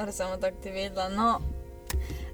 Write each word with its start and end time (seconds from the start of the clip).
ali 0.00 0.12
samo 0.12 0.36
tako 0.36 0.56
ti 0.56 0.70
vedela. 0.70 1.08
No, 1.08 1.40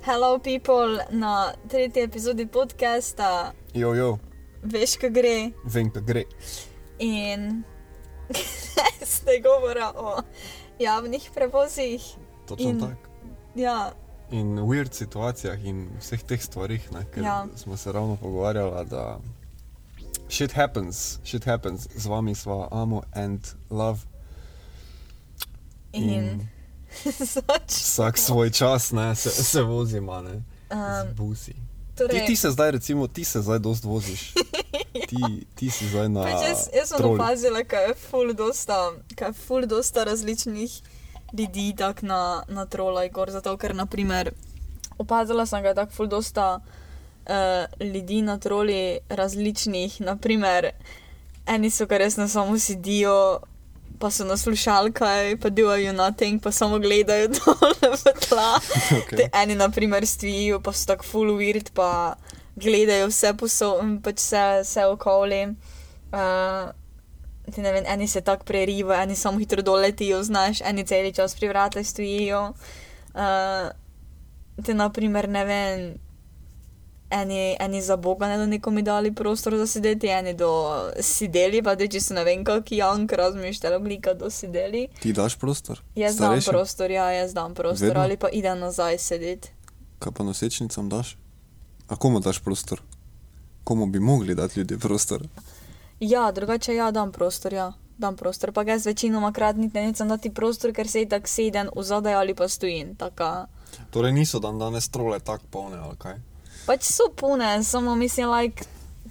hello 0.02 0.38
people 0.38 1.04
na 1.10 1.32
tretji 1.68 2.02
epizodi 2.02 2.46
podcasta, 2.48 3.52
Jo, 3.74 3.94
jo, 3.94 4.18
veš, 4.62 4.96
kaj 4.96 5.10
gre. 5.10 5.50
vem, 5.64 5.90
kaj 5.90 6.02
gre. 6.02 6.24
In 6.98 7.62
zdaj 9.12 9.40
govora 9.40 9.92
o 9.96 10.22
javnih 10.78 11.30
prevozih. 11.34 12.02
Točno 12.46 12.68
In- 12.68 12.80
tako. 12.80 12.96
Ja, 13.54 13.92
In 14.30 14.56
v 14.56 14.64
weird 14.64 14.92
situacijah 14.92 15.64
in 15.64 15.88
vseh 16.00 16.22
teh 16.22 16.42
stvarih, 16.42 16.92
ne, 16.92 17.04
ker 17.06 17.22
Ja. 17.22 17.46
smo 17.56 17.76
se 17.76 17.92
ravno 17.92 18.16
pogovarjali, 18.16 18.86
da 18.86 19.18
shit 20.28 20.52
happens, 20.52 21.18
shit 21.24 21.44
happens, 21.44 21.86
z 21.90 22.06
vami 22.06 22.34
sva 22.34 22.68
amo 22.72 23.02
and 23.14 23.40
love. 23.70 23.98
in, 25.92 26.02
In-. 26.04 26.48
Vsak 27.68 28.18
svoj 28.18 28.50
čas, 28.50 28.92
ne, 28.92 29.14
se, 29.14 29.30
se 29.30 29.62
vozimo, 29.62 30.20
ne. 30.22 30.42
Um, 30.70 31.14
busi. 31.16 31.54
torej, 31.94 32.20
Ti, 32.20 32.26
ti 32.26 32.36
se 32.36 32.50
zdaj, 32.50 32.70
recimo, 32.70 33.06
ti 33.06 33.24
se 33.24 33.42
zdaj 33.42 33.58
dost 33.58 33.84
voziš. 33.84 34.32
Ti, 35.06 35.46
ti 35.54 35.70
si 35.70 35.88
zdaj 35.88 36.08
na. 36.08 36.22
Pač 36.24 36.42
jaz, 36.48 36.60
jaz 36.74 36.88
sem 36.88 37.04
opazila, 37.04 37.60
da 37.62 37.80
je 37.84 37.94
ful 37.94 38.32
dosta, 38.34 38.92
kaj 39.14 39.28
je 39.28 39.32
ful 39.32 39.66
dosta 39.68 40.04
različnih 40.04 40.72
ljudi 41.32 41.74
tak 41.76 42.02
na, 42.02 42.42
na 42.48 42.66
trolaj 42.66 43.10
gor. 43.10 43.30
Zato, 43.30 43.56
ker 43.56 43.74
naprimer, 43.74 44.32
opazila 44.98 45.46
sem, 45.46 45.64
je 45.64 45.74
tako 45.74 45.92
ful 45.92 46.06
dosta 46.06 46.60
uh, 46.60 47.86
ljudi 47.86 48.22
na 48.22 48.38
troli 48.38 48.98
različnih. 49.08 50.00
Naprimer, 50.00 50.70
eni 51.46 51.70
so 51.70 51.86
kar 51.86 52.00
resno 52.00 52.28
samo 52.28 52.58
sedijo. 52.58 53.40
Pa 54.00 54.10
so 54.10 54.24
na 54.28 54.36
slušalkah, 54.36 55.38
pa 55.40 55.48
delajo 55.48 55.92
nothing, 55.92 56.40
pa 56.42 56.52
samo 56.52 56.78
gledajo 56.78 57.28
dol 57.36 57.72
v 57.80 58.12
tla. 58.28 58.60
Okay. 58.60 59.16
Te 59.16 59.28
eni, 59.32 59.56
na 59.56 59.70
primer, 59.72 60.06
stojijo, 60.06 60.60
pa 60.60 60.72
so 60.72 60.90
tako 60.92 61.06
full 61.06 61.36
weird, 61.38 61.72
pa 61.72 62.16
gledajo 62.56 63.08
vse 63.08 63.32
posod, 63.36 63.80
pač 64.04 64.20
vse, 64.20 64.44
vse 64.64 64.86
okoli. 64.92 65.42
Uh, 66.12 66.72
ne 67.56 67.72
vem, 67.72 67.84
eni 67.86 68.08
se 68.08 68.20
tako 68.20 68.44
prerivajo, 68.44 69.02
eni 69.02 69.16
samo 69.16 69.38
hitro 69.38 69.62
doletijo, 69.62 70.22
znaš, 70.22 70.60
eni 70.60 70.84
cel 70.84 71.12
čas 71.12 71.34
pri 71.34 71.48
vrate 71.48 71.84
stojijo. 71.84 72.52
Uh, 73.14 73.70
te, 74.64 74.74
na 74.74 74.90
primer, 74.92 75.28
ne 75.28 75.44
vem, 75.44 75.94
eni, 77.10 77.56
eni 77.60 77.82
za 77.82 77.96
Boga 77.96 78.28
ne 78.28 78.36
da 78.36 78.46
nekomu 78.46 78.82
dali 78.82 79.14
prostor 79.14 79.56
za 79.56 79.66
sedeti, 79.66 80.06
eni 80.06 80.34
do 80.34 80.50
sedeli, 81.00 81.62
pa 81.62 81.74
da 81.74 81.86
če 81.88 82.00
se 82.00 82.14
ne 82.14 82.24
vem, 82.24 82.44
kakšen 82.44 82.78
jank 82.78 83.12
razmišljali, 83.12 83.76
oblika 83.76 84.14
do 84.14 84.30
sedeli. 84.30 84.88
Ti 85.00 85.12
daš 85.12 85.36
prostor? 85.38 85.82
Jaz 85.94 86.16
dam 86.16 86.26
Starejšim? 86.26 86.50
prostor, 86.52 86.90
ja, 86.90 87.10
jaz 87.10 87.34
dam 87.34 87.54
prostor, 87.54 87.88
Vedno? 87.88 88.02
ali 88.02 88.16
pa 88.16 88.28
idem 88.28 88.58
nazaj 88.58 88.98
sedeti. 88.98 89.52
Kaj 89.98 90.12
pa 90.12 90.24
nosečnicam 90.24 90.88
daš? 90.88 91.16
A 91.88 91.96
komu 91.96 92.20
daš 92.20 92.38
prostor? 92.38 92.80
Komu 93.64 93.86
bi 93.86 94.00
mogli 94.00 94.34
dati 94.34 94.60
ljudje 94.60 94.78
prostor? 94.78 95.22
Ja, 96.00 96.32
drugače 96.32 96.74
ja, 96.74 96.90
dam 96.90 97.12
prostor, 97.12 97.52
ja. 97.52 97.72
Dam 97.98 98.16
prostor, 98.16 98.52
pa 98.52 98.62
jaz 98.62 98.86
večinoma 98.86 99.32
krat 99.32 99.56
niti 99.56 99.78
ne 99.78 99.86
nisem 99.86 100.08
dati 100.08 100.34
prostor, 100.34 100.72
ker 100.72 100.88
se 100.88 101.06
tako 101.08 101.26
sedem 101.28 101.68
v 101.76 101.82
zadaj 101.82 102.14
ali 102.14 102.34
pa 102.34 102.48
stojim. 102.48 102.94
Taka. 102.96 103.46
Torej 103.90 104.12
niso 104.12 104.38
dan 104.38 104.58
danes 104.58 104.88
trole 104.88 105.18
tako 105.20 105.44
polne, 105.50 105.78
ali 105.78 105.96
kaj? 105.98 106.14
Pač 106.66 106.82
so 106.82 107.08
pune, 107.14 107.62
samo 107.62 107.94
mislim, 107.94 108.30
like, 108.30 108.64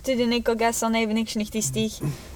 tudi 0.06 0.28
neko 0.28 0.56
gesa 0.56 0.90
ne 0.90 1.06
v 1.08 1.16
nekšnih 1.18 1.50
tistih 1.52 1.94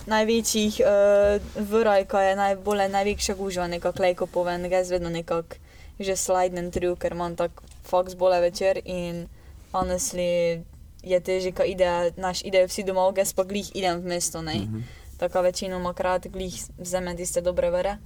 največjih 0.09 0.80
uh, 0.81 1.38
vraj, 1.70 2.06
ko 2.09 2.17
je 2.17 2.36
najbolj 2.36 2.88
največja 2.89 3.36
gužva, 3.36 3.67
nekako 3.67 4.03
lejko 4.03 4.25
povem, 4.25 4.66
gesa 4.70 4.95
vedno 4.95 5.09
nekako 5.09 5.59
že 6.00 6.16
slidden 6.16 6.72
through, 6.72 6.95
ker 6.95 7.12
imam 7.12 7.36
tak 7.36 7.52
fox 7.84 8.16
bole 8.16 8.40
večer 8.42 8.80
in 8.86 9.28
honestly 9.73 10.64
je 11.03 11.20
težje, 11.20 11.52
ko 11.52 11.64
ide, 11.64 12.12
naš 12.17 12.42
idejo 12.47 12.67
vsi 12.72 12.84
domov, 12.88 13.14
gesa 13.16 13.36
pa 13.36 13.44
glih 13.44 13.70
idem 13.75 14.00
v 14.00 14.16
mesto, 14.16 14.41
ne. 14.41 14.56
Mhm. 14.56 14.81
Tako 15.19 15.41
večinoma 15.41 15.94
krat 15.94 16.28
glih 16.31 16.56
vzamem 16.78 17.18
tiste 17.18 17.41
dobre 17.41 17.69
vere. 17.69 17.97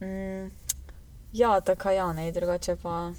Mm, 0.00 0.52
ja, 1.32 1.60
tako 1.60 1.90
ja, 1.90 2.12
ne, 2.12 2.32
drugače 2.32 2.76
pa. 2.76 3.12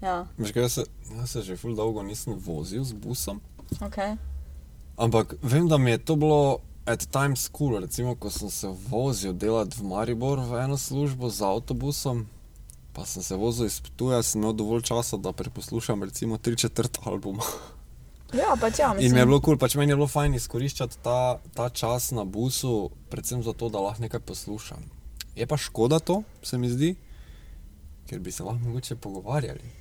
Ja, 0.00 0.24
Veš, 0.38 0.52
kaj, 0.52 0.62
jaz 0.62 0.72
se, 0.72 0.84
jaz 1.16 1.30
se 1.30 1.42
že 1.42 1.56
ful 1.60 1.74
dolgo 1.76 2.02
nisem 2.02 2.34
vozil 2.40 2.84
z 2.84 2.96
busom, 2.96 3.40
ok. 3.84 4.16
ampak 4.96 5.34
vem, 5.42 5.68
da 5.68 5.78
mi 5.78 5.90
je 5.90 5.98
to 5.98 6.16
bilo 6.16 6.60
at 6.86 7.04
times 7.12 7.48
cool, 7.52 7.76
recimo, 7.80 8.14
ko 8.16 8.30
sem 8.30 8.50
se 8.50 8.68
vozil 8.88 9.32
delati 9.32 9.76
v 9.76 9.84
Maribor 9.84 10.40
v 10.40 10.64
eno 10.64 10.80
službo 10.80 11.28
z 11.28 11.44
avtobusom, 11.44 12.24
pa 12.92 13.04
sem 13.04 13.22
se 13.22 13.36
vozil 13.36 13.68
iz 13.68 13.80
Ptuja, 13.80 14.22
sem 14.22 14.40
imel 14.40 14.56
dovolj 14.56 14.88
časa, 14.88 15.20
da 15.20 15.36
preposlušam 15.36 16.02
recimo 16.02 16.38
tri 16.38 16.56
četrt 16.56 16.98
albuma. 17.04 17.44
Ja, 18.32 18.54
pač 18.54 18.78
ja, 18.78 18.94
mislim. 18.94 19.06
In 19.06 19.14
mi 19.14 19.20
je 19.20 19.26
bilo 19.26 19.40
kul, 19.40 19.54
cool, 19.54 19.58
pač 19.58 19.74
meni 19.74 19.92
je 19.92 19.98
bilo 19.98 20.06
fajn 20.06 20.38
izkoriščati 20.38 21.02
ta, 21.02 21.42
ta 21.54 21.68
čas 21.68 22.10
na 22.14 22.24
busu, 22.24 22.90
predvsem 23.10 23.42
zato, 23.42 23.68
da 23.68 23.82
lahko 23.82 24.06
nekaj 24.06 24.22
poslušam. 24.22 24.86
Je 25.34 25.46
pa 25.50 25.58
škoda 25.58 25.98
to, 25.98 26.22
se 26.42 26.58
mi 26.58 26.70
zdi, 26.70 26.94
ker 28.06 28.22
bi 28.22 28.32
se 28.32 28.46
lahko 28.46 28.62
mogoče 28.70 28.96
pogovarjali. 29.02 29.79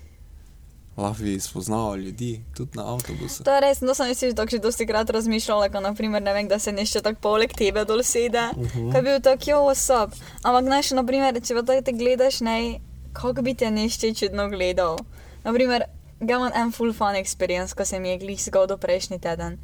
Lahko 0.99 1.23
bi 1.23 1.39
spoznavali 1.39 2.03
ljudi, 2.03 2.41
tudi 2.57 2.77
na 2.77 2.83
avtobusu. 2.93 3.43
To 3.43 3.53
je 3.55 3.61
res, 3.61 3.81
no 3.81 3.93
sem 3.95 4.15
si 4.15 4.33
tako 4.35 4.51
že 4.51 4.59
dosti 4.59 4.85
krat 4.85 5.09
razmišljala, 5.09 5.69
ko 5.69 5.79
naprimer 5.79 6.21
ne 6.21 6.33
vem, 6.33 6.47
da 6.47 6.59
se 6.59 6.71
nešče 6.71 7.01
tako 7.01 7.19
poleg 7.21 7.53
tebe 7.53 7.85
dol 7.85 8.03
sede, 8.03 8.49
uh 8.51 8.57
Mhm. 8.57 8.79
-huh. 8.79 8.91
kaj 8.91 9.01
bi 9.01 9.09
bil 9.09 9.21
tako, 9.21 9.49
jo, 9.49 9.59
osob. 9.65 10.11
Ampak 10.43 10.63
znaš, 10.63 10.91
naprimer, 10.91 11.41
če 11.41 11.55
pa 11.55 11.81
te 11.81 11.91
gledaš, 11.91 12.41
ne, 12.41 12.79
kako 13.13 13.41
bi 13.41 13.53
te 13.53 13.71
nešče 13.71 14.13
čudno 14.13 14.49
gledal. 14.49 14.97
Naprimer, 15.43 15.83
ga 16.19 16.35
imam 16.35 16.51
en 16.55 16.71
full 16.71 16.93
fun 16.93 17.15
experience, 17.15 17.73
ko 17.73 17.85
se 17.85 17.99
mi 17.99 18.09
je 18.09 18.17
glih 18.17 18.43
zgodil 18.43 18.77
prejšnji 18.77 19.19
teden. 19.19 19.57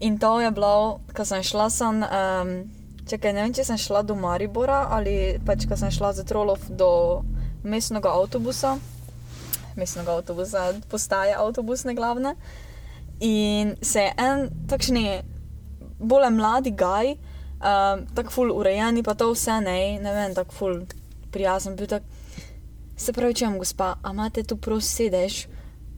In 0.00 0.18
to 0.18 0.40
je 0.40 0.50
bilo, 0.50 1.00
ko 1.16 1.24
sem 1.24 1.42
šla 1.42 1.70
sem, 1.70 2.02
um, 2.02 2.70
čakaj, 3.08 3.32
ne 3.32 3.42
vem, 3.42 3.52
če 3.54 3.64
sem 3.64 3.78
šla 3.78 4.02
do 4.02 4.14
Maribora 4.14 4.86
ali 4.90 5.38
pač, 5.46 5.66
ko 5.68 5.76
sem 5.76 5.90
šla 5.90 6.12
za 6.12 6.24
trolov 6.24 6.58
do 6.68 7.22
mestnega 7.62 8.08
avtobusa, 8.08 8.78
mestnega 9.76 10.16
avtobusa, 10.16 10.72
postaje 10.90 11.34
avtobusne 11.36 11.94
glavne. 11.94 12.34
In 13.20 13.76
se 13.82 14.00
je 14.00 14.12
en 14.18 14.50
takšni, 14.68 15.22
bolj 15.98 16.30
mladi 16.30 16.70
gaj, 16.76 17.14
um, 17.60 18.06
tako 18.14 18.30
ful 18.30 18.52
urejeni, 18.52 19.02
pa 19.02 19.14
to 19.14 19.30
vse 19.32 19.60
ne, 19.64 19.98
ne 20.02 20.12
vem, 20.12 20.34
tako 20.36 20.52
ful 20.52 20.78
prijazen 21.32 21.76
bil. 21.76 21.88
Tak, 21.90 22.02
se 22.96 23.12
pravi, 23.12 23.34
če 23.36 23.48
vam 23.48 23.58
gospa, 23.60 23.94
a 24.02 24.12
imate 24.12 24.44
tu 24.44 24.56
prost 24.56 24.96
sedež? 24.96 25.46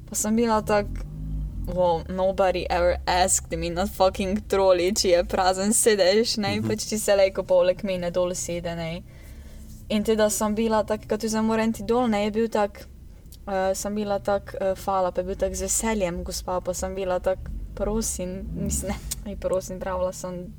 Pa 0.08 0.16
sem 0.16 0.36
bila 0.36 0.62
tako, 0.62 1.04
well, 1.68 2.04
nobody 2.08 2.66
ever 2.70 2.96
asked 3.06 3.52
me 3.58 3.70
na 3.70 3.86
fucking 3.86 4.40
troli, 4.48 4.92
če 4.94 5.08
je 5.08 5.24
prazen 5.24 5.72
sedež, 5.72 6.36
ne, 6.36 6.56
mm 6.56 6.62
-hmm. 6.62 6.68
pač 6.68 6.88
če 6.88 6.98
se 6.98 7.16
lejko 7.16 7.42
poleg 7.42 7.84
mene 7.84 8.10
dol 8.10 8.34
sede, 8.34 8.74
ne. 8.74 9.02
In 9.88 10.04
teda 10.04 10.30
sem 10.30 10.54
bila 10.54 10.82
tako, 10.84 11.04
kot 11.08 11.24
zdaj 11.24 11.42
moram 11.42 11.72
ti 11.72 11.82
dol, 11.82 12.08
ne, 12.08 12.24
je 12.24 12.30
bil 12.30 12.48
tak, 12.48 12.86
uh, 13.48 13.72
sem 13.74 13.94
bila 13.94 14.18
tako, 14.18 14.60
uh, 14.60 14.78
hvala, 14.84 15.12
pa 15.12 15.20
je 15.20 15.30
bil 15.30 15.38
tak 15.40 15.56
z 15.56 15.66
veseljem, 15.66 16.22
gospa, 16.24 16.60
pa 16.60 16.74
sem 16.74 16.94
bila 16.94 17.18
tako, 17.20 17.50
prosim, 17.74 18.44
mislim, 18.54 18.92
ne, 18.92 19.32
aj 19.32 19.36
prosim, 19.40 19.80
pravila 19.80 20.12
sem, 20.12 20.52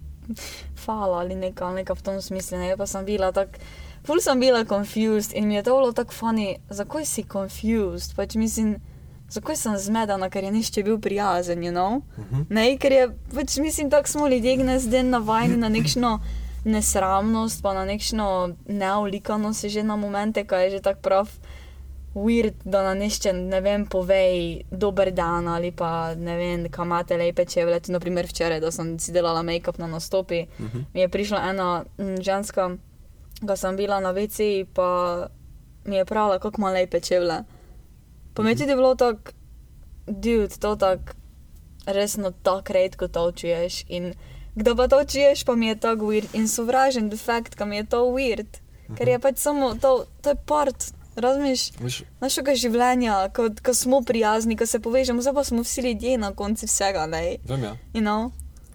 hvala 0.85 1.19
ali 1.19 1.35
nekaj, 1.35 1.73
nekaj 1.81 1.95
v 1.99 2.01
tom 2.01 2.21
smislu, 2.21 2.57
ne, 2.57 2.77
pa 2.77 2.87
sem 2.87 3.05
bila 3.05 3.31
tako, 3.35 3.59
ful 4.07 4.21
sem 4.23 4.39
bila 4.39 4.63
confused 4.65 5.35
in 5.35 5.47
mi 5.47 5.55
je 5.55 5.63
to 5.63 5.77
bilo 5.77 5.91
tako 5.91 6.15
funny, 6.15 6.57
zakaj 6.69 7.05
si 7.05 7.25
confused, 7.27 8.15
pač 8.15 8.35
mislim, 8.39 8.79
zakaj 9.29 9.55
sem 9.55 9.77
zmedena, 9.77 10.29
ker 10.29 10.43
je 10.43 10.51
nišče 10.51 10.83
bil 10.83 10.99
prijazen, 10.99 11.61
you 11.61 11.75
know? 11.75 12.01
Mhm. 12.17 12.47
Ne, 12.49 12.77
ker 12.77 12.91
je, 12.91 13.09
pač 13.35 13.57
mislim, 13.57 13.89
tako 13.89 14.07
smo 14.07 14.27
ljudje 14.27 14.57
gnes 14.57 14.87
den 14.89 15.09
navajeni 15.09 15.57
na 15.57 15.69
nekšno 15.69 16.19
nesramnost, 16.65 17.61
pa 17.63 17.73
na 17.73 17.85
nekšno 17.85 18.55
neolikanost 18.67 19.65
že 19.65 19.83
na 19.83 19.95
momente, 19.95 20.43
ko 20.47 20.55
je 20.55 20.69
že 20.69 20.81
tako 20.81 21.01
prav 21.01 21.27
weird, 22.19 22.53
da 22.65 22.83
na 22.83 22.93
nišče, 22.95 23.33
ne 23.33 23.61
vem, 23.61 23.85
povej 23.85 24.35
dober 24.71 25.11
dan 25.11 25.47
ali 25.47 25.71
pa 25.71 25.91
ne 26.15 26.37
vem, 26.37 26.69
kam 26.69 26.87
imate 26.87 27.17
lepe 27.17 27.45
čevlje. 27.45 27.79
Naprimer, 27.87 28.25
včeraj, 28.25 28.59
da 28.59 28.71
sem 28.71 28.99
si 28.99 29.11
delala 29.11 29.41
make-up 29.41 29.77
na 29.77 29.87
nastopi, 29.87 30.45
Mhm. 30.59 30.79
mi 30.93 30.99
je 30.99 31.09
prišla 31.09 31.39
ena 31.45 31.67
mm, 31.97 32.21
ženska, 32.21 32.69
ko 33.41 33.55
sem 33.55 33.75
bila 33.75 33.99
na 33.99 34.11
VC, 34.11 34.39
pa 34.65 35.27
mi 35.85 35.95
je 35.95 36.05
pravila, 36.05 36.39
kako 36.39 36.55
ima 36.57 36.71
lepe 36.71 36.99
čevlje. 37.01 37.43
Pa 38.33 38.43
mi 38.43 38.49
je 38.49 38.55
tudi 38.57 38.75
bilo 38.75 38.95
tako, 38.95 39.31
dude, 40.07 40.49
to 40.49 40.75
tako 40.75 41.13
resno 41.85 42.31
tako 42.33 42.73
redko 42.73 43.07
to 43.07 43.31
čuješ. 43.31 43.83
In 43.87 44.13
kdo 44.55 44.75
pa 44.75 44.87
to 44.87 45.03
čuješ, 45.03 45.43
pa 45.43 45.55
mi 45.55 45.67
je 45.67 45.75
tako 45.77 46.05
weird. 46.05 46.27
In 46.33 46.47
sovražen 46.47 47.09
defekt, 47.09 47.55
kam 47.55 47.73
je 47.73 47.83
to 47.85 48.03
weird. 48.05 48.47
Ker 48.89 49.07
je 49.07 49.19
pač 49.19 49.37
samo 49.37 49.75
to, 49.75 49.91
to 50.21 50.29
je 50.29 50.35
part, 50.37 50.93
razumeš, 51.19 51.71
našega 52.19 52.55
življenja, 52.55 53.29
ko, 53.29 53.49
ko 53.55 53.73
smo 53.73 54.01
prijazni, 54.01 54.55
ko 54.55 54.65
se 54.65 54.79
povežemo, 54.79 55.21
zdaj 55.21 55.33
pa 55.33 55.43
smo 55.43 55.61
vsi 55.61 55.81
ljudje 55.81 56.17
na 56.17 56.31
koncu 56.33 56.65
vsega, 56.65 57.05
ne. 57.05 57.37
vem 57.45 57.63
ja. 57.63 57.75
You 57.93 58.01
know? 58.01 58.31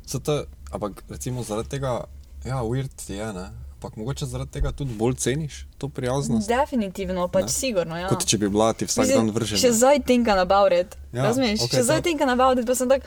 Zato, 0.06 0.44
ampak 0.70 1.05
recimo 1.08 1.43
zaradi 1.43 1.69
tega, 1.70 2.05
ja, 2.44 2.62
weird 2.62 3.08
je, 3.08 3.32
ne. 3.32 3.46
ampak 3.75 3.96
mogoče 3.96 4.26
zaradi 4.26 4.50
tega 4.50 4.73
tudi 4.73 4.94
bolj 4.94 5.14
ceniš 5.17 5.67
to 5.79 5.88
prijaznost. 5.88 6.49
Definitivno, 6.49 7.29
pač 7.29 7.43
Ne. 7.43 7.49
sigurno. 7.50 7.96
Ja. 7.96 8.08
Kot 8.08 8.25
če 8.25 8.38
bi 8.38 8.49
bila 8.49 8.73
ti 8.73 8.87
vsak 8.87 9.05
Mislim, 9.05 9.19
dan 9.19 9.31
vržena. 9.31 9.61
Še 9.61 9.73
zdaj 9.73 10.00
tinka 10.02 10.35
na 10.35 10.44
bavret. 10.44 10.96
Ja, 11.12 11.23
Razumeš? 11.23 11.61
Okay, 11.61 11.75
še 11.75 11.82
zdaj 11.82 11.99
to- 11.99 12.02
tinka 12.02 12.25
na 12.25 12.35
bavret, 12.35 12.67
pa 12.67 12.75
sem 12.75 12.88
tak, 12.88 13.02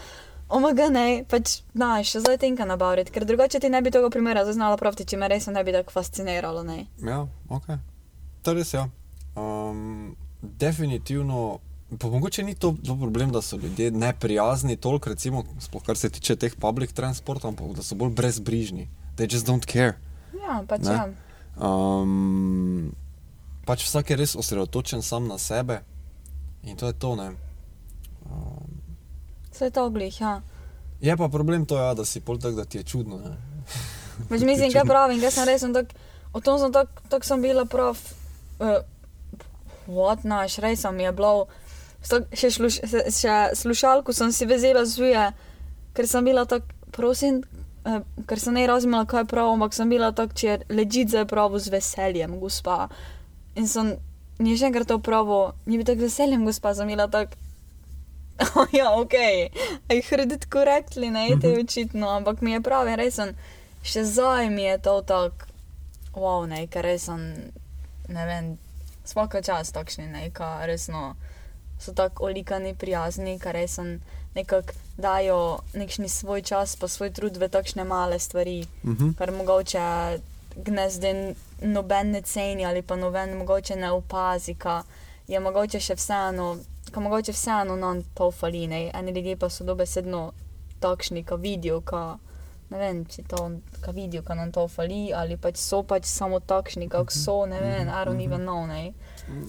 omega 0.49 0.89
ne, 0.89 1.25
pač, 1.25 1.61
znaš, 1.73 2.11
še 2.11 2.19
zdaj 2.19 2.37
tinka 2.37 2.65
na 2.65 2.77
bavret, 2.77 3.09
ker 3.09 3.25
drugače 3.25 3.59
ti 3.59 3.69
ne 3.69 3.81
bi 3.81 3.89
tega 3.89 4.09
primera 4.09 4.45
zaznala 4.45 4.77
pravti, 4.77 5.03
če 5.03 5.17
me 5.17 5.27
res 5.27 5.47
ne 5.47 5.63
bi 5.63 5.71
tako 5.71 5.91
fasciniralo, 5.91 6.61
ne. 6.63 6.85
Ja, 6.99 7.25
ok. 7.49 7.67
To 8.43 8.51
je 8.51 8.55
res, 8.55 8.73
ja. 8.73 8.85
Um, 9.37 10.15
definitivno, 10.41 11.59
pa 11.99 12.07
mogoče 12.07 12.43
ni 12.43 12.55
to, 12.55 12.75
to 12.85 12.95
problem, 12.95 13.31
da 13.31 13.41
so 13.41 13.57
ljudje 13.57 13.91
neprijazni 13.91 14.77
toliko, 14.77 15.09
recimo, 15.09 15.43
sploh 15.59 15.83
kar 15.83 15.97
se 15.97 16.09
tiče 16.09 16.35
teh 16.35 16.55
public 16.55 16.93
transportov, 16.93 17.49
ampak 17.49 17.75
da 17.77 17.83
so 17.83 17.95
bolj 17.95 18.09
brezbrižni. 18.17 18.87
They 19.15 19.33
just 19.33 19.47
don't 19.47 19.65
care. 19.71 19.93
Ja, 20.33 20.63
pač 20.67 20.81
Ne. 20.81 20.91
ja. 20.93 21.07
Um, 21.57 22.93
pač 23.65 23.85
vsak 23.85 24.09
je 24.09 24.17
res 24.17 24.35
osredotočen 24.35 25.01
sam 25.01 25.27
na 25.27 25.37
sebe 25.37 25.81
in 26.63 26.77
to 26.77 26.87
je 26.87 26.93
to, 26.93 27.15
ne. 27.15 27.31
Um, 28.29 28.81
Vse 29.51 29.65
je 29.65 29.71
to 29.71 29.89
glih, 29.89 30.21
ja. 30.21 30.41
je 31.01 31.17
pa 31.17 31.29
problem 31.29 31.65
to, 31.65 31.77
ja, 31.77 31.93
da 31.93 32.05
si 32.05 32.21
pol 32.21 32.37
tak, 32.37 32.55
da 32.55 32.65
ti 32.65 32.77
je 32.77 32.83
čudno. 32.83 33.21
Pač 34.29 34.41
mislim, 34.49 34.73
kaj 34.73 34.85
pravim, 34.85 35.21
kaj 35.21 35.31
sem 35.31 35.49
res, 35.49 35.65
tak, 35.73 35.93
o 36.33 36.41
tom 36.41 36.59
sem 36.61 36.73
tak, 36.73 36.89
tak 37.09 37.25
sem 37.25 37.41
bila 37.41 37.65
prav, 37.65 37.97
uh, 38.59 38.81
what, 39.87 40.23
naš, 40.27 40.59
res 40.63 40.83
sem 40.85 40.99
je 40.99 41.11
bilo, 41.15 41.47
še, 42.03 42.51
šluš, 42.53 42.81
še, 43.13 43.37
slušalko 43.57 44.13
sem 44.15 44.31
si 44.31 44.47
vezela 44.49 44.85
zuje, 44.85 45.29
ker 45.97 46.07
sem 46.07 46.25
bila 46.27 46.45
tak, 46.45 46.67
prosim, 46.95 47.41
uh, 47.87 48.03
ker 48.29 48.41
sem 48.41 48.55
ne 48.55 48.67
razumela, 48.69 49.07
kaj 49.09 49.25
je 49.25 49.31
prav, 49.33 49.51
ampak 49.55 49.73
sem 49.73 49.89
bila 49.89 50.11
tak, 50.15 50.35
če 50.37 50.61
ležite 50.69 51.17
za 51.17 51.25
pravo 51.29 51.59
z 51.59 51.73
veseljem, 51.73 52.37
gospa. 52.41 52.87
In 53.57 53.67
sem, 53.67 53.95
ni 54.39 54.55
še 54.59 54.69
enkrat 54.69 54.91
to 54.91 54.99
pravo, 55.03 55.57
ni 55.65 55.79
bi 55.79 55.87
tako 55.87 56.05
z 56.05 56.11
veseljem, 56.11 56.45
gospa, 56.47 56.75
sem 56.77 56.89
bila 56.91 57.09
tak. 57.11 57.35
Oh, 58.53 58.69
ja, 58.79 58.91
ok, 58.93 59.15
I 59.89 60.01
heard 60.05 60.31
it 60.31 60.45
correctly, 60.53 61.09
ne, 61.09 61.31
te 61.41 61.55
je 61.55 61.63
očitno, 61.63 62.11
ampak 62.19 62.43
mi 62.45 62.53
je 62.53 62.61
pravi, 62.61 62.93
res 62.99 63.17
sem, 63.17 63.33
še 63.81 64.05
zdaj 64.05 64.51
mi 64.53 64.67
je 64.67 64.77
to 64.85 64.99
tako, 65.09 65.49
wow, 66.13 66.45
ne, 66.49 66.67
ker 66.69 66.85
res 66.85 67.07
sem, 67.09 67.23
ne 68.13 68.25
vem, 68.29 68.53
vsaka 69.07 69.41
čas 69.41 69.71
takšni, 69.71 70.07
ne, 70.07 70.29
ker 70.29 70.67
resno 70.67 71.15
so 71.79 71.93
tako 71.93 72.25
olikani, 72.25 72.75
prijazni, 72.75 73.39
ker 73.39 73.53
res 73.53 73.77
nekako 74.35 74.73
dajo 74.97 75.39
nekšni 75.73 76.09
svoj 76.09 76.41
čas, 76.41 76.75
pa 76.75 76.87
svoj 76.87 77.09
trud 77.11 77.37
v 77.37 77.49
takšne 77.49 77.83
male 77.83 78.19
stvari, 78.19 78.65
Mhm. 78.83 79.11
kar 79.11 79.31
mogoče 79.31 80.19
gnezden 80.57 81.35
noben 81.61 82.11
ne 82.11 82.21
ceni 82.21 82.65
ali 82.65 82.81
pa 82.81 82.95
noben 82.95 83.37
mogoče 83.37 83.75
ne 83.75 83.91
opazi, 83.91 84.55
ka 84.55 84.83
je 85.27 85.39
mogoče 85.39 85.79
še 85.79 85.95
vseeno, 85.95 86.57
ka 86.91 86.99
mogoče 86.99 87.31
vseeno 87.31 87.75
nam 87.75 88.03
to 88.13 88.31
fali, 88.31 88.67
ne, 88.67 88.91
eni 88.93 89.11
ljudje 89.11 89.35
pa 89.35 89.49
so 89.49 89.63
dobesedno 89.63 90.31
takšni, 90.79 91.23
ka 91.23 91.35
vidijo, 91.35 91.81
ka 91.81 92.17
ne 92.69 92.77
vem, 92.77 93.05
če 93.05 93.23
to, 93.27 93.43
vidijo, 93.95 94.23
ka 94.23 94.35
nam 94.35 94.51
to 94.51 94.67
fali, 94.67 95.13
ali 95.15 95.37
pač 95.37 95.57
so 95.61 95.83
pač 95.83 96.05
samo 96.05 96.39
takšni, 96.39 96.89
kak 96.91 97.11
so, 97.11 97.45
ne 97.45 97.59
vem, 97.61 97.87
I 97.87 98.05
don't 98.05 98.23
even 98.23 98.43
know, 98.43 98.65
ne. 98.67 98.93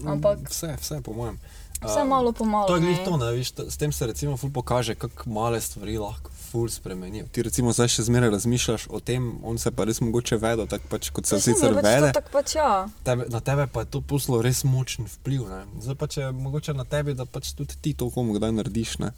Ampak- 0.06 0.48
Vse, 0.48 0.76
vse 0.80 1.00
po 1.02 1.12
mojem. 1.12 1.38
Vse 1.78 2.04
malo 2.04 2.32
po 2.32 2.44
malo, 2.44 2.66
To 2.66 2.74
je 2.74 2.80
glih 2.80 2.98
to, 3.04 3.16
ne, 3.16 3.32
viš, 3.32 3.52
s 3.54 3.76
tem 3.78 3.92
se 3.92 4.06
recimo 4.06 4.36
ful 4.36 4.50
pokaže, 4.50 4.94
kako 4.94 5.30
male 5.30 5.60
stvari 5.60 5.98
lahko 5.98 6.30
ful 6.50 6.68
spremenijo. 6.68 7.26
Ti 7.32 7.42
recimo 7.42 7.72
zdaj 7.72 7.88
še 7.88 8.02
zmeraj 8.08 8.30
razmišljaš 8.30 8.86
o 8.90 9.00
tem, 9.00 9.38
on 9.44 9.58
se 9.58 9.70
pa 9.70 9.84
res 9.84 10.00
mogoče 10.00 10.36
vede, 10.42 10.66
tako 10.66 10.90
pač 10.90 11.10
kot 11.14 11.26
se 11.26 11.38
sem, 11.38 11.54
sicer 11.54 11.74
pač 11.76 11.84
vede, 11.84 12.12
to 12.16 12.22
pač 12.32 12.54
ja. 12.56 12.88
tebe, 13.04 13.28
na 13.30 13.40
tebe 13.40 13.68
pa 13.70 13.84
je 13.84 13.92
to 13.94 14.00
puslo 14.00 14.42
res 14.42 14.64
močen 14.64 15.06
vpliv. 15.06 15.46
Ne. 15.46 15.60
Zdaj 15.84 15.98
pa 16.00 16.06
če 16.10 16.30
mogoče 16.34 16.74
na 16.74 16.88
tebi, 16.88 17.14
da 17.14 17.28
pač 17.28 17.52
tudi 17.54 17.78
ti 17.78 17.94
to 17.94 18.10
komu 18.10 18.34
kdaj 18.34 18.52
narediš. 18.58 18.98
Ne. 18.98 19.12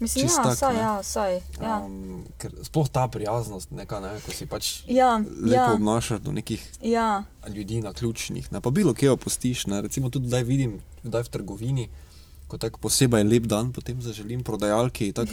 Mislim, 0.00 0.26
Čisto 0.26 0.40
ja, 0.40 0.44
tako, 0.44 0.56
saj, 0.56 0.74
ne. 0.74 0.80
ja, 0.80 1.02
saj, 1.02 1.40
ja. 1.62 1.76
Um, 1.84 2.24
ker 2.38 2.52
sploh 2.62 2.88
ta 2.88 3.08
prijaznost, 3.08 3.70
neka, 3.70 4.00
ne, 4.00 4.10
ko 4.26 4.32
si 4.32 4.46
pač 4.46 4.82
Ja, 4.92 5.16
lepo 5.24 5.54
ja, 5.54 5.72
obnašaš 5.72 6.20
do 6.20 6.32
nekih 6.36 6.60
ja. 6.82 7.24
ljudi 7.48 7.80
na 7.80 7.92
ključnih, 7.92 8.52
ne 8.52 8.60
pa 8.60 8.70
bilo 8.70 8.94
kje 8.94 9.10
opustiš. 9.10 9.66
Ne. 9.66 9.80
Recimo 9.80 10.10
tudi 10.10 10.28
zdaj 10.28 10.44
vidim, 10.44 10.80
kdaj 11.02 11.22
v 11.22 11.28
trgovini, 11.28 11.88
ko 12.46 12.58
tako 12.58 12.78
posebej 12.78 13.24
lep 13.26 13.46
dan, 13.50 13.72
potem 13.74 13.98
zaželim 14.02 14.42
prodajalki. 14.46 15.10
Tak, 15.12 15.28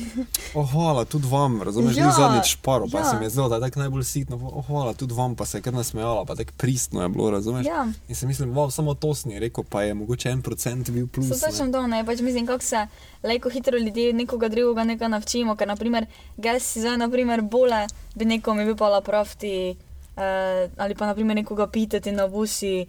oh, 0.57 0.65
hvala 0.71 1.05
tudi 1.05 1.29
vam, 1.29 1.61
razumeš, 1.61 1.97
ja, 1.97 2.03
Ja, 2.03 2.07
ni 2.09 2.13
zadnjič 2.17 2.55
paro, 2.65 2.87
pa 2.91 2.99
ja. 2.99 3.05
se 3.05 3.19
mi 3.19 3.25
je 3.25 3.29
zdelo, 3.29 3.49
da 3.49 3.55
je 3.55 3.61
tako 3.61 3.79
najbolj 3.79 4.03
sitno. 4.03 4.39
Oh, 4.41 4.65
hvala 4.65 4.93
tudi 4.93 5.13
vam, 5.13 5.35
pa 5.35 5.45
se 5.45 5.57
je 5.57 5.61
kar 5.61 5.73
nasmejala, 5.73 6.25
pa 6.25 6.35
tako 6.35 6.57
pristno 6.57 7.03
je 7.03 7.09
bilo, 7.09 7.29
razumeš. 7.31 7.67
Ja. 7.67 7.85
In 8.07 8.15
si 8.15 8.27
mislim, 8.27 8.53
wow, 8.53 8.71
samo 8.71 8.93
to 8.93 9.13
si 9.15 9.39
rekel, 9.39 9.63
pa 9.69 9.83
je 9.83 9.93
mogoče 9.93 10.29
en 10.29 10.41
procent 10.41 10.89
bil 10.89 11.07
plus. 11.07 11.29
So 11.29 11.37
točno 11.37 11.69
to, 11.71 11.87
ne, 11.87 12.05
pač 12.05 12.21
mislim, 12.21 12.47
kako 12.49 12.63
se 12.63 12.87
lejko 13.23 13.49
hitro 13.49 13.77
ljudje 13.77 14.13
nekoga 14.13 14.49
drugega 14.49 14.83
nekaj 14.83 15.09
naučimo, 15.09 15.55
ker 15.55 15.67
naprimer, 15.67 16.09
gas 16.37 16.63
si 16.63 16.81
zdaj 16.81 16.97
naprimer 16.97 17.41
bole, 17.41 17.87
bi 18.15 18.25
nekomu 18.25 18.65
bi 18.65 18.75
pa 18.75 19.01
pravti, 19.05 19.75
uh, 20.17 20.71
ali 20.77 20.95
pa 20.95 21.05
naprimer 21.05 21.35
nekoga 21.35 21.67
pitati 21.67 22.11
na 22.11 22.27
busi, 22.27 22.85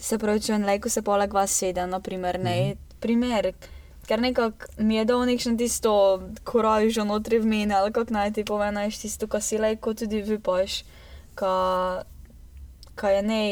se 0.00 0.18
pravi, 0.18 0.40
če 0.40 0.58
lejko 0.58 0.90
se 0.90 1.02
poleg 1.02 1.32
vas 1.32 1.50
sede, 1.50 1.86
naprimer, 1.86 2.40
ne, 2.40 2.58
mm 2.58 2.72
-hmm. 2.72 2.87
Primer, 3.00 3.52
ker 4.08 4.20
nekako 4.20 4.66
mi 4.78 4.96
je 4.96 5.04
dal 5.04 5.24
nekšno 5.28 5.56
tisto 5.60 5.92
korajžo 6.44 7.04
notri 7.04 7.38
v 7.38 7.46
meni, 7.46 7.74
ali 7.74 7.92
kako 7.92 8.14
naj 8.14 8.32
ti 8.32 8.44
povedeš 8.44 9.02
tisto, 9.04 9.26
kar 9.26 9.42
si 9.42 9.58
lejko 9.58 9.94
tudi 9.94 10.22
vipaš, 10.22 10.82
ka, 11.34 11.54
ka 12.94 13.10
je 13.10 13.22
ne 13.22 13.42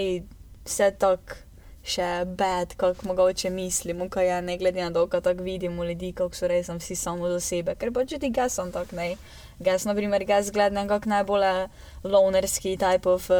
vse 0.66 0.90
tako 0.98 1.46
še 1.86 2.24
bed, 2.26 2.74
kako 2.76 3.12
mogoče 3.12 3.50
mislimo, 3.50 4.08
kaj 4.10 4.26
je, 4.26 4.38
ne 4.42 4.56
glede 4.58 4.82
na 4.82 4.90
to, 4.92 5.06
kako 5.06 5.32
vidimo 5.42 5.84
ljudi, 5.84 6.12
kako 6.12 6.34
so 6.34 6.48
res 6.50 6.68
vsi 6.68 6.96
samo 6.96 7.28
za 7.30 7.40
sebe. 7.40 7.76
Ker 7.78 7.92
pač 7.94 8.10
tudi 8.16 8.32
gas 8.34 8.58
sem 8.58 8.72
tak, 8.74 8.90
ne. 8.92 9.14
Gas, 9.58 9.84
na 9.84 9.94
primer, 9.94 10.24
gas 10.24 10.50
gleda 10.52 10.82
nekako 10.82 11.08
najbolj 11.08 11.44
lonerski 12.04 12.76
type 12.76 13.06
of 13.08 13.30
uh, 13.30 13.36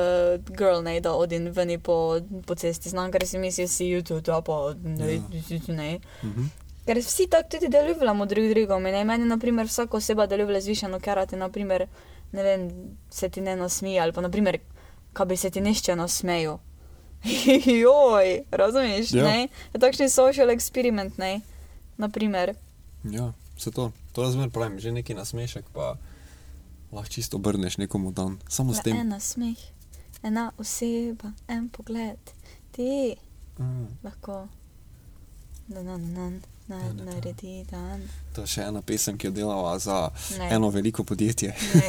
girl, 0.49 0.81
ne, 0.83 1.01
da 1.01 1.13
odin 1.13 1.49
ven 1.49 1.81
po, 1.81 2.21
po 2.47 2.55
cesti. 2.55 2.89
Znam, 2.89 3.13
ker 3.13 3.27
si 3.27 3.39
misli, 3.39 3.69
si 3.69 3.85
YouTube, 3.85 4.23
to 4.23 4.43
pa 4.43 4.75
ne, 4.85 5.15
Ja. 5.15 5.21
ne. 5.69 5.99
Mhm. 6.23 6.47
Ker 6.87 6.99
vsi 6.99 7.27
tako 7.27 7.49
tudi 7.51 7.69
delujemo 7.69 8.27
drug 8.27 8.49
drugom. 8.49 8.83
Ne? 8.83 9.05
Meni, 9.05 9.25
na 9.25 9.39
primer, 9.39 9.67
vsaka 9.67 9.97
oseba 9.97 10.27
deluje 10.27 10.61
zvišeno, 10.61 11.01
ker 11.01 11.27
ti, 11.27 11.37
na 11.37 11.49
primer, 11.49 11.87
ne 12.33 12.43
vem, 12.43 12.71
se 13.11 13.29
ti 13.29 13.41
ne 13.41 13.57
nasmeji 13.57 14.01
ali 14.01 14.13
pa, 14.13 14.21
na 14.21 14.31
primer, 14.31 14.59
kaj 15.13 15.27
bi 15.27 15.37
se 15.37 15.51
ti 15.51 15.61
nešče 15.61 15.97
nasmejal. 15.97 16.59
Joj, 17.83 18.45
razumeš? 18.51 19.13
Ja. 19.13 19.25
Ja. 19.25 19.49
Je 19.75 19.81
takšen 19.81 20.09
social 20.09 20.49
experiment, 20.49 21.19
ne? 21.19 21.41
Naprimer. 21.97 22.55
Ja, 23.05 23.33
vse 23.57 23.71
to. 23.71 23.89
To 24.13 24.23
jaz 24.23 24.33
zmer 24.33 24.51
pravim, 24.51 24.79
že 24.79 24.93
neki 24.93 25.15
nasmešek, 25.15 25.65
pa 25.71 25.97
lahko 26.93 27.09
čisto 27.11 27.37
obrneš 27.37 27.77
nekomu 27.77 28.13
dan. 28.13 28.39
Samo 28.49 28.73
s 28.73 28.77
Le 28.77 28.83
tem. 28.83 28.97
En 28.97 29.09
nasmeh, 29.09 29.57
ena 30.23 30.53
oseba, 30.57 31.33
en 31.49 31.69
pogled, 31.69 32.21
ti 32.71 33.17
Mm, 33.57 33.89
lahko 34.03 34.49
na, 35.69 35.83
na, 35.83 35.97
na, 35.97 36.29
na, 36.29 36.31
na, 36.69 36.77
Ja, 36.79 36.93
naredi 36.95 37.65
dan. 37.65 38.03
to 38.35 38.41
je 38.41 38.47
še 38.49 38.63
ena 38.63 38.83
pesem, 38.83 39.17
ki 39.17 39.27
jo 39.27 39.33
delava 39.33 39.79
za 39.79 40.11
Ne. 40.39 40.49
eno 40.51 40.69
veliko 40.69 41.05
podjetje. 41.05 41.55
Ne. 41.75 41.89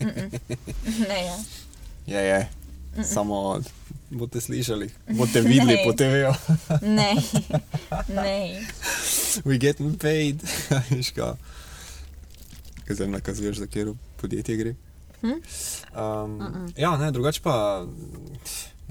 Mm-mm. 0.00 0.30
ne, 1.08 1.20
ja. 1.20 1.36
Je, 2.08 2.20
je. 2.24 2.48
Samo 3.04 3.60
boste 4.12 4.40
slišali, 4.40 4.90
boste 5.16 5.40
videli 5.40 5.78
po 5.84 5.92
TV-ju. 5.98 6.32
Ne, 6.82 7.16
ne. 8.08 8.60
We 9.44 9.58
getting 9.58 9.96
paid. 10.00 10.42
Veš 10.90 11.10
kaj? 11.16 11.34
Kaj 12.84 12.96
zdaj 12.96 13.08
nakazuješ, 13.08 13.56
za 13.56 13.66
katero 13.66 13.96
podjetje 14.20 14.56
gre? 14.56 14.74
Hm? 15.20 15.28
Um, 15.28 16.38
Mm-mm. 16.38 16.72
ja, 16.76 16.96
ne, 16.96 17.10
drugače 17.10 17.40
pa. 17.42 17.86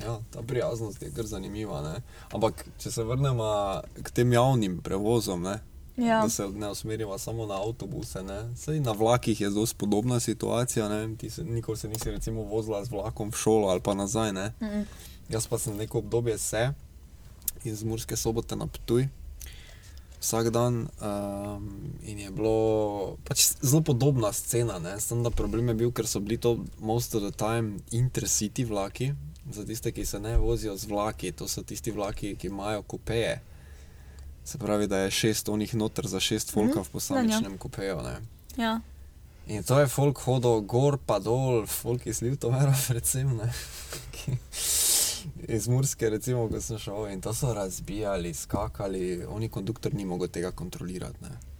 Ja, 0.01 0.19
ta 0.33 0.41
prijaznost 0.41 1.01
je 1.01 1.11
kar 1.11 1.25
zanimiva. 1.25 1.81
Ne? 1.81 2.01
Ampak, 2.33 2.65
če 2.79 2.91
se 2.91 3.03
vrnemo 3.03 3.45
k 4.03 4.09
tem 4.11 4.33
javnim 4.33 4.79
prevozom, 4.81 5.43
ne? 5.43 5.59
Ja. 5.97 6.21
da 6.21 6.29
se 6.29 6.47
ne 6.47 6.69
usmerimo 6.69 7.17
samo 7.17 7.45
na 7.45 7.61
avtobuse. 7.61 8.23
Ne? 8.23 8.55
Sej 8.55 8.79
na 8.79 8.91
vlakih 8.91 9.41
je 9.41 9.51
zelo 9.51 9.65
podobna 9.77 10.19
situacija. 10.19 10.89
Ne? 10.89 11.15
Ti 11.17 11.29
se, 11.29 11.43
nikoli 11.43 11.77
se 11.77 11.87
nisi 11.87 12.11
recimo 12.11 12.41
vozila 12.41 12.85
z 12.85 12.89
vlakom 12.91 13.31
v 13.31 13.35
šolo 13.35 13.67
ali 13.67 13.81
pa 13.81 13.93
nazaj. 13.93 14.33
Ne? 14.33 14.53
Mm-mm. 14.61 14.85
Jaz 15.29 15.47
pa 15.47 15.57
sem 15.57 15.77
neko 15.77 15.97
obdobje 15.97 16.37
se 16.37 16.73
iz 17.63 17.83
Murske 17.83 18.15
sobote 18.17 18.55
na 18.55 18.67
Ptuj. 18.67 19.07
Vsak 20.21 20.49
dan 20.49 20.87
um, 21.01 21.69
in 22.05 22.19
je 22.19 22.31
bilo 22.31 23.17
pač 23.25 23.47
zelo 23.61 23.81
podobna 23.81 24.33
scena, 24.33 24.79
ne? 24.79 24.99
samo 24.99 25.23
da 25.23 25.29
problem 25.29 25.67
je 25.67 25.73
bil, 25.73 25.91
ker 25.91 26.07
so 26.07 26.19
bili 26.21 26.37
to 26.37 26.59
most 26.79 27.15
of 27.15 27.23
the 27.25 27.31
time 27.33 27.79
intercity 27.91 28.65
vlaki, 28.65 29.13
za 29.49 29.65
tiste, 29.65 29.91
ki 29.91 30.05
se 30.05 30.19
ne 30.19 30.37
vozijo 30.37 30.77
z 30.77 30.85
vlaki, 30.85 31.31
to 31.31 31.47
so 31.47 31.63
tisti 31.63 31.91
vlaki, 31.91 32.35
ki 32.35 32.47
imajo 32.47 32.83
kupeje. 32.83 33.41
Se 34.45 34.57
pravi, 34.57 34.87
da 34.87 34.97
je 34.97 35.11
šest 35.11 35.49
onih 35.49 35.75
noter 35.75 36.07
za 36.07 36.19
šest 36.19 36.51
folka 36.51 36.79
Mhm, 36.79 36.81
v 36.81 36.89
posamičnem 36.89 37.57
kupeju. 37.57 38.01
Ne? 38.01 38.15
Ja. 38.57 38.79
In 39.47 39.63
to 39.63 39.79
je 39.79 39.87
folk 39.87 40.17
hodil 40.17 40.61
gor 40.61 40.97
pa 41.05 41.19
dol, 41.19 41.65
folk 41.65 42.05
iz 42.05 42.21
Ljutomera 42.21 42.73
predvsem, 42.87 43.37
ne. 43.37 43.53
Iz 45.47 45.67
Murske 45.67 46.09
recimo, 46.09 46.47
ko 46.49 46.61
sem 46.61 46.77
šel 46.79 47.07
in 47.13 47.21
to 47.21 47.33
so 47.33 47.53
razbijali, 47.53 48.33
skakali, 48.33 49.25
oni 49.25 49.49
konduktor 49.49 49.93
ni 49.93 50.05
mogel 50.05 50.27
tega 50.27 50.51
kontrolirati, 50.51 51.21
ne. 51.21 51.50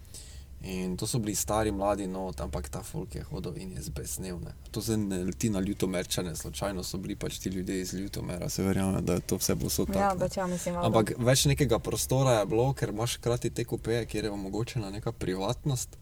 In 0.64 0.98
to 0.98 1.08
so 1.08 1.20
bili 1.20 1.36
stari, 1.36 1.72
mladi, 1.72 2.06
no, 2.08 2.32
ampak 2.38 2.70
ta 2.70 2.84
folk 2.84 3.16
je 3.16 3.24
hodil 3.24 3.56
in 3.58 3.72
je 3.74 3.82
zbesnel, 3.82 4.38
ne. 4.46 4.54
To 4.72 4.82
zdaj 4.82 4.98
ne 4.98 5.24
leti 5.26 5.50
na 5.50 5.60
Ljutomerčane, 5.60 6.36
slučajno 6.36 6.84
so 6.84 7.00
bili 7.02 7.16
pač 7.16 7.40
ti 7.42 7.50
ljudje 7.50 7.80
iz 7.82 7.94
Ljutomera, 7.94 8.50
se 8.50 8.64
verjame, 8.64 9.02
da 9.02 9.14
je 9.18 9.26
to 9.26 9.40
vse 9.42 9.56
posod 9.56 9.88
tako. 9.88 10.00
Ja, 10.00 10.14
ne. 10.14 10.20
pač 10.20 10.38
ja, 10.38 10.46
mislim. 10.48 10.78
Ampak 10.78 11.16
več 11.18 11.48
nekega 11.50 11.80
prostora 11.80 12.38
je 12.40 12.46
bilo, 12.46 12.68
ker 12.78 12.94
imaš 12.94 13.18
hkrati 13.18 13.50
te 13.50 13.66
kupeje, 13.66 14.06
kjer 14.06 14.30
je 14.30 14.32
omogočena 14.38 14.94
neka 14.94 15.12
privatnost, 15.12 15.98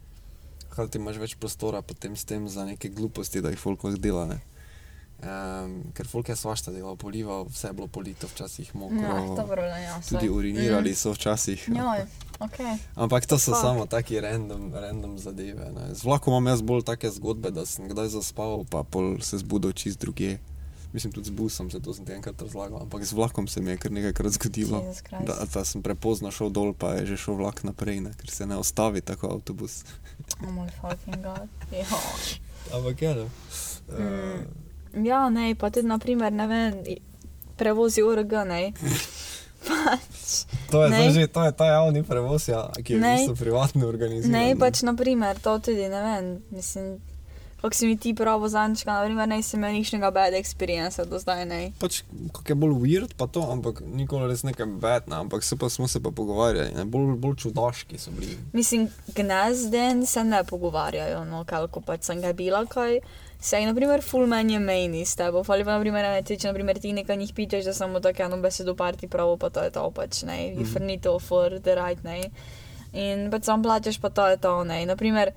hkrati 0.68 1.00
imaš 1.00 1.24
več 1.24 1.40
prostora 1.40 1.82
potem 1.82 2.20
s 2.20 2.28
tem 2.28 2.48
za 2.52 2.68
neke 2.68 2.92
gluposti, 2.92 3.42
da 3.42 3.56
jih 3.56 3.60
folk 3.60 3.88
lahko 3.88 4.04
dela. 4.04 4.28
Ne? 4.28 4.42
Um, 5.20 5.82
ker 5.96 6.08
folk 6.08 6.30
je 6.32 6.36
svašta 6.36 6.72
delal, 6.72 7.00
polival, 7.00 7.48
vse 7.48 7.72
je 7.72 7.76
bilo 7.80 7.88
polito, 7.88 8.28
včasih 8.28 8.76
mokro. 8.76 9.08
Ja, 9.08 9.24
dobro, 9.40 9.64
ja, 9.64 10.02
saj. 10.02 10.20
Tudi 10.20 10.30
urinirali 10.32 10.96
so 10.96 11.16
včasih. 11.16 11.66
Joj, 11.76 12.04
ok. 12.40 12.58
Ampak 12.96 13.26
to 13.26 13.40
so 13.40 13.52
Fuck. 13.52 13.62
samo 13.62 13.86
taki 13.86 14.20
random, 14.20 14.74
random 14.74 15.18
zadeve. 15.20 15.72
Ne. 15.72 15.96
Z 15.96 16.04
vlakom 16.04 16.34
imam 16.34 16.48
jaz 16.48 16.62
bolj 16.62 16.84
take 16.84 17.12
zgodbe, 17.12 17.52
da 17.52 17.66
sem 17.66 17.88
kdaj 17.88 18.08
zaspal, 18.08 18.64
pa 18.70 18.84
pol 18.84 19.20
se 19.22 19.38
zbudil 19.38 19.72
čist 19.72 20.00
druge. 20.00 20.38
Mislim, 20.94 21.14
tudi 21.14 21.30
z 21.30 21.32
busom 21.32 21.70
se 21.72 21.80
to 21.80 21.94
sem 21.94 22.06
enkrat 22.12 22.42
razlagal, 22.42 22.82
ampak 22.82 23.06
z 23.06 23.14
vlakom 23.14 23.48
se 23.48 23.62
mi 23.62 23.72
je 23.72 23.78
kar 23.78 23.92
nekajkrat 23.92 24.32
zgodilo. 24.32 24.94
Da, 25.12 25.46
da 25.54 25.66
sem 25.66 25.84
prepozno 25.86 26.32
šel 26.32 26.50
dol, 26.50 26.74
pa 26.74 26.94
je 26.94 27.06
že 27.06 27.18
šel 27.18 27.38
vlak 27.38 27.62
naprej, 27.64 28.02
ne, 28.02 28.14
ker 28.18 28.30
se 28.30 28.46
ne 28.46 28.58
ustavi 28.58 29.02
tako 29.02 29.38
avtobus. 29.38 29.84
Oh 30.46 30.52
moj 30.54 30.70
fucking 30.82 31.24
god. 31.24 31.50
Ja. 31.72 31.86
Ampak 32.74 33.02
je, 33.02 33.16
no. 33.16 33.30
Mm. 33.98 35.06
Ja, 35.06 35.30
ne, 35.30 35.56
pa 35.56 35.70
tudi, 35.70 35.88
naprimer, 35.88 36.34
ne 36.34 36.48
vem, 36.48 36.74
prevozi 37.58 38.02
ORG, 38.02 38.34
ne. 38.46 38.72
pač, 39.60 40.46
To 40.70 40.84
je 40.84 40.90
zdaj 40.90 41.10
že, 41.12 41.28
to 41.28 41.44
je 41.44 41.52
ta 41.52 41.66
javni 41.68 42.04
prevoz, 42.04 42.48
ja, 42.48 42.70
ki 42.76 42.94
je 42.94 42.98
v 42.98 43.02
Ne. 43.02 43.14
bistvu 43.18 43.36
privatno 43.38 43.88
organiziran. 43.88 44.32
ne, 44.32 44.56
pač, 44.56 44.82
naprimer, 44.82 45.38
to 45.38 45.60
tudi, 45.60 45.86
ne 45.86 46.00
vem, 46.00 46.26
mislim, 46.50 47.00
kako 47.58 47.76
si 47.76 47.88
mi 47.88 47.98
ti 47.98 48.14
pravo 48.14 48.48
zančka, 48.48 48.94
naprimer, 48.94 49.28
ne 49.28 49.42
sem 49.42 49.60
imel 49.60 49.74
ničnega 49.74 50.12
bad 50.12 50.34
experience 50.34 50.96
do 51.04 51.20
zdaj, 51.20 51.46
ne. 51.46 51.72
Pač, 51.78 52.04
kako 52.32 52.48
je 52.48 52.56
bolj 52.56 52.76
weird, 52.78 53.12
pa 53.14 53.28
to, 53.28 53.44
ampak 53.44 53.82
nikoli 53.84 54.28
res 54.28 54.44
nekaj 54.44 54.66
bad, 54.80 55.08
ne, 55.08 55.16
ampak 55.18 55.44
se 55.44 55.58
pa 55.58 55.68
smo 55.68 55.84
se 55.86 56.00
pa 56.00 56.10
pogovarjali, 56.10 56.72
ne, 56.72 56.86
bolj, 56.86 57.18
bolj 57.18 57.36
čudaški 57.38 57.98
so 57.98 58.12
bili. 58.12 58.38
Mislim, 58.54 58.88
gnezden 59.12 60.06
se 60.06 60.24
ne 60.24 60.44
pogovarjajo, 60.44 61.26
no, 61.26 61.44
kako 61.44 61.82
pač 61.82 62.04
sem 62.04 62.22
ga 62.22 62.32
bila, 62.34 62.64
kaj. 62.66 63.00
Sej, 63.40 63.66
naprimer, 63.66 64.02
full 64.04 64.28
man 64.28 64.50
je 64.50 64.60
meni 64.60 65.06
s 65.06 65.16
tebo, 65.16 65.44
ali 65.48 65.64
pa, 65.64 65.78
naprimer, 65.78 66.04
ne, 66.04 66.24
ti, 66.24 66.36
če, 66.36 66.50
naprimer, 66.50 66.80
ti 66.80 66.92
nekaj 66.94 67.18
njih 67.18 67.34
pičeš, 67.34 67.66
da 67.66 67.74
samo 67.74 68.00
tako 68.00 68.24
eno 68.24 68.38
besedo 68.38 68.76
parti 68.76 69.08
pravo, 69.08 69.38
pa 69.38 69.50
to 69.50 69.64
je 69.64 69.72
to, 69.72 69.92
pač, 69.92 70.24
ne, 70.24 70.52
you 70.52 70.66
Mhm. 70.68 70.86
need 70.86 71.02
to 71.02 71.20
for 71.20 71.60
the 71.60 71.76
right, 71.76 72.04
ne. 72.04 72.32
In 72.94 73.32
pač 73.32 73.44
sam 73.44 73.64
plačeš, 73.64 74.02
pa 74.02 74.10
to 74.10 74.28
je 74.28 74.38
to, 74.38 74.64
ne. 74.64 74.86
Naprimer, 74.86 75.32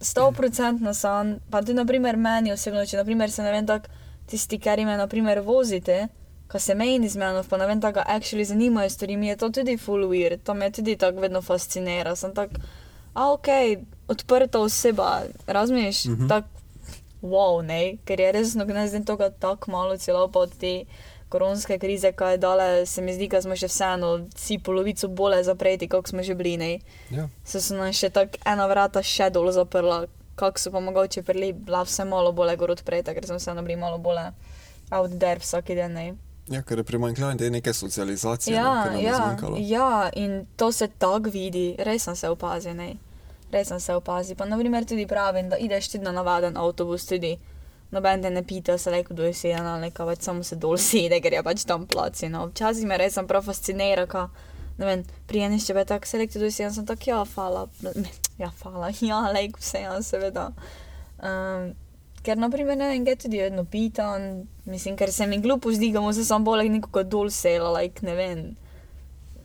100% 0.00 0.94
sem, 0.94 1.40
pa 1.50 1.60
tudi, 1.60 1.74
naprimer, 1.74 2.16
meni 2.16 2.52
osebno, 2.52 2.86
če, 2.86 2.96
naprimer, 2.96 3.30
se 3.30 3.42
ne 3.42 3.50
vem, 3.50 3.66
tak, 3.66 3.90
tisti, 4.26 4.58
ki 4.58 4.84
me, 4.84 4.96
naprimer, 4.96 5.40
vozite, 5.40 6.06
ko 6.48 6.58
se 6.58 6.74
meni 6.74 7.08
z 7.08 7.16
menoj, 7.16 7.44
pa 7.50 7.56
ne 7.56 7.66
vem, 7.66 7.80
tako, 7.80 8.00
actually 8.06 8.44
zanimajo 8.44 8.90
stvari, 8.90 9.16
mi 9.16 9.28
je 9.28 9.36
to 9.36 9.50
tudi 9.50 9.76
full 9.76 10.06
weird, 10.06 10.42
to 10.44 10.54
me 10.54 10.70
tudi 10.70 10.96
tako 10.96 11.20
vedno 11.20 11.42
fascinira, 11.42 12.14
sem 12.16 12.32
tak, 12.34 12.50
a 13.14 13.32
ok, 13.32 13.48
odprta 14.08 14.58
oseba, 14.58 15.22
razumeš, 15.46 16.04
mm. 16.04 16.14
-hmm. 16.14 16.28
tako, 16.28 16.59
wow, 17.22 17.62
ne, 17.62 17.96
ker 18.04 18.20
je 18.20 18.32
resno, 18.32 18.64
ne 18.64 18.88
zdaj 18.88 19.04
tega 19.04 19.30
tako 19.30 19.70
malo 19.70 19.96
celo 19.96 20.28
pa 20.28 20.38
od 20.40 20.52
te 20.56 20.84
koronske 21.28 21.78
krize, 21.78 22.12
kaj 22.12 22.32
je 22.32 22.38
dale, 22.38 22.86
se 22.86 23.02
mi 23.02 23.14
zdi, 23.14 23.28
da 23.28 23.42
smo 23.42 23.56
še 23.56 23.66
vseeno 23.66 24.26
vsi 24.34 24.58
polovico 24.58 25.08
bolje 25.08 25.44
zapreti, 25.44 25.88
kot 25.88 26.08
smo 26.08 26.22
že 26.22 26.34
bili, 26.34 26.56
ne 26.56 26.80
Ja. 27.10 27.28
se 27.44 27.60
so 27.60 27.74
nam 27.74 27.92
še 27.92 28.10
tako 28.10 28.38
ena 28.44 28.66
vrata 28.66 29.02
še 29.02 29.30
dol 29.30 29.52
zaprla, 29.52 30.06
kako 30.34 30.58
so 30.58 30.70
pa 30.70 30.80
mogoče 30.80 31.22
prili, 31.22 31.52
bila 31.52 31.82
vse 31.82 32.04
malo 32.04 32.32
bolj 32.32 32.56
gor 32.56 32.70
odprta, 32.70 33.14
ker 33.14 33.26
smo 33.26 33.36
vseeno 33.36 33.62
bili 33.62 33.76
malo 33.76 33.98
bolj 33.98 34.32
out 34.90 35.10
there 35.12 35.38
vsak 35.38 35.66
dan. 35.66 35.92
ne. 35.92 36.14
Ja, 36.48 36.62
ker 36.62 36.78
je 36.78 36.84
primanjkljaj 36.84 37.36
te 37.36 37.50
neke 37.50 37.72
socializacije, 37.72 38.56
Ja, 38.56 38.84
je 38.90 39.02
ja, 39.02 39.36
ja, 39.58 40.10
in 40.14 40.46
to 40.56 40.72
se 40.72 40.88
tako 40.88 41.30
vidi, 41.30 41.76
res 41.78 42.02
sem 42.02 42.16
se 42.16 42.28
opazil, 42.28 42.74
ne. 43.50 43.58
Res 43.58 43.68
sem 43.68 43.80
se 43.80 43.94
opazil. 43.94 44.36
Pa 44.36 44.44
naprimer 44.44 44.84
tudi 44.86 45.06
pravim, 45.06 45.48
da 45.50 45.58
ideš 45.58 45.92
tudi 45.92 46.04
na 46.04 46.12
navaden 46.12 46.56
avtobus, 46.56 47.06
tudi 47.06 47.38
noben 47.90 48.22
te 48.22 48.30
ne 48.30 48.42
pita, 48.42 48.78
se 48.78 48.90
le 48.90 49.02
kdo 49.04 49.24
je 49.24 49.34
seden 49.34 49.66
ali 49.66 49.88
nekaj, 49.88 50.06
več 50.06 50.22
samo 50.22 50.44
se 50.46 50.56
dol 50.56 50.78
sede, 50.78 51.20
ker 51.22 51.34
je 51.34 51.42
pač 51.42 51.66
tam 51.66 51.86
placi. 51.90 52.30
No. 52.30 52.46
Včasih 52.52 52.86
me 52.86 52.98
res 53.00 53.18
prav 53.28 53.44
fascinira, 53.46 54.06
ka, 54.06 54.28
ne 54.78 54.86
vem, 54.86 55.04
prijeniš, 55.26 55.66
če 55.66 55.76
bi 55.76 55.84
tako 55.88 56.06
se 56.06 56.22
rekli, 56.22 56.38
kdo 56.38 56.48
je 56.50 56.56
seden, 56.56 56.74
sem 56.76 56.86
tako, 56.86 57.10
ja, 57.10 57.20
hvala, 57.34 57.66
ja, 58.38 58.52
hvala, 58.62 58.92
ja, 59.10 59.20
lejk 59.34 59.58
vse, 59.58 59.84
ja, 59.88 59.98
seveda. 60.06 60.50
Um, 61.18 61.72
ker, 62.22 62.38
naprimer, 62.38 62.78
ne 62.78 62.92
vem, 62.92 63.04
kaj 63.08 63.22
tudi 63.26 63.42
vedno 63.42 63.66
pitan, 63.66 64.46
mislim, 64.70 64.96
ker 64.96 65.12
se 65.12 65.26
mi 65.26 65.42
glupo 65.42 65.74
zdi, 65.74 65.90
da 65.92 66.04
mu 66.04 66.14
se 66.14 66.24
sam 66.24 66.46
bolj 66.46 66.70
nekoga 66.70 67.02
dol 67.02 67.34
sela, 67.34 67.74
like, 67.74 68.06
ne 68.06 68.14
vem. 68.14 68.50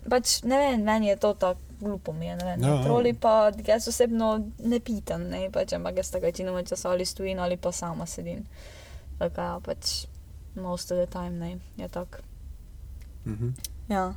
Pač, 0.05 0.43
ne 0.45 0.61
vem, 0.61 0.85
meni 0.85 1.09
je 1.09 1.17
to 1.17 1.33
tako 1.41 1.64
glupo 1.79 2.13
mi 2.13 2.25
je, 2.25 2.35
ne 2.35 2.45
vem. 2.45 2.63
Ja, 2.63 2.75
ja. 2.75 2.83
Troli 2.83 3.13
pa, 3.13 3.51
jaz 3.67 3.87
osebno 3.87 4.49
ne 4.59 4.79
pitam, 4.79 5.23
ne, 5.29 5.49
pač, 5.51 5.73
ampak 5.73 5.97
jaz 5.97 6.11
tako 6.11 6.25
večinoma 6.25 6.63
časa 6.63 6.89
ali 6.89 7.05
stojim 7.05 7.39
ali 7.39 7.57
pa 7.57 7.71
sama 7.71 8.05
sedim. 8.05 8.45
Tako, 9.19 9.41
ja, 9.41 9.59
pač, 9.65 10.05
most 10.55 10.91
of 10.91 10.97
the 10.97 11.11
time, 11.11 11.29
ne, 11.39 11.57
je 11.77 11.87
tako. 11.87 12.17
Mhm. 13.25 13.49
Ja. 13.89 14.13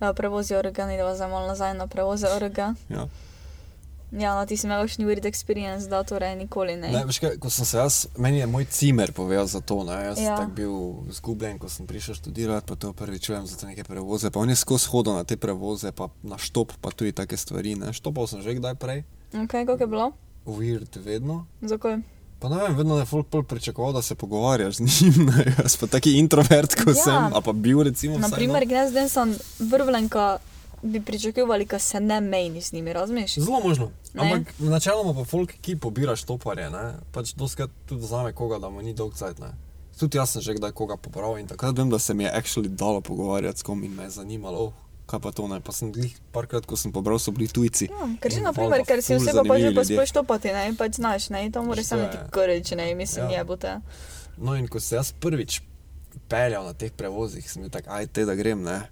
Ja, 0.00 0.12
prevozi 0.12 0.54
organ, 0.54 0.90
ideva 0.90 1.14
zdaj 1.14 1.28
malo 1.28 1.46
nazaj 1.46 1.74
na 1.74 1.86
prevoze 1.86 2.28
organ. 2.28 2.76
Ja. 2.88 3.06
Ja, 4.12 4.34
no, 4.34 4.42
ti 4.42 4.56
si 4.56 4.66
imel 4.66 4.82
še 4.84 5.00
weird 5.00 5.22
experience, 5.22 5.86
da 5.86 6.02
torej 6.02 6.34
nikoli 6.36 6.74
ne. 6.74 6.90
Ne, 6.90 7.04
veš 7.04 7.20
kaj, 7.20 7.36
ko 7.36 7.46
sem 7.48 7.62
se 7.64 7.76
jaz, 7.76 7.94
meni 8.16 8.38
je 8.38 8.46
moj 8.46 8.66
cimer 8.66 9.12
povedal 9.12 9.46
za 9.46 9.60
to, 9.60 9.84
ne, 9.84 10.00
jaz 10.04 10.18
Ja. 10.18 10.24
ja. 10.26 10.36
tak 10.36 10.50
bil 10.50 10.72
zgubljen, 11.08 11.56
ko 11.56 11.68
sem 11.68 11.86
prišel 11.86 12.14
študirati, 12.16 12.64
pa 12.64 12.74
to 12.76 12.90
prvič 12.92 13.22
čujem 13.24 13.44
za 13.44 13.54
te 13.54 13.66
neke 13.66 13.84
prevoze, 13.84 14.28
pa 14.28 14.38
on 14.38 14.48
je 14.48 14.56
skozi 14.56 14.88
hodil 14.88 15.14
na 15.14 15.22
te 15.22 15.36
prevoze, 15.36 15.92
pa 15.92 16.10
na 16.22 16.34
štop, 16.36 16.74
pa 16.76 16.90
tudi 16.90 17.12
take 17.12 17.36
stvari, 17.36 17.76
ne, 17.76 17.90
štopal 17.90 18.26
sem 18.26 18.40
že 18.40 18.50
kdaj 18.52 18.74
prej, 18.76 19.04
Ok, 19.32 19.54
kako 19.62 19.78
je 19.78 19.86
bilo? 19.88 20.10
weird 20.44 20.90
vedno, 20.96 21.46
Zakaj? 21.62 22.02
pa 22.40 22.48
ne 22.48 22.56
vem, 22.58 22.74
vedno 22.74 22.96
je 22.96 23.04
folk 23.04 23.28
pol 23.28 23.42
pričakoval, 23.44 23.92
da 23.92 24.02
se 24.02 24.14
pogovarjaš 24.16 24.74
z 24.74 24.82
njim, 24.82 25.14
ne, 25.28 25.54
jaz 25.54 25.76
pa 25.76 25.86
taki 25.88 26.18
introvert, 26.18 26.74
ko 26.74 26.90
Ja. 26.90 26.94
sem, 26.96 27.22
a 27.30 27.38
pa 27.38 27.52
bil 27.52 27.78
recimo 27.80 28.18
Naprimer, 28.18 28.66
no. 28.66 28.74
jaz 28.74 28.90
zdaj 28.90 29.06
sem 29.08 29.28
vrvlenka, 29.60 30.40
bi 30.82 31.00
pričakovali, 31.00 31.64
da 31.64 31.78
se 31.78 32.00
ne 32.00 32.20
meni 32.20 32.60
z 32.60 32.72
njimi, 32.72 32.92
razumeš? 32.92 33.34
Zelo 33.36 33.60
možno. 33.60 33.90
Ne. 34.14 34.32
Ampak 34.32 34.54
načeloma 34.58 35.14
pa 35.14 35.24
folk, 35.24 35.52
ki 35.52 35.76
pobira 35.76 36.16
štoparje, 36.16 36.70
ne, 36.70 36.84
pač 37.12 37.32
doskrat 37.32 37.70
tudi 37.86 38.00
vzame 38.00 38.32
koga, 38.32 38.58
da 38.58 38.70
mu 38.70 38.82
ni 38.82 38.94
dolg 38.94 39.14
cajt, 39.14 39.38
ne. 39.38 39.52
Tudi 39.98 40.16
jaz 40.16 40.30
sem 40.30 40.42
že 40.42 40.54
kdaj 40.54 40.72
koga 40.72 40.96
pobral 40.96 41.38
in 41.38 41.46
takrat 41.46 41.76
vem, 41.76 41.90
da 41.90 41.98
se 41.98 42.14
mi 42.14 42.24
je 42.24 42.32
actually 42.32 42.68
dalo 42.68 43.00
pogovarjati 43.00 43.58
s 43.58 43.62
kom 43.62 43.84
in 43.84 43.92
me 43.92 44.02
je 44.02 44.10
zanimalo, 44.10 44.58
oh, 44.58 44.72
kaj 45.06 45.20
pa 45.20 45.30
to 45.30 45.48
ne. 45.48 45.60
Pa 45.60 45.72
sem 45.72 45.92
glih 45.92 46.16
parkrat, 46.32 46.66
ko 46.66 46.76
sem 46.76 46.92
pobral, 46.92 47.18
so 47.18 47.30
bili 47.30 47.48
tujci. 47.48 47.90
Ja, 47.90 48.08
ker 48.16 48.32
že 48.32 48.38
In 48.38 48.44
naprimer, 48.44 48.70
valjda 48.72 48.84
ker 48.86 49.02
si 49.02 49.14
oseba 49.14 49.44
pa 49.44 49.58
že 49.58 49.74
sploh 49.84 50.06
štopati, 50.06 50.48
ne, 50.48 50.72
pač 50.74 50.92
znaš, 50.94 51.28
ne, 51.30 51.50
to 51.50 51.62
mora 51.62 51.82
samo 51.84 52.08
ti 52.08 52.16
je- 52.16 52.30
koreč, 52.32 52.70
ne, 52.70 52.94
mislim, 52.94 53.24
Ja. 53.26 53.38
jebote. 53.38 53.80
No 54.38 54.54
in 54.54 54.68
ko 54.68 54.80
se 54.80 54.96
jaz 54.96 55.12
prvič 55.12 55.60
peljal 56.28 56.64
na 56.64 56.72
teh 56.72 56.90
prevozih, 56.92 57.44
sem 57.44 57.62
bil 57.62 57.70
tak, 57.70 57.84
aj 57.86 58.06
te 58.06 58.24
da 58.24 58.34
grem, 58.34 58.62
ne. 58.62 58.88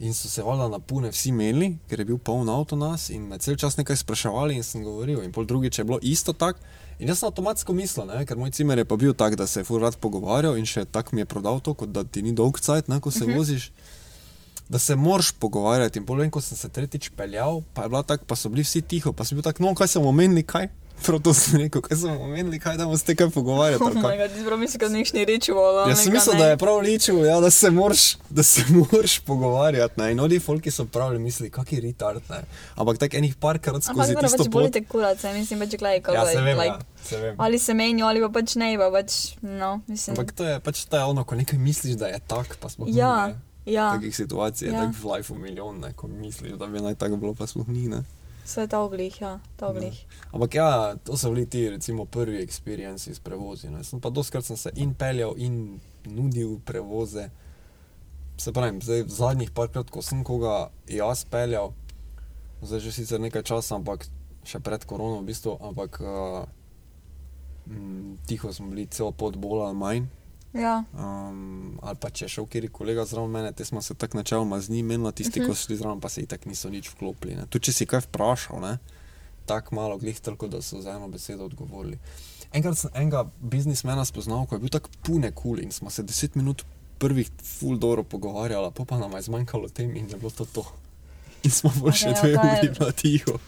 In 0.00 0.14
so 0.14 0.28
se 0.28 0.42
valjda 0.42 0.68
na 0.68 0.78
pune 0.78 1.10
vsi 1.10 1.32
menili, 1.32 1.72
ker 1.90 1.98
je 1.98 2.04
bil 2.06 2.18
poln 2.18 2.48
avto 2.48 2.76
nas 2.76 3.08
in 3.10 3.24
me 3.26 3.38
cel 3.38 3.56
čas 3.58 3.76
nekaj 3.76 3.96
spraševali 3.96 4.54
in 4.54 4.62
sem 4.62 4.84
govoril. 4.84 5.22
In 5.24 5.32
pol 5.32 5.46
drugič 5.46 5.78
je 5.78 5.84
bilo 5.84 5.98
isto 6.02 6.32
tako. 6.32 6.62
In 6.98 7.08
jaz 7.08 7.18
sem 7.18 7.26
avtomatsko 7.26 7.74
mislil, 7.74 8.06
ne, 8.06 8.24
ker 8.26 8.38
moj 8.38 8.52
cimer 8.54 8.78
je 8.78 8.84
pa 8.84 8.96
bil 8.96 9.14
tak, 9.14 9.34
da 9.34 9.46
se 9.46 9.60
je 9.60 9.64
fur 9.64 9.82
rad 9.82 9.96
pogovarjal 9.98 10.58
in 10.58 10.66
še 10.66 10.84
tako 10.84 11.16
mi 11.16 11.22
je 11.22 11.30
prodal 11.30 11.58
to, 11.60 11.74
kot 11.74 11.90
da 11.94 12.04
ti 12.04 12.22
ni 12.22 12.32
dolg 12.32 12.58
cajt, 12.62 12.88
ne, 12.88 13.00
ko 13.00 13.10
se 13.10 13.24
uh 13.24 13.30
-huh. 13.30 13.36
voziš. 13.36 13.72
Da 14.68 14.78
se 14.78 14.96
moraš 14.96 15.32
pogovarjati. 15.32 15.98
In 15.98 16.06
pol 16.06 16.16
vem, 16.16 16.30
ko 16.30 16.40
sem 16.40 16.56
se 16.56 16.68
tretjič 16.68 17.10
peljal, 17.16 17.62
pa 17.74 17.82
je 17.82 17.88
bila 17.88 18.02
tako, 18.02 18.24
pa 18.24 18.36
so 18.36 18.48
bili 18.48 18.62
vsi 18.62 18.82
tiho, 18.82 19.12
pa 19.12 19.24
sem 19.24 19.36
bil 19.36 19.42
tak, 19.42 19.58
no, 19.60 19.74
kaj 19.74 19.88
sem 19.88 20.06
omenili, 20.06 20.42
kaj? 20.42 20.68
Prav 21.00 21.20
to 21.20 21.32
sem 21.32 21.56
rekel, 21.58 21.80
kaj 21.80 21.96
sem 21.96 22.10
omenili, 22.12 22.58
kaj 22.58 22.76
da 22.76 22.84
bomo 22.84 22.96
se 22.98 23.14
kaj 23.14 23.30
pogovarjati. 23.30 23.82
Oh 23.82 23.92
bog, 23.92 24.02
ti 24.28 24.44
prav 24.44 24.58
misliš, 24.58 24.80
da 24.80 24.88
nič 24.88 25.12
ni 25.12 25.24
rečeval. 25.24 25.88
Jaz 25.88 26.00
sem 26.00 26.12
mislil, 26.12 26.34
da 26.34 26.46
je 26.46 26.56
prav 26.56 26.78
ličil, 26.78 27.24
ja, 27.24 27.40
da 27.40 27.50
se 27.50 27.70
moraš, 27.70 28.02
da 28.30 28.42
se 28.42 28.64
moraš 28.74 29.18
pogovarjati. 29.20 29.94
Ne? 29.96 30.12
In 30.12 30.20
oni 30.20 30.38
folki 30.38 30.70
so 30.70 30.84
pravili, 30.86 31.18
misli, 31.20 31.50
kak 31.50 31.72
je 31.72 31.80
retard. 31.80 32.22
Ne? 32.30 32.42
Ampak 32.74 32.98
tako 32.98 33.16
enih 33.16 33.36
parkrat 33.36 33.74
Ampak 33.76 33.88
skozi 33.88 34.12
dobro, 34.12 34.22
tisto 34.22 34.36
pač 34.36 34.44
pot. 34.44 34.52
bolite 34.52 34.84
kurace, 34.84 35.32
mislim, 35.32 35.58
pač 35.60 35.76
gledaj, 35.76 36.00
kako 36.02 36.16
Ja, 36.16 36.26
se 36.26 36.40
vem, 36.40 36.58
like, 36.58 36.76
ja, 36.76 37.04
se 37.04 37.16
vem. 37.16 37.34
ali 37.38 37.58
se 37.58 37.74
menijo, 37.74 38.06
ali 38.06 38.20
pa 38.20 38.28
pač 38.30 38.54
ne, 38.54 38.76
pa 38.76 38.90
pač, 38.90 39.12
no, 39.40 39.80
mislim. 39.86 40.12
Ampak 40.12 40.32
to 40.32 40.44
je 40.44 40.60
pač 40.60 40.84
je 40.84 41.04
ono, 41.04 41.24
ko 41.24 41.34
nekaj 41.34 41.58
misliš, 41.58 41.94
da 41.94 42.06
je 42.06 42.20
tak, 42.20 42.56
pa 42.56 42.68
smo 42.68 42.86
Ja, 42.88 43.26
ne. 43.26 43.40
ja. 43.66 43.92
Takih 43.92 44.16
situacij 44.16 44.66
je 44.66 44.72
Ja. 44.72 44.78
ja. 44.78 44.84
tako 44.84 44.98
v 45.00 45.12
lifeu 45.12 45.36
milijon, 45.36 45.80
ne? 45.80 45.92
ko 45.92 46.06
misliš, 46.08 46.52
da 46.52 46.66
bi 46.66 46.80
naj 46.80 46.94
tako 46.96 47.16
bilo, 47.16 47.34
pa 47.34 47.46
smo 47.46 47.64
ni. 47.68 47.88
Ne? 47.88 48.02
Vse 48.48 48.60
je 48.64 48.68
to 48.72 48.78
oglih, 48.84 49.20
ja, 49.20 49.40
to 49.60 49.68
oglih. 49.68 50.06
Ampak 50.32 50.54
ja, 50.54 50.96
to 51.04 51.16
so 51.16 51.28
bili 51.30 51.44
ti 51.46 51.68
recimo 51.70 52.04
prvi 52.04 52.40
experienci 52.40 53.14
s 53.14 53.20
prevozi. 53.20 53.68
Ne. 53.68 53.84
Sem 53.84 54.00
pa 54.00 54.08
doskrat 54.10 54.44
sem 54.44 54.56
se 54.56 54.72
in 54.76 54.94
peljal 54.94 55.34
in 55.36 55.80
nudil 56.08 56.56
prevoze. 56.64 57.28
Se 58.40 58.52
pravi, 58.52 58.80
zdaj 58.80 59.02
v 59.02 59.12
zadnjih 59.12 59.50
parkrat, 59.52 59.90
ko 59.90 60.00
sem 60.02 60.24
koga 60.24 60.70
jaz 60.88 61.26
peljal, 61.28 61.74
zdaj 62.62 62.80
že 62.80 62.92
sicer 62.92 63.20
nekaj 63.20 63.44
časa, 63.44 63.76
ampak 63.76 64.08
še 64.48 64.64
pred 64.64 64.80
korono 64.88 65.20
v 65.20 65.28
bistvu, 65.28 65.58
ampak 65.60 66.00
uh, 66.00 66.48
m, 67.68 68.16
tiho 68.24 68.48
smo 68.48 68.72
bili 68.72 68.88
celo 68.88 69.12
pot 69.12 69.36
bolj 69.36 69.66
ali 69.66 69.76
manj. 69.76 70.08
Ja, 70.52 70.84
Um, 70.94 71.78
ali 71.82 71.96
pa 71.96 72.10
če 72.10 72.24
je 72.24 72.28
šel 72.28 72.46
kjer 72.46 72.70
kolega 72.72 73.04
zraven 73.04 73.30
mene, 73.30 73.52
te 73.52 73.64
smo 73.64 73.82
se 73.82 73.94
tako 73.94 74.16
načeloma 74.16 74.60
z 74.60 74.70
njim 74.70 74.86
menili, 74.86 75.12
tisti, 75.12 75.40
uh 75.40 75.46
-huh. 75.46 75.48
ko 75.48 75.54
so 75.54 75.66
šli 75.66 75.76
zraven, 75.76 76.00
pa 76.00 76.08
se 76.08 76.20
jih 76.20 76.28
tako 76.28 76.48
niso 76.48 76.70
nič 76.70 76.88
vklopili. 76.88 77.34
ne. 77.34 77.46
Tudi 77.46 77.64
če 77.64 77.72
si 77.72 77.86
kaj 77.86 78.00
vprašal, 78.00 78.60
ne, 78.60 78.78
tako 79.46 79.74
malo 79.74 79.98
glih 79.98 80.20
toliko, 80.20 80.48
da 80.48 80.62
so 80.62 80.80
za 80.80 80.90
eno 80.90 81.08
besedo 81.08 81.44
odgovorili. 81.44 81.98
Enkrat 82.52 82.78
sem 82.78 82.90
enega 82.94 83.24
biznismena 83.40 84.04
spoznal, 84.04 84.46
ko 84.46 84.54
je 84.54 84.58
bil 84.58 84.68
tako 84.68 84.88
pune 85.02 85.32
kul 85.32 85.42
cool 85.42 85.58
in 85.60 85.72
smo 85.72 85.90
se 85.90 86.02
deset 86.02 86.34
minut 86.34 86.64
prvih 86.98 87.30
full 87.44 87.78
dobro 87.78 88.02
pogovarjali, 88.02 88.70
pa 88.74 88.84
pa 88.84 88.98
nam 88.98 89.12
je 89.12 89.22
zmanjkalo 89.22 89.68
tem 89.68 89.96
in 89.96 90.08
je 90.10 90.16
bilo 90.16 90.30
to 90.30 90.44
to. 90.44 90.64
In 91.42 91.50
smo 91.50 91.70
bolj 91.76 91.92
še 91.92 92.08
ja, 92.08 92.12
dve 92.20 92.30
je- 92.30 92.38
uri 92.38 92.68
bila 92.78 92.92
tiho. 92.92 93.38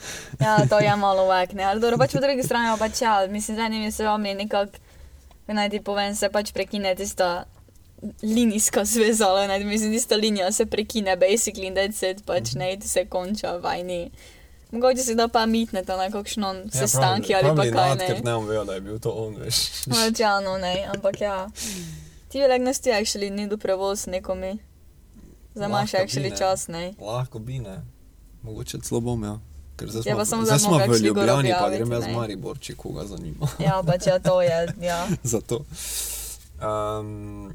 ja, 0.41 0.67
to 0.69 0.79
je 0.79 0.97
malo 0.97 1.29
vek, 1.29 1.53
ne. 1.53 1.65
Ali 1.65 1.81
dobro, 1.81 1.99
pač 1.99 2.13
po 2.13 2.21
drugi 2.21 2.43
strani 2.43 2.71
pa 2.71 2.87
pač 2.87 3.03
ja, 3.03 3.27
mislim, 3.31 3.57
z 3.57 3.61
enimi 3.61 3.93
se 3.93 4.05
vam 4.05 4.27
je 4.27 4.35
nekako, 4.35 4.73
kaj 5.51 5.55
naj 5.55 5.71
ti 5.71 5.81
povem, 5.83 6.15
se 6.15 6.29
pač 6.31 6.53
prekine 6.55 6.95
tista 6.95 7.45
linijska 8.23 8.85
zveza, 8.85 9.27
ali 9.29 9.49
ne, 9.49 9.65
mislim, 9.65 9.93
tista 9.93 10.17
linija 10.17 10.53
se 10.53 10.67
prekine, 10.67 11.17
basically, 11.17 11.67
in 11.67 11.75
that's 11.75 12.11
it, 12.11 12.23
pač 12.27 12.53
ne, 12.55 12.77
ti 12.79 12.89
se 12.89 13.05
konča 13.07 13.57
vajni. 13.57 14.11
Mogoče 14.71 15.03
se 15.03 15.15
da 15.15 15.27
pa 15.29 15.47
mitnete 15.47 15.97
na 15.97 16.07
kakšno 16.11 16.55
sestanki 16.71 17.35
ali 17.35 17.51
pa 17.57 17.67
kaj 17.67 17.97
ne. 17.97 18.07
Ker 18.07 18.25
ne 18.25 18.35
bom 18.35 18.47
vedel, 18.47 18.65
da 18.65 18.75
je 18.75 18.81
bil 18.81 19.01
to 19.03 19.11
on, 19.11 19.35
veš. 19.43 19.59
Pač 19.91 20.23
ja, 20.23 20.37
no 20.41 20.55
ne, 20.59 20.87
ampak 20.95 21.21
ja. 21.21 21.49
Ti 22.31 22.39
je 22.39 22.49
like 22.49 22.65
nas 22.65 22.79
ti 22.79 22.95
actually 22.95 23.31
ni 23.31 23.49
do 23.51 23.59
prevoz 23.59 24.07
nekomi. 24.07 24.55
Zdaj 25.55 25.69
imaš 25.69 25.95
actually 25.99 26.31
ne. 26.31 26.37
čas, 26.37 26.69
ne. 26.69 26.93
Lahko 27.01 27.43
bi 27.43 27.59
ne. 27.59 27.81
Mogoče 28.43 28.79
celo 28.87 29.01
bom, 29.01 29.25
ja. 29.25 29.41
Ker 29.81 29.89
zdaj 29.89 30.03
Ja, 30.07 30.15
smo, 30.15 30.25
samo 30.25 30.45
zdaj 30.45 30.59
smo 30.59 30.77
v 30.77 31.01
Ljubljani, 31.01 31.53
pa 31.57 31.71
grem 31.73 31.93
jaz 31.93 32.05
v. 32.05 32.13
Maribor, 32.13 32.59
če 32.61 32.75
koga 32.77 33.07
zanima. 33.09 33.49
Ja, 33.57 33.79
pač 33.81 34.11
ja, 34.11 34.19
to 34.21 34.43
je, 34.45 34.59
ja. 34.85 35.09
Zato. 35.33 35.65
Um, 36.61 37.55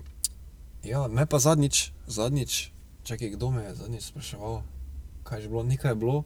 ja, 0.82 1.06
me 1.06 1.28
pa 1.30 1.38
zadnjič, 1.38 1.92
zadnjič, 2.10 2.72
čakaj, 3.06 3.36
kdo 3.38 3.52
me 3.54 3.68
je 3.68 3.76
zadnjič 3.78 4.10
spraševal, 4.10 4.64
kaj 5.22 5.38
je 5.38 5.44
že 5.46 5.52
bilo, 5.54 5.64
nekaj 5.70 5.92
je 5.92 6.00
bilo, 6.02 6.24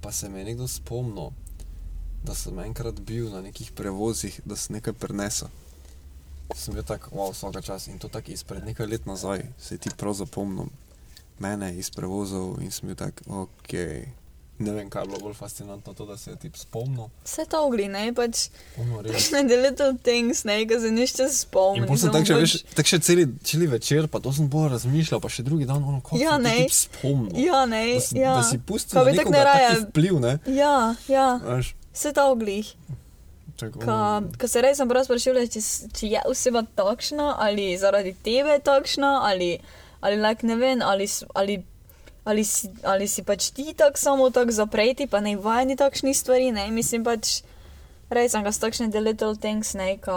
pa 0.00 0.12
se 0.16 0.32
me 0.32 0.40
je 0.40 0.48
nekdo 0.48 0.68
spomnil, 0.68 1.36
da 2.24 2.32
sem 2.32 2.56
enkrat 2.64 3.04
bil 3.04 3.28
na 3.28 3.44
nekih 3.44 3.68
prevozih, 3.76 4.40
da 4.48 4.56
sem 4.56 4.80
nekaj 4.80 4.96
prenesel. 4.96 5.52
Sem 6.56 6.72
bil 6.72 6.88
tako, 6.88 7.12
wow, 7.12 7.36
vsaka 7.36 7.60
čas 7.60 7.92
in 7.92 8.00
to 8.00 8.08
tako 8.08 8.32
izpred 8.32 8.64
nekaj 8.64 8.88
let 8.88 9.04
nazaj, 9.04 9.44
se 9.60 9.76
ti 9.76 9.92
prav 9.92 10.16
zapomnim 10.16 10.72
mene 11.36 11.68
iz 11.76 11.92
prevozov 11.92 12.60
in 12.64 12.72
sem 12.72 12.88
bil 12.88 12.96
tak, 12.96 13.20
ok. 13.28 13.76
Ne 14.62 14.72
vem, 14.72 14.88
kaj 14.88 15.02
je 15.02 15.08
bilo 15.08 15.18
bolj 15.20 15.34
fascinantno, 15.34 15.92
to, 15.92 16.04
da 16.04 16.16
se 16.16 16.30
je 16.30 16.36
ti 16.36 16.50
spomnil. 16.54 17.08
Vse 17.22 17.44
to 17.46 17.60
ogli, 17.60 17.88
ne, 17.88 18.12
pač 18.12 18.46
takšne 19.02 19.42
the 19.44 19.56
little 19.58 19.92
things, 20.00 20.44
ne, 20.44 20.60
ki 20.64 20.78
se 20.78 20.90
nišče 20.90 21.26
spomni. 21.30 21.78
In 21.78 21.84
potem 21.84 21.98
sem 21.98 22.10
tako 22.10 22.24
še, 22.24 22.34
pač- 22.34 22.42
veš, 22.42 22.54
tako 22.72 22.88
še 22.88 22.98
celi, 23.00 23.24
celi 23.42 23.66
večer, 23.68 24.06
pa 24.06 24.18
to 24.18 24.32
sem 24.32 24.46
bolj 24.46 24.70
razmišljal, 24.70 25.18
pa 25.18 25.28
še 25.28 25.42
drugi 25.42 25.64
dan, 25.64 25.82
ono, 25.84 26.00
kako 26.00 26.18
Ja, 26.18 26.36
se 26.36 26.42
ne. 26.42 26.56
ti 26.62 26.76
spomnil. 26.76 27.34
Ja, 27.40 27.64
ne, 27.66 27.82
da 27.90 28.00
si, 28.02 28.16
ja. 28.16 28.34
da 28.34 28.42
si 28.44 28.58
pustil 28.60 28.96
na 28.96 29.04
bi 29.04 29.12
tako 29.12 29.30
nekoga 29.30 29.38
ne 29.38 29.44
raje- 29.44 29.68
taki 29.70 29.86
vpliv, 29.86 30.20
ne? 30.20 30.32
Ja, 30.48 30.74
ja, 31.08 31.28
Veš, 31.44 31.74
vse 31.92 32.12
to 32.12 32.30
ogli. 32.30 32.60
Ka, 33.54 33.68
ono, 33.86 33.98
ka 34.34 34.48
se 34.48 34.60
res 34.60 34.76
sem 34.76 34.88
prav 34.88 35.04
sprašila, 35.04 35.44
če, 35.46 35.60
če 35.92 36.08
je 36.08 36.22
oseba 36.26 36.64
takšna, 36.72 37.36
ali 37.38 37.76
zaradi 37.76 38.10
tebe 38.20 38.56
takšna, 38.60 39.20
ali, 39.22 39.52
ali 40.00 40.16
like, 40.18 40.42
ne 40.42 40.56
vem, 40.56 40.82
ali, 40.82 41.06
ali, 41.34 41.60
ali, 42.24 42.44
si, 42.44 42.70
ali 42.82 43.08
si 43.08 43.22
pač 43.22 43.50
ti 43.50 43.74
tako 43.76 43.98
samo 43.98 44.30
tako 44.30 44.52
zapreti, 44.52 45.06
pa 45.06 45.20
ne 45.20 45.36
vajeni 45.36 45.76
takšnih 45.76 46.16
stvari, 46.18 46.52
ne, 46.52 46.70
mislim 46.70 47.04
pač, 47.04 47.40
res 48.10 48.32
sem 48.32 48.44
ga 48.44 48.52
s 48.52 48.62
takšne 48.62 48.90
the 48.90 49.00
little 49.00 49.36
things, 49.36 49.74
ne, 49.74 49.96
ka 50.00 50.16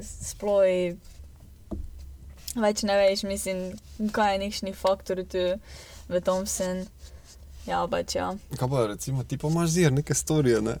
sploh 0.00 0.96
več 2.56 2.82
ne 2.84 2.96
veš, 2.96 3.24
mislim, 3.28 3.72
kaj 4.12 4.34
je 4.34 4.40
nekšni 4.46 4.72
faktor 4.76 5.24
tu 5.24 5.44
v 6.08 6.20
tom 6.24 6.46
sen. 6.46 6.86
Ja, 7.66 7.84
pač 7.86 8.16
ja. 8.18 8.32
Kaj 8.58 8.68
pa 8.68 8.86
recimo, 8.90 9.22
ti 9.24 9.38
pa 9.38 9.48
imaš 9.48 9.70
zir 9.76 9.92
neke 9.94 10.14
storije, 10.18 10.58
ne? 10.60 10.80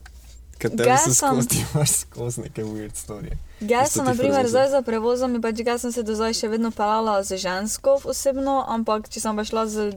Ker 0.58 0.74
Ga 0.74 0.96
se 0.98 1.14
skozi, 1.14 1.48
ti 1.52 1.62
imaš 1.62 1.94
skozi 2.02 2.42
neke 2.42 2.64
weird 2.66 2.98
storije. 2.98 3.38
Jaz 3.60 3.94
sem, 3.94 4.04
na 4.04 4.14
primer, 4.18 4.48
zdaj 4.50 4.72
za 4.74 4.82
prevozom, 4.82 5.38
pač 5.42 5.62
jaz 5.62 5.86
sem 5.86 5.94
se 5.94 6.02
do 6.02 6.16
zdaj 6.18 6.34
še 6.40 6.50
vedno 6.50 6.72
pelala 6.74 7.20
z 7.22 7.38
žensko 7.38 8.00
osebno, 8.10 8.64
ampak 8.66 9.06
če 9.08 9.22
sem 9.22 9.38
pa 9.38 9.46
šla 9.46 9.66
z 9.70 9.92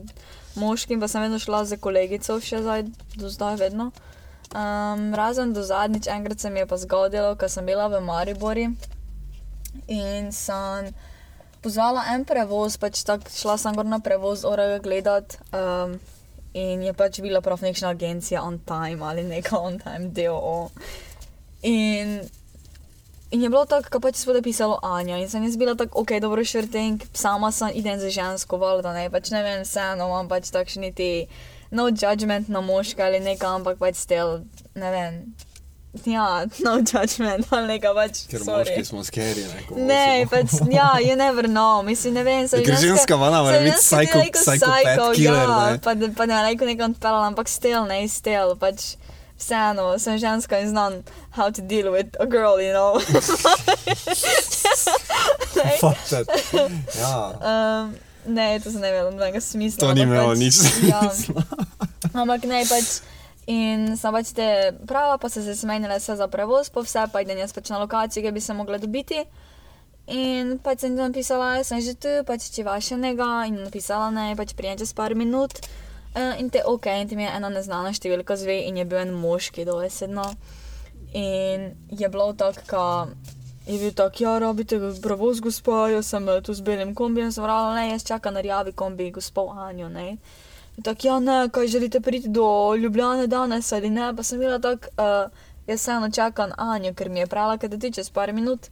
moškim, 0.60 1.00
pa 1.00 1.08
sem 1.08 1.26
vedno 1.26 1.40
šla 1.40 1.64
z 1.66 1.80
kolegico, 1.82 2.40
še 2.42 2.62
zdaj, 2.64 2.86
do 3.20 3.32
zdaj 3.32 3.60
vedno. 3.62 3.92
Um, 4.56 5.10
razen 5.18 5.54
do 5.54 5.64
zadnjič, 5.66 6.08
enkrat 6.08 6.40
se 6.40 6.50
mi 6.50 6.62
je 6.62 6.70
pa 6.70 6.78
zgodilo, 6.78 7.36
ko 7.36 7.50
sem 7.50 7.66
bila 7.66 7.90
v 7.92 8.00
Maribori 8.06 8.70
in 9.92 10.32
sem 10.32 10.94
pozvala 11.66 12.06
en 12.14 12.24
prevoz, 12.26 12.78
pač 12.80 13.02
tako 13.04 13.34
šla 13.34 13.58
sem 13.60 13.76
gor 13.76 13.90
na 13.90 14.00
prevoz, 14.00 14.46
orega 14.48 14.80
gledat. 14.84 15.40
Um, 15.52 16.00
In 16.56 16.80
je 16.88 16.94
pač 16.96 17.20
bila 17.20 17.42
prav 17.44 17.60
nekšna 17.60 17.90
agencija 17.92 18.40
on 18.44 18.62
time 18.64 19.04
ali 19.04 19.24
neka 19.28 19.60
on 19.60 19.76
time 19.80 20.08
DOO. 20.16 20.70
In 21.68 22.22
In 23.32 23.42
je 23.42 23.50
bilo 23.50 23.66
tako, 23.66 23.90
kot 23.90 24.02
pač 24.02 24.16
spode 24.22 24.42
pisalo 24.42 24.78
Anja. 24.84 25.18
In 25.18 25.30
sem 25.30 25.44
jaz 25.44 25.58
bila 25.58 25.74
tako, 25.76 26.02
ok, 26.02 26.20
dobro, 26.22 26.44
thing, 26.72 27.02
sama 27.14 27.52
sem 27.52 27.72
idem 27.74 28.00
za 28.00 28.10
žensko 28.10 28.58
valjda, 28.58 28.94
ne, 28.94 29.10
pač 29.10 29.32
ne 29.32 29.42
vem, 29.44 29.64
vseeno 29.64 30.06
imam 30.06 30.30
pač 30.30 30.52
takšni 30.54 30.94
ti, 30.94 31.28
no 31.72 31.90
judgment 31.90 32.48
na 32.50 32.62
moške 32.62 33.02
ali 33.04 33.20
nekaj, 33.20 33.50
ampak 33.50 33.78
pač 33.78 33.96
stel, 33.96 34.46
ne 34.76 34.92
vem. 34.92 35.14
Ja, 36.06 36.46
no 36.60 36.78
judgment 36.84 37.48
ali 37.50 37.68
nekaj 37.68 37.94
pač. 37.96 38.22
Ker 38.30 38.44
sorry. 38.44 38.68
moški 38.70 38.86
smo 38.86 39.04
skeri, 39.04 39.44
ne? 39.48 39.60
Ne, 39.90 40.26
pač, 40.30 40.54
ja, 40.70 40.94
you 41.02 41.16
never 41.16 41.48
know, 41.48 41.82
mislim, 41.82 42.14
ne 42.14 42.24
vem, 42.24 42.48
so 42.48 42.62
Ker 42.62 42.78
ženska 42.78 43.18
mana 43.18 43.42
mora 43.42 43.60
biti 43.60 43.80
psycho- 43.80 44.22
psychopath 44.32 45.16
killer, 45.16 45.50
ja, 45.50 45.72
ne. 45.72 45.80
pa, 45.80 45.94
da- 45.96 46.12
pa 46.14 46.28
ne 46.30 46.44
rekel 46.46 46.68
nekaj 46.68 46.92
odpeljal, 46.92 47.24
ampak 47.32 47.50
stel, 47.50 47.88
ne, 47.88 48.04
stel, 48.08 48.54
pač 48.56 48.96
vseeno, 49.38 50.00
sem 50.00 50.18
ženska 50.18 50.60
in 50.60 50.70
znam 50.70 50.94
how 51.32 51.50
to 51.50 51.62
deal 51.62 51.92
with 51.92 52.16
a 52.20 52.26
girl, 52.26 52.58
you 52.58 52.72
know. 52.72 53.00
That. 55.56 56.28
Ja, 56.96 57.16
Um, 57.42 57.96
ne, 58.26 58.60
to 58.60 58.72
se 58.72 58.80
ne 58.80 58.92
vem, 58.92 59.04
nobenega 59.06 59.42
smisla. 59.42 59.80
to 59.80 59.94
ni 59.94 60.02
imelo 60.02 60.30
pač, 60.30 60.38
nič 60.40 60.56
Ja, 60.90 61.02
smisla. 61.10 61.44
ampak 62.14 62.44
ne, 62.44 62.64
pač. 62.66 63.02
In 63.48 63.94
sem 63.98 64.10
pač 64.12 64.32
te 64.34 64.48
prava, 64.90 65.18
pa 65.22 65.30
so 65.30 65.42
se 65.42 65.54
zmenile 65.54 66.00
vse 66.00 66.16
za 66.18 66.28
prevoz, 66.28 66.70
pa 66.74 66.82
vse, 66.82 67.06
pa 67.14 67.22
idem 67.22 67.38
jaz 67.38 67.54
pač 67.54 67.70
na 67.70 67.78
lokacijo, 67.78 68.24
kjer 68.24 68.34
bi 68.34 68.42
se 68.42 68.54
mogla 68.54 68.78
dobiti. 68.82 69.22
In 70.10 70.58
pač 70.60 70.82
sem 70.82 70.98
tam 70.98 71.12
napisala, 71.14 71.58
jaz 71.60 71.70
sem 71.70 71.82
že 71.82 71.94
tu, 71.94 72.10
pač 72.26 72.50
če 72.50 72.66
vaše 72.66 72.98
njega, 72.98 73.46
in 73.48 73.62
napisala 73.64 74.10
ne, 74.10 74.34
pač 74.36 74.54
prijem 74.58 74.78
čez 74.82 74.94
par 74.94 75.14
minut. 75.14 75.54
Uh, 76.16 76.40
in 76.40 76.50
te 76.50 76.62
ok, 76.66 76.86
in 76.86 77.08
ti 77.08 77.16
je 77.20 77.28
ena 77.28 77.50
neznana 77.52 77.92
številka 77.92 78.38
zve, 78.40 78.62
in 78.70 78.78
je 78.80 78.86
bil 78.88 79.02
en 79.02 79.12
moški 79.20 79.66
dovesedno. 79.68 80.24
In 81.16 81.74
je 81.92 82.08
bilo 82.10 82.30
tako, 82.34 83.10
je 83.68 83.80
bil 83.80 83.92
tak, 83.92 84.22
ja, 84.22 84.38
rabite 84.40 84.80
prevoz, 85.04 85.42
gospa, 85.44 85.90
jaz 85.92 86.14
sem 86.14 86.30
eh, 86.30 86.42
tu 86.44 86.54
z 86.54 86.64
belim 86.64 86.94
kombijem, 86.96 87.32
sem 87.32 87.44
rekla, 87.44 87.74
ne, 87.76 87.90
jaz 87.90 88.06
čakam 88.08 88.36
na 88.36 88.44
rjavi 88.46 88.72
kombi, 88.72 89.10
gospod 89.12 89.58
Anjo, 89.58 89.90
ne. 89.90 90.18
Tako, 90.84 91.08
ja, 91.08 91.20
ne, 91.20 91.38
kaj 91.52 91.68
želite 91.68 92.00
priti 92.00 92.32
do 92.32 92.76
Ljubljane 92.76 93.28
danes 93.28 93.72
ali 93.72 93.90
ne, 93.90 94.14
pa 94.16 94.24
sem 94.24 94.40
bila 94.40 94.60
tako, 94.60 94.92
uh, 95.00 95.44
jaz 95.68 95.80
vseeno 95.80 96.12
čakam 96.12 96.52
Anjo, 96.58 96.94
ker 96.94 97.10
mi 97.10 97.20
je 97.20 97.28
pravila, 97.28 97.58
da 97.58 97.80
ti 97.80 97.92
čez 97.92 98.10
par 98.10 98.34
minut. 98.34 98.68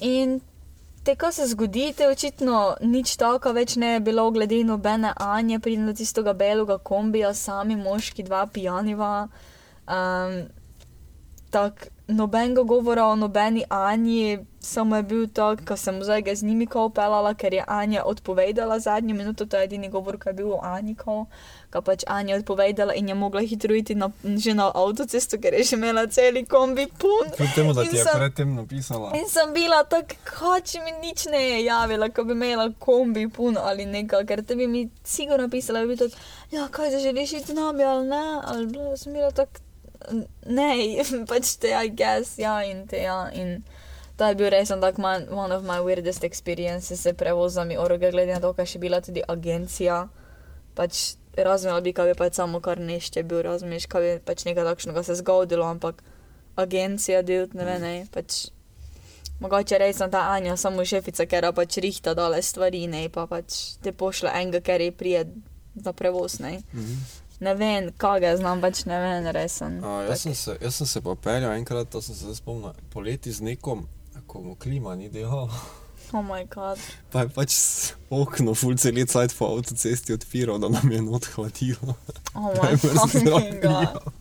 In 0.00 0.40
te, 1.08 1.14
ko 1.16 1.30
se 1.32 1.46
zgodi, 1.46 1.92
te 1.96 2.04
očitno 2.08 2.76
nič 2.84 3.14
tako 3.16 3.54
več 3.56 3.78
ne 3.80 3.94
je 3.94 4.00
bilo, 4.04 4.26
glede 4.30 4.58
nobene 4.68 5.14
Anje, 5.16 5.56
pridem 5.64 5.86
do 5.88 5.94
tistega 5.96 6.34
belega 6.36 6.76
kombija, 6.90 7.30
sami 7.34 7.78
moški, 7.80 8.26
dva 8.26 8.42
pijaniva. 8.52 9.12
Um, 9.88 10.34
tak 11.50 11.88
nobenega 12.08 12.62
govora 12.62 13.06
o 13.06 13.16
nobeni 13.16 13.64
Anji, 13.68 14.38
samo 14.60 14.96
je 14.96 15.02
bil 15.02 15.26
tak, 15.28 15.64
ko 15.64 15.76
sem 15.76 16.02
zdaj 16.02 16.22
ga 16.22 16.34
z 16.34 16.42
njimi 16.42 16.66
kao 16.66 16.88
pelala, 16.88 17.34
ker 17.34 17.54
je 17.54 17.64
Anja 17.66 18.02
odpovedala 18.04 18.78
zadnjo 18.78 19.14
minuto, 19.14 19.46
to 19.46 19.56
je 19.56 19.64
edini 19.64 19.88
govor, 19.88 20.18
ki 20.18 20.28
je 20.28 20.32
bil 20.32 20.52
o 20.52 20.60
Anji 20.62 20.94
ko 20.94 21.26
pač 21.82 22.04
Anja 22.06 22.36
odpovedala 22.36 22.94
in 22.94 23.08
je 23.08 23.14
mogla 23.14 23.40
hitro 23.40 23.74
iti 23.74 23.94
na, 23.94 24.08
že 24.36 24.54
na 24.54 24.70
avtocesto, 24.74 25.36
ker 25.38 25.54
je 25.54 25.64
že 25.64 25.76
imela 25.76 26.06
celi 26.06 26.44
kombi 26.44 26.86
pun. 26.98 27.28
Kljub 27.36 27.48
temu, 27.54 27.72
da 27.72 27.84
ti 27.84 27.96
je 27.96 28.04
sem- 28.04 28.16
predtem 28.16 28.54
napisala. 28.54 29.12
In 29.14 29.28
sem 29.28 29.52
bila 29.52 29.84
tako, 29.84 30.60
če 30.60 30.80
mi 30.80 30.92
nič 31.02 31.26
ne 31.26 31.42
je 31.42 31.64
javila, 31.64 32.08
ko 32.08 32.24
bi 32.24 32.32
imela 32.32 32.72
kombi 32.78 33.28
pun 33.28 33.58
ali 33.58 33.86
nekaj, 33.86 34.24
ker 34.24 34.42
te 34.42 34.56
bi 34.56 34.66
mi 34.66 34.88
sigurno 35.04 35.48
pisala, 35.48 35.84
bi 35.86 35.96
tako, 35.96 36.16
ja, 36.50 36.68
kaj 36.68 36.90
da 36.90 36.98
želiš 36.98 37.32
iti 37.32 37.46
z 37.46 37.54
nami 37.54 37.84
ali 37.84 38.06
ne, 38.06 38.40
ali 38.44 38.66
bila 38.66 38.96
sem 38.96 39.12
bila 39.12 39.30
tako, 39.30 39.60
ne, 40.46 40.70
pač 41.30 41.56
te, 41.62 41.72
I 41.74 41.90
guess, 41.90 42.38
ja, 42.38 42.58
in 42.64 42.86
te, 42.90 43.02
ja, 43.04 43.28
in 43.32 43.62
to 44.18 44.26
je 44.26 44.34
bil 44.34 44.50
res 44.50 44.68
tak 44.68 44.98
man, 44.98 45.28
one 45.30 45.54
of 45.54 45.62
my 45.62 45.78
weirdest 45.78 46.24
experiences 46.26 47.06
s 47.06 47.14
prevozami 47.14 47.78
oroge, 47.78 48.10
glede 48.10 48.34
na 48.34 48.42
to, 48.42 48.52
kaj 48.52 48.74
še 48.74 48.82
bila 48.82 49.00
tudi 49.04 49.22
agencija, 49.22 50.08
pač 50.74 51.14
razumela 51.38 51.80
bi, 51.80 51.94
kaj 51.94 52.12
bi 52.12 52.18
pač 52.18 52.40
samo 52.40 52.60
kar 52.60 52.82
nešče 52.82 53.22
bil, 53.22 53.42
razumeš, 53.46 53.86
kaj 53.86 54.02
bi 54.02 54.12
pač 54.26 54.44
nekaj 54.48 54.66
takšnega 54.74 55.06
se 55.06 55.18
zgodilo, 55.22 55.66
ampak 55.70 56.02
agencija 56.58 57.22
del, 57.22 57.46
ne 57.54 57.66
vem, 57.68 57.82
ne, 57.82 57.96
pač 58.10 58.48
Mogoče 59.38 59.78
res 59.78 60.00
sem 60.00 60.10
ta 60.10 60.24
Anja, 60.34 60.56
samo 60.58 60.82
šefica, 60.82 61.22
ker 61.30 61.46
pač 61.54 61.78
rihta 61.78 62.10
dole 62.18 62.40
stvari, 62.42 62.88
ne 62.90 63.04
pa 63.12 63.28
pač 63.30 63.78
te 63.84 63.92
pošle 63.94 64.32
enega, 64.34 64.60
ker 64.66 64.82
je 64.82 64.90
prije 64.90 65.20
za 65.78 65.92
prevoz, 65.94 66.40
ne. 66.42 66.58
Mhm. 66.74 66.96
Ne 67.40 67.54
vem, 67.54 67.92
kaj 67.96 68.20
ga 68.20 68.36
znam, 68.36 68.60
pač 68.60 68.84
ne 68.90 68.98
vem, 69.00 69.26
res 69.34 69.60
sem. 69.60 69.78
A, 69.84 70.02
jaz, 70.08 70.24
sem 70.26 70.34
se, 70.34 70.56
jaz 70.60 70.80
sem 70.80 70.86
se 70.90 71.02
pa 71.04 71.14
peljal 71.14 71.54
enkrat, 71.54 71.90
to 71.92 72.02
sem 72.02 72.16
se 72.18 72.34
spomnil, 72.34 72.74
poleti 72.90 73.32
z 73.32 73.46
nekom, 73.46 73.86
ko 74.26 74.42
mu 74.42 74.56
klima 74.58 74.96
ni 74.98 75.10
delal, 75.12 75.46
Oh 76.12 76.24
moj 76.24 76.46
god. 76.48 76.78
pa 77.12 77.20
je 77.20 77.28
pač 77.28 77.54
okno 78.10 78.54
full 78.56 78.78
cel 78.80 78.96
cajt 79.06 79.34
po 79.36 79.50
avtocesti 79.52 80.14
odpiral, 80.16 80.56
da 80.58 80.70
nam 80.72 80.92
je 80.92 81.02
not 81.02 81.26
hladilo. 81.34 81.94
Oh 82.34 82.54
Da 82.56 83.04
moj 83.30 83.50
god. 83.60 84.12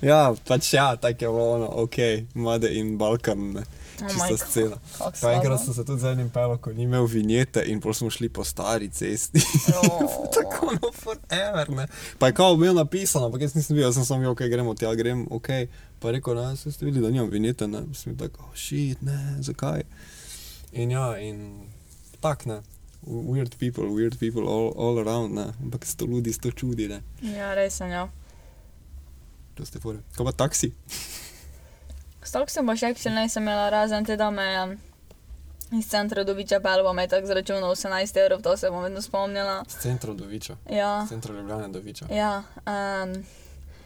Ja, 0.00 0.34
pač 0.48 0.72
ja, 0.72 0.96
tako 0.96 1.24
je 1.24 1.28
bilo 1.28 1.50
ono, 1.52 1.68
ok, 1.84 1.96
Made 2.34 2.72
in 2.72 2.96
Balkan, 2.98 3.52
ne, 3.52 3.64
čista 4.08 4.26
my 4.30 4.38
scena. 4.38 4.76
Pa 5.20 5.32
enkrat 5.32 5.64
sem 5.64 5.74
se 5.74 5.84
tudi 5.84 6.00
z 6.00 6.12
enim 6.12 6.30
pelal, 6.30 6.58
ko 6.58 6.72
ni 6.72 6.82
imel 6.82 7.06
vinjete 7.06 7.64
in 7.66 7.80
pol 7.80 7.94
smo 7.94 8.10
šli 8.10 8.28
po 8.28 8.44
stari 8.44 8.88
cesti. 8.88 9.42
Oh. 9.80 10.26
Tako 10.34 10.72
no 10.72 10.90
forever, 10.92 11.70
ne. 11.70 11.86
Pa 12.18 12.26
je 12.26 12.34
kao 12.34 12.56
bil 12.56 12.74
napisano, 12.74 13.26
ampak 13.26 13.40
jaz 13.40 13.54
nisem 13.54 13.76
bil, 13.76 13.84
jaz 13.84 13.94
sem 13.94 14.04
samo, 14.04 14.30
ok, 14.30 14.42
gremo 14.50 14.74
tja, 14.74 14.94
grem, 14.94 15.26
ok. 15.30 15.48
Pa 16.00 16.10
rekel, 16.10 16.34
ne, 16.34 16.56
ste 16.56 16.84
videli, 16.84 17.04
da 17.04 17.10
nimam 17.10 17.30
vinjete, 17.30 17.68
ne. 17.68 17.82
Sem 17.94 18.14
bil 18.14 18.28
tako, 18.28 18.44
oh 18.50 18.56
shit, 18.56 19.02
ne, 19.02 19.16
zakaj? 19.40 19.82
In 20.72 20.90
ja, 20.90 21.18
in 21.18 21.68
tak, 22.20 22.46
ne. 22.46 22.60
Weird 23.06 23.56
people, 23.58 23.88
weird 23.94 24.18
people 24.18 24.44
all, 24.48 24.74
all 24.76 24.98
around, 25.00 25.34
ne. 25.34 25.52
Ampak 25.62 25.86
sto 25.86 26.06
ljudi, 26.06 26.32
sto 26.32 26.50
čudi, 26.50 26.88
ne. 26.88 27.02
Ja, 27.22 27.54
res 27.54 27.80
sem, 27.80 27.90
ja. 27.90 28.08
To 29.54 29.66
ste 29.66 29.80
fore. 29.80 29.98
Kaj 30.16 30.24
pa 30.24 30.32
taksi? 30.32 30.72
Stok 32.22 32.50
sem 32.52 32.66
pa 32.66 32.76
še 32.76 32.94
še 32.94 33.10
nisem 33.10 33.42
imela 33.42 33.70
razen 33.72 34.04
te, 34.04 34.16
da 34.16 34.30
me 34.30 34.44
je 34.44 34.64
iz 35.78 35.86
centra 35.88 36.24
do 36.24 36.34
Viča 36.34 36.60
pel, 36.60 36.82
pa 36.84 36.92
me 36.92 37.02
je 37.06 37.08
tako 37.14 37.26
zračunal 37.30 37.70
18 37.72 38.18
evrov, 38.24 38.42
to 38.42 38.56
se 38.56 38.70
bom 38.70 38.82
vedno 38.82 39.02
spomnila. 39.02 39.62
Z 39.68 39.80
centra 39.86 40.12
do 40.14 40.24
Viča. 40.24 40.56
Ja, 40.70 41.04
Z 41.06 41.14
centra 41.14 41.34
Ljubljane 41.34 41.68
do 41.68 41.80
Viča. 41.80 42.06
ja, 42.10 42.42
um, 42.66 43.14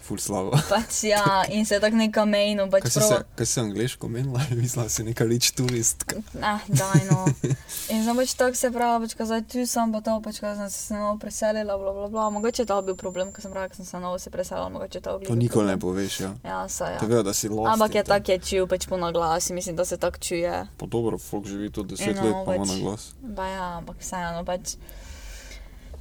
Ful 0.05 0.19
slabo. 0.19 0.53
pač 0.69 1.05
ja, 1.05 1.25
in 1.49 1.65
se 1.65 1.79
tako 1.81 1.97
neka 1.97 2.25
mejno, 2.25 2.67
pač 2.69 2.83
Kaj 2.83 2.91
si, 2.91 3.01
se, 3.01 3.09
prav. 3.09 3.23
kaj 3.35 3.47
si 3.47 3.57
angliško 3.59 4.05
menila? 4.07 4.41
Mislila 4.55 4.85
si 4.89 5.03
neka 5.03 5.25
rich 5.25 5.49
turistka. 5.51 6.21
Ah, 6.39 6.61
daj 6.69 7.09
no. 7.09 7.25
In 7.89 8.05
sem 8.05 8.13
pač 8.15 8.35
tako 8.35 8.53
se 8.55 8.69
pravi, 8.69 9.05
pač 9.05 9.15
ko 9.15 9.25
zdaj 9.25 9.43
tu 9.47 9.65
sem, 9.65 9.89
pa 9.91 10.01
to 10.01 10.21
pač, 10.21 10.39
ko 10.39 10.53
sem 10.53 10.69
se 10.69 10.95
novo 10.95 11.17
preselila, 11.17 11.75
bla 11.75 11.93
bla 11.95 12.09
bla. 12.09 12.29
Mogoče 12.31 12.63
je 12.63 12.67
to 12.67 12.77
bil 12.83 12.95
problem, 12.95 13.33
ko 13.33 13.41
sem 13.41 13.49
pravila, 13.49 13.69
ko 13.69 13.77
sem 13.77 13.87
se 13.87 13.97
novo 13.99 14.19
se 14.19 14.29
preselila, 14.29 14.69
mogoče 14.69 14.99
je 14.99 15.03
to 15.03 15.19
bil. 15.19 15.27
To 15.27 15.35
nikoli 15.35 15.67
ne 15.67 15.79
poveš, 15.79 16.21
ja. 16.21 16.31
Ja, 16.45 16.59
saj 16.69 16.99
To 16.99 17.05
ja. 17.05 17.11
vejo, 17.11 17.23
da 17.23 17.33
si 17.33 17.49
lost. 17.49 17.73
Ampak 17.73 17.95
je 17.95 18.03
to. 18.03 18.09
tako 18.11 18.29
je 18.31 18.39
čil, 18.41 18.67
pač 18.67 18.85
po 18.85 18.97
naglasi, 18.99 19.53
mislim, 19.53 19.73
da 19.75 19.85
se 19.85 19.97
tako 19.97 20.19
čuje. 20.19 20.53
Pa 20.77 20.85
dobro, 20.87 21.17
folk 21.19 21.47
živi 21.47 21.71
tudi 21.71 21.95
10 21.95 22.11
Eno, 22.11 22.23
let, 22.23 22.37
pa 22.43 22.55
ima 22.55 22.61
pač- 22.61 22.69
na 22.69 22.77
glas. 22.79 23.03
Pa 23.33 23.45
ja, 23.47 23.67
ampak 23.75 23.97
vseeno 23.99 24.45
pač. 24.45 24.77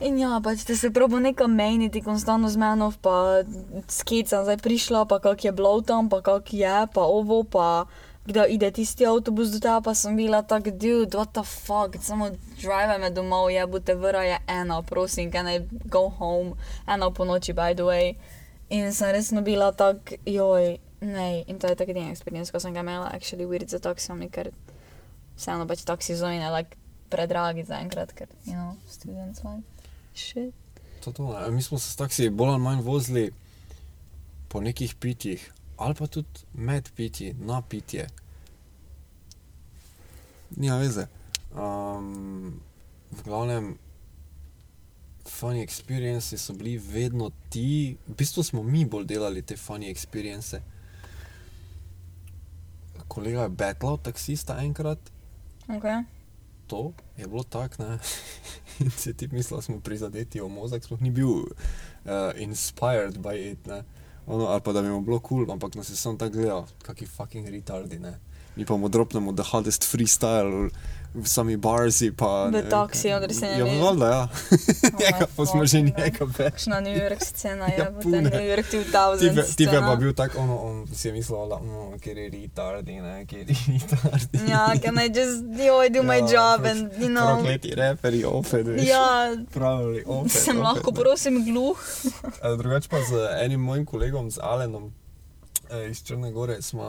In 0.03 0.17
ja, 0.19 0.35
pač 0.43 0.65
te 0.67 0.75
se 0.75 0.89
probo 0.91 1.15
neka 1.23 1.45
meniti, 1.47 2.01
konstantno 2.03 2.49
z 2.51 2.59
meno, 2.59 2.89
pa 2.99 3.43
skica, 3.87 4.41
zdaj 4.43 4.59
prišla, 4.59 5.05
pa 5.07 5.21
kak 5.23 5.45
je 5.47 5.53
bilo 5.55 5.79
tam, 5.79 6.09
pa 6.11 6.19
kak 6.19 6.51
je, 6.51 6.73
pa 6.91 7.03
ovo, 7.07 7.43
pa 7.47 7.87
kdaj 8.27 8.51
ide 8.51 8.67
tisti 8.75 9.07
avtobus 9.07 9.55
do 9.55 9.61
tega, 9.63 9.79
pa 9.79 9.95
sem 9.95 10.19
bila 10.19 10.43
tak, 10.43 10.67
dude, 10.75 11.15
what 11.15 11.31
the 11.31 11.43
fuck, 11.47 11.95
samo 12.03 12.33
drive 12.59 12.99
me 12.99 13.15
domov, 13.15 13.47
je, 13.55 13.63
bote 13.63 13.95
vra 13.95 14.27
je 14.27 14.37
ena, 14.47 14.81
prosim, 14.83 15.31
can 15.31 15.47
I 15.47 15.63
go 15.87 16.09
home, 16.09 16.59
ena 16.83 17.07
po 17.11 17.23
noči, 17.23 17.55
by 17.55 17.71
the 17.71 17.87
way. 17.87 18.15
In 18.67 18.91
sem 18.91 19.15
resno 19.15 19.39
bila 19.39 19.71
tak, 19.71 20.19
joj, 20.27 20.79
ne, 20.99 21.43
in 21.47 21.59
to 21.59 21.71
je 21.71 21.79
tak 21.79 21.95
edini 21.95 22.11
experience, 22.11 22.51
ko 22.51 22.59
sem 22.59 22.75
ga 22.75 22.83
imela, 22.83 23.07
actually 23.15 23.47
weird 23.47 23.71
za 23.71 23.79
taksami, 23.79 24.27
ker 24.27 24.51
vseeno 25.39 25.63
pač 25.63 25.87
taksi 25.87 26.19
zojne, 26.19 26.51
like, 26.51 26.75
predragi 27.07 27.63
zaenkrat, 27.63 28.11
ker, 28.11 28.27
you 28.43 28.55
know, 28.59 28.75
students 28.87 29.47
life. 29.47 29.72
Shit. 30.15 30.53
To, 31.03 31.11
to, 31.11 31.39
ne. 31.39 31.51
mi 31.51 31.61
smo 31.61 31.79
se 31.79 31.89
s 31.89 31.95
taksi 31.95 32.29
bolj 32.29 32.49
ali 32.49 32.61
manj 32.61 32.81
vozili 32.81 33.31
po 34.47 34.61
nekih 34.61 34.95
pitjih, 34.95 35.51
ali 35.77 35.95
pa 35.95 36.07
tudi 36.07 36.45
med 36.53 36.89
pitji, 36.95 37.33
na 37.39 37.61
pitje. 37.61 38.07
Nima 40.55 40.77
veze. 40.77 41.07
Um, 41.55 42.61
v 43.11 43.23
glavnem, 43.23 43.77
funny 45.25 45.61
experiences 45.61 46.45
so 46.45 46.53
bili 46.53 46.77
vedno 46.77 47.31
ti, 47.49 47.97
v 48.07 48.15
bistvu 48.17 48.43
smo 48.43 48.63
mi 48.63 48.85
bolj 48.85 49.05
delali 49.05 49.41
te 49.41 49.57
funny 49.57 49.89
experiences. 49.89 50.61
Kolega 53.07 53.43
je 53.43 53.49
betlal 53.49 53.97
taksista 53.97 54.57
enkrat. 54.61 54.99
Okay. 55.67 56.03
100 56.73 56.93
je 57.17 57.27
bilo 57.27 57.43
tak, 57.43 57.79
ne. 57.79 57.99
in 58.81 58.91
si 58.91 59.13
ti 59.13 59.27
mislil, 59.31 59.57
da 59.57 59.61
smo 59.61 59.79
prizadeti 59.79 60.41
v 60.41 60.49
mozak, 60.49 60.83
sploh 60.83 61.01
ni 61.01 61.11
bil 61.11 61.29
uh, 61.29 62.33
inspired 62.35 63.17
by 63.21 63.37
it, 63.51 63.65
ne. 63.69 63.83
Ono, 64.25 64.45
ali 64.45 64.61
pa 64.61 64.73
da 64.73 64.81
bi 64.81 64.89
mu 64.89 65.01
bilo 65.01 65.19
kul, 65.19 65.45
cool, 65.45 65.53
ampak 65.53 65.75
nas 65.75 65.89
je 65.89 65.95
samo 65.95 66.17
tako 66.17 66.39
gledal, 66.39 66.65
kaki 66.81 67.05
fucking 67.05 67.47
retardi, 67.47 67.99
ne. 67.99 68.17
Mi 68.55 68.65
pa 68.65 68.77
mu 68.77 68.89
dropnemo 68.89 69.33
the 69.33 69.43
hardest 69.43 69.83
freestyle 69.83 70.69
sami 71.23 71.57
barsi 71.57 72.11
pa... 72.11 72.45
V 72.45 72.51
ne 72.51 72.63
se 73.33 73.45
ne 73.45 73.59
Ja, 73.59 73.65
valjda, 73.83 74.07
ja. 74.07 74.27
Njega 74.99 75.19
že 75.19 75.27
fucking 75.35 75.97
njega 75.97 76.25
več. 76.37 76.53
Kakšna 76.53 76.79
New 76.79 76.97
York 76.97 77.21
scena 77.21 77.65
je, 77.65 77.77
Ja, 77.77 77.83
ja, 77.83 77.91
pune. 78.01 78.21
New 78.21 78.47
York 78.47 78.65
2000 78.65 79.19
Tipe, 79.19 79.43
tipe 79.55 79.71
scena. 79.71 79.87
pa 79.87 79.95
bil 79.95 80.13
tak, 80.13 80.35
ono, 80.37 80.57
on 80.57 80.87
si 80.93 81.07
je 81.07 81.13
mislil, 81.13 81.45
da, 81.49 81.59
ker 81.99 82.17
je 82.17 82.29
retardi, 82.29 82.95
ne, 82.97 83.25
ker 83.25 83.39
je 83.39 83.45
retardi. 83.45 84.41
Ja, 84.49 84.73
can 84.75 84.97
I 84.97 85.07
just, 85.09 85.43
yo, 85.59 85.77
I 85.79 85.89
do 85.89 86.03
my 86.03 86.17
Ja, 86.17 86.25
job 86.25 86.61
pač 86.61 86.71
and, 86.71 86.93
you 86.97 87.09
know. 87.09 87.35
Prokleti 87.35 87.75
reperi, 87.75 88.23
opet, 88.25 88.67
veš. 88.67 88.87
Ja, 88.87 89.35
Pravili, 89.53 90.03
opet. 90.05 90.31
sem 90.31 90.57
opet, 90.57 90.63
lahko 90.63 90.91
ne. 90.91 90.99
prosim 90.99 91.45
gluh. 91.45 91.77
Drugače 92.57 92.89
pa 92.89 92.97
z 92.99 93.11
enim 93.39 93.61
mojim 93.61 93.85
kolegom, 93.85 94.31
z 94.31 94.39
Alenom 94.41 94.91
eh, 95.69 95.89
iz 95.89 96.03
Črne 96.03 96.31
Gore, 96.31 96.61
smo 96.61 96.83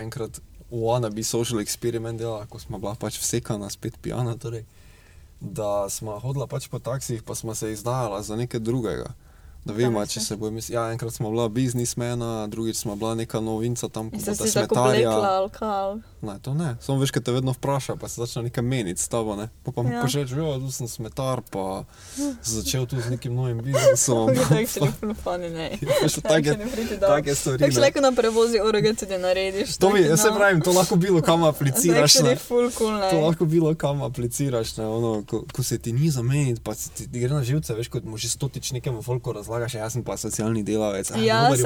enkrat 0.00 0.40
v 0.70 0.78
Wannabe 0.78 1.24
social 1.24 1.60
experiment 1.60 2.18
delali, 2.18 2.46
ko 2.46 2.58
smo 2.58 2.78
bila 2.78 2.94
pač 2.94 3.18
vsekana, 3.18 3.70
spet 3.70 3.98
pijana, 4.02 4.36
torej, 4.38 4.64
da 5.40 5.88
smo 5.90 6.18
hodila 6.18 6.46
pač 6.46 6.68
po 6.68 6.78
taksih, 6.78 7.22
pa 7.22 7.34
smo 7.34 7.54
se 7.54 7.72
izdajala 7.72 8.22
za 8.22 8.36
nekaj 8.36 8.60
drugega. 8.60 9.14
Da 9.62 9.72
vemo, 9.74 10.00
če 10.02 10.20
se 10.20 10.36
bo 10.36 10.50
mislila. 10.50 10.80
Ja, 10.80 10.92
enkrat 10.92 11.12
smo 11.12 11.30
bila 11.30 11.48
biznismena, 11.48 12.46
drugič 12.46 12.76
smo 12.76 12.96
bila 12.96 13.14
neka 13.14 13.40
novinca 13.40 13.88
tam, 13.88 14.10
tako 14.10 14.46
smetarja. 14.46 15.10
blekla, 15.10 15.30
alkohol. 15.36 15.98
Ne, 16.22 16.38
to 16.38 16.54
ne. 16.54 16.76
Samo 16.80 16.98
veš, 16.98 17.10
kaj 17.10 17.22
te 17.22 17.32
vedno 17.32 17.52
vpraša, 17.52 17.96
pa 17.96 18.08
se 18.08 18.20
začne 18.20 18.42
nekaj 18.42 18.62
meniti 18.62 19.02
s 19.02 19.08
tabo, 19.08 19.36
ne. 19.36 19.48
Pa 19.62 19.72
pa 19.72 19.82
mi 19.82 19.90
Ja. 19.90 20.02
počneš, 20.02 20.30
jo, 20.30 20.58
tu 20.58 20.70
sem 20.70 20.88
smetar, 20.88 21.42
pa 21.42 21.84
začel 22.56 22.86
tu 22.86 22.96
z 22.96 23.10
nekim 23.10 23.34
novim 23.34 23.60
biznisom. 23.60 24.28
To 24.40 24.54
je 24.54 24.62
actually 24.62 24.92
full 24.92 25.14
funny, 25.14 25.50
ne. 25.50 25.76
Veš, 26.02 26.14
take, 26.14 26.50
Actually 26.50 26.70
pretty 26.70 26.96
dope. 26.96 27.12
take 27.14 27.34
stvari. 27.34 27.58
Tako 27.58 27.68
ne. 27.68 27.74
šleko 27.74 28.00
na 28.00 28.12
prevozi 28.12 28.60
oroge 28.60 28.94
tudi 28.94 29.18
narediš. 29.18 29.76
To 29.76 29.88
mi, 29.88 30.00
tako, 30.00 30.10
jaz 30.10 30.20
se 30.20 30.28
no. 30.28 30.36
pravim, 30.36 30.60
to 30.60 30.72
lahko 30.72 30.96
bilo 30.96 31.20
kam 31.22 31.44
apliciraš. 31.44 32.02
Actually 32.10 32.30
Ne. 32.30 32.36
full 32.38 32.70
cool, 32.70 32.94
ne. 32.94 33.10
To 33.10 33.20
lahko 33.20 33.44
bilo 33.46 33.74
kam 33.74 34.02
apliciraš, 34.02 34.76
ne, 34.76 34.86
ono, 34.86 35.22
ko, 35.22 35.44
ko 35.46 35.62
se 35.62 35.78
ti 35.78 35.92
ni 35.92 36.10
zameniti, 36.10 36.60
pa 36.60 36.74
se 36.74 36.90
ti, 36.90 37.04
ti 37.06 37.20
gre 37.20 37.28
na 37.30 37.42
živce, 37.42 37.74
veš, 37.74 37.88
kot 37.88 38.04
mu 38.04 38.16
že 38.16 38.28
stotič 38.30 38.72
nekemu 38.72 39.02
folku 39.02 39.32
razlagaš, 39.50 39.74
jaz 39.74 39.92
sem 39.92 40.04
pa 40.04 40.16
socialni 40.16 40.62
delavec. 40.62 41.10
Ja, 41.16 41.50
se, 41.56 41.62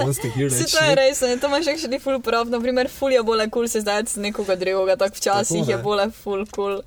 se 0.51 0.77
to 0.77 0.85
je 0.85 0.95
res, 0.95 1.21
ne, 1.21 1.37
to 1.37 1.47
imaš 1.47 1.67
actually 1.67 2.01
full 2.01 2.21
prav, 2.21 2.49
naprimer 2.49 2.89
ful 2.89 3.13
je 3.13 3.23
bolj 3.23 3.45
kul 3.45 3.51
cool 3.51 3.69
se 3.69 3.81
zdaj 3.81 4.03
z 4.07 4.17
nekoga 4.17 4.57
drugega, 4.57 4.97
tako 4.97 5.17
včasih 5.17 5.61
Tako, 5.61 5.71
je 5.71 5.77
ne. 5.77 5.83
bolj 5.83 6.11
full 6.23 6.47
cool. 6.55 6.81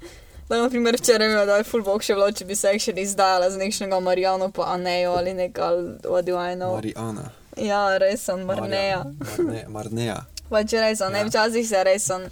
Da, 0.49 0.57
naprimer, 0.57 0.95
včeraj 0.95 1.27
mi 1.27 1.33
je 1.33 1.45
dal 1.45 1.63
full 1.63 1.83
bok 1.83 2.01
še 2.01 2.15
bilo, 2.15 2.31
če 2.31 2.45
bi 2.45 2.55
se 2.55 2.67
actually 2.67 3.03
izdajala 3.03 3.49
z 3.51 3.57
nekšnega 3.57 3.99
Marijano 3.99 4.49
pa 4.51 4.73
Anejo 4.73 5.11
ali 5.11 5.33
nekaj, 5.33 5.63
ali 5.63 5.83
what 6.03 6.25
do 6.25 6.37
I 6.39 6.55
know. 6.55 6.75
Mariana. 6.75 7.31
Ja, 7.57 7.97
res 7.97 8.21
sem, 8.23 8.45
Marneja. 8.45 9.03
Marne, 9.37 9.65
Marneja. 9.67 10.21
Pač 10.49 10.71
res, 10.73 11.01
a 11.01 11.09
ne, 11.09 11.19
Ja. 11.19 11.25
včasih 11.25 11.67
se 11.67 11.83
res 11.83 12.09
on 12.09 12.29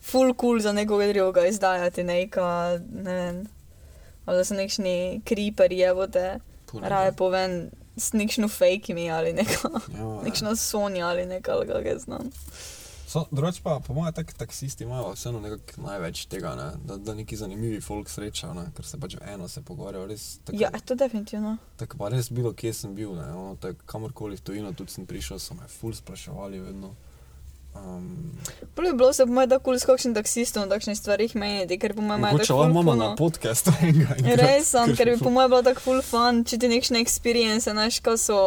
full 0.00 0.34
cool 0.34 0.60
za 0.60 0.72
nekoga 0.72 1.06
drugega 1.10 1.46
izdajati, 1.48 2.04
neka, 2.04 2.78
ne 3.02 3.14
vem, 3.14 3.40
ali 4.26 4.36
da 4.38 4.44
so 4.44 4.54
nekšni 4.54 5.22
creeperi, 5.26 5.80
evo 5.82 6.06
te, 6.06 6.38
raje 6.82 7.12
povem, 7.12 7.70
s 7.96 8.12
nekšno 8.12 8.48
fake 8.48 8.94
mi 8.94 9.10
ali 9.10 9.32
neka, 9.32 9.68
Ja, 9.92 10.04
ne. 10.04 10.22
nekšna 10.28 10.56
Sonja 10.56 11.08
ali 11.08 11.26
neka, 11.26 11.52
ali 11.52 11.66
kako 11.66 11.88
jaz 11.88 12.02
znam. 12.04 12.30
So, 13.08 13.24
drugače 13.30 13.60
pa, 13.62 13.80
po 13.86 13.94
mojem, 13.94 14.14
tak, 14.14 14.32
taksisti 14.32 14.84
imajo 14.84 15.12
vseeno 15.12 15.40
nekako 15.40 15.80
največ 15.82 16.24
tega, 16.26 16.54
ne? 16.54 16.70
da, 16.84 16.96
da 16.96 17.14
neki 17.14 17.36
zanimivi 17.36 17.80
folk 17.80 18.10
sreča, 18.10 18.52
ne? 18.54 18.64
ker 18.76 18.84
se 18.84 18.98
pač 19.00 19.14
v 19.14 19.28
eno 19.34 19.48
se 19.48 19.62
pogovarjajo, 19.62 20.06
res 20.06 20.24
tako. 20.44 20.58
Ja, 20.60 20.70
to 20.84 20.94
definitivno. 20.94 21.56
Tako 21.76 21.96
pa 21.98 22.08
res 22.08 22.32
bilo, 22.32 22.52
kje 22.52 22.72
sem 22.74 22.94
bil, 22.94 23.14
ne, 23.14 23.28
ono, 23.30 23.54
tak, 23.62 23.78
kamorkoli 23.86 24.36
v 24.36 24.42
tujino 24.42 24.72
tudi 24.74 24.92
sem 24.92 25.06
prišel, 25.06 25.38
so 25.38 25.54
me 25.54 25.68
ful 25.70 25.94
spraševali 25.94 26.60
vedno. 26.60 26.94
Um, 27.76 28.32
Bolje 28.76 28.92
bi 28.92 28.96
bilo 28.96 29.12
se 29.12 29.26
po 29.26 29.32
mojem 29.32 29.50
tako 29.50 29.64
cool 29.64 29.78
s 29.78 29.84
kakšnim 29.88 30.14
taksistom 30.14 30.62
o 30.62 30.66
takšnih 30.66 30.98
stvarih 30.98 31.36
meniti, 31.36 31.78
ker 31.80 31.94
po 31.96 32.02
mojem 32.02 32.20
mogoče 32.20 32.46
tako 32.46 32.58
lahko 32.58 32.72
ful 32.72 32.82
imamo 32.82 32.94
na 32.94 33.14
podkastu 33.16 33.72
enega. 33.82 34.16
Res 34.36 34.68
sem, 34.70 34.92
ker 34.96 35.10
bi 35.14 35.18
po 35.22 35.30
mojem 35.30 35.50
bilo 35.50 35.62
tako 35.62 35.80
full 35.80 36.02
fun, 36.04 36.44
če 36.44 36.58
ti 36.60 36.68
nekšne 36.68 37.00
experience, 37.00 37.70
znaš, 37.72 38.02
ko 38.04 38.18
so 38.20 38.40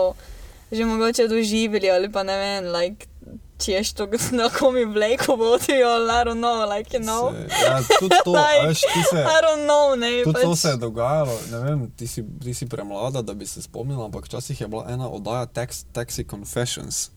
že 0.72 0.86
mogoče 0.86 1.28
doživeli 1.28 1.90
ali 1.90 2.12
pa 2.14 2.24
ne 2.24 2.38
vem, 2.38 2.70
like, 2.70 3.10
če 3.58 3.72
je 3.72 3.84
to, 3.98 4.08
na 4.38 4.50
komi 4.54 4.86
vleko 4.86 5.36
vodijo, 5.36 5.90
I 6.06 6.24
don't 6.24 6.40
know, 6.40 6.62
like, 6.78 6.94
you 6.94 7.04
know. 7.04 7.34
Se, 7.34 7.66
ja, 7.66 7.82
tudi 8.00 8.16
to, 8.24 8.32
Like, 8.38 8.68
veš, 8.68 8.82
ti 8.94 9.04
se, 9.10 9.26
I 9.26 9.40
don't 9.44 9.66
know, 9.66 9.96
ne, 10.00 10.24
tudi 10.24 10.42
to 10.42 10.52
pač, 10.52 10.60
se 10.60 10.70
je 10.70 10.78
dogajalo, 10.78 11.40
ne 11.52 11.60
vem, 11.66 11.88
ti 11.98 12.08
si, 12.08 12.24
ti 12.44 12.54
si 12.54 12.70
premlada, 12.70 13.22
da 13.22 13.34
bi 13.34 13.50
se 13.50 13.62
spomnila, 13.62 14.06
ampak 14.06 14.30
včasih 14.30 14.62
je 14.62 14.68
bila 14.68 14.86
ena 14.90 15.10
oddaja 15.10 15.46
tax, 15.46 15.86
Taxi 15.94 16.24
Confessions. 16.30 17.10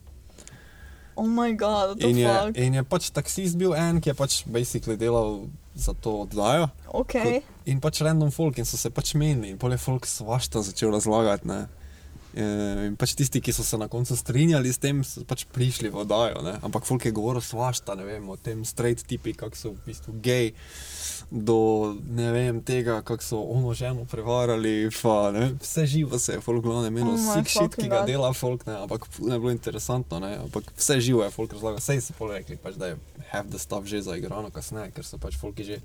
Oh 1.17 1.27
my 1.27 1.53
god, 1.53 1.89
what 1.89 1.99
the 2.01 2.09
In 2.09 2.17
je, 2.17 2.29
fuck, 2.29 2.57
in 2.57 2.75
je 2.75 2.83
pač 2.85 3.11
taksist 3.11 3.59
bil 3.61 3.75
en, 3.75 4.01
ki 4.01 4.11
je 4.11 4.15
pač 4.15 4.43
basically 4.47 4.97
delal 4.97 5.47
za 5.75 5.93
to 5.95 6.23
oddajo. 6.27 6.69
ok, 6.93 7.15
In 7.67 7.81
pač 7.81 8.01
random 8.03 8.31
folk 8.35 8.59
in 8.59 8.65
so 8.65 8.77
se 8.77 8.91
pač 8.91 9.15
menili, 9.15 9.53
in 9.55 9.59
pol 9.59 9.71
je 9.73 9.79
folk 9.79 10.07
svašta 10.07 10.63
začel 10.63 10.91
razlagati. 10.91 11.47
Ne? 11.47 11.67
E, 12.33 12.45
In 12.89 12.97
pač 12.97 13.15
tisti, 13.17 13.41
ki 13.45 13.53
so 13.53 13.65
se 13.65 13.77
na 13.79 13.89
koncu 13.93 14.17
strinjali 14.17 14.73
s 14.73 14.81
tem, 14.81 15.03
so 15.05 15.25
pač 15.29 15.45
prišli 15.53 15.93
v 15.93 16.03
oddajo. 16.05 16.41
Ne? 16.45 16.57
Ampak 16.65 16.89
folk 16.89 17.05
je 17.05 17.13
govoril 17.15 17.45
svašta, 17.45 17.97
ne 17.99 18.07
vem, 18.09 18.25
o 18.29 18.37
tem 18.41 18.65
straight 18.69 19.05
tipi, 19.09 19.35
kako 19.37 19.57
so 19.59 19.73
v 19.77 19.93
bistvu 19.93 20.17
gej, 20.25 20.53
do 21.33 21.93
ne 22.13 22.29
vem 22.33 22.61
tega, 22.65 23.01
kako 23.05 23.25
so 23.25 23.41
ono 23.41 23.73
ženo 23.77 24.05
prevarali, 24.09 24.89
pa 25.01 25.33
ne 25.33 25.53
vse 25.61 25.87
živo 25.89 26.19
se 26.21 26.37
je 26.37 26.41
folk 26.45 26.61
glavno 26.65 26.91
menil, 26.91 27.15
Oh 27.15 27.21
my 27.21 27.41
vsi 27.41 27.57
šit, 27.57 27.77
ki 27.77 27.89
ga 27.89 28.03
dela 28.09 28.33
folk, 28.37 28.67
ne? 28.69 28.77
ampak 28.85 29.09
je 29.17 29.39
bilo 29.39 29.53
interesantno, 29.53 30.21
ne? 30.21 30.37
ampak 30.45 30.73
vse 30.77 31.01
živo 31.01 31.25
je 31.25 31.31
folk 31.33 31.57
razlagal, 31.57 31.81
vse 31.81 32.01
so 32.05 32.17
pol 32.19 32.35
rekli, 32.37 32.61
pač, 32.61 32.77
da 32.77 32.93
je 32.93 33.01
have 33.33 33.49
the 33.49 33.59
stuff 33.61 33.89
že 33.89 34.05
zaigrano 34.05 34.53
kasneje, 34.53 34.93
ker 34.93 35.09
so 35.09 35.17
pač 35.17 35.41
folki 35.41 35.65
že 35.65 35.81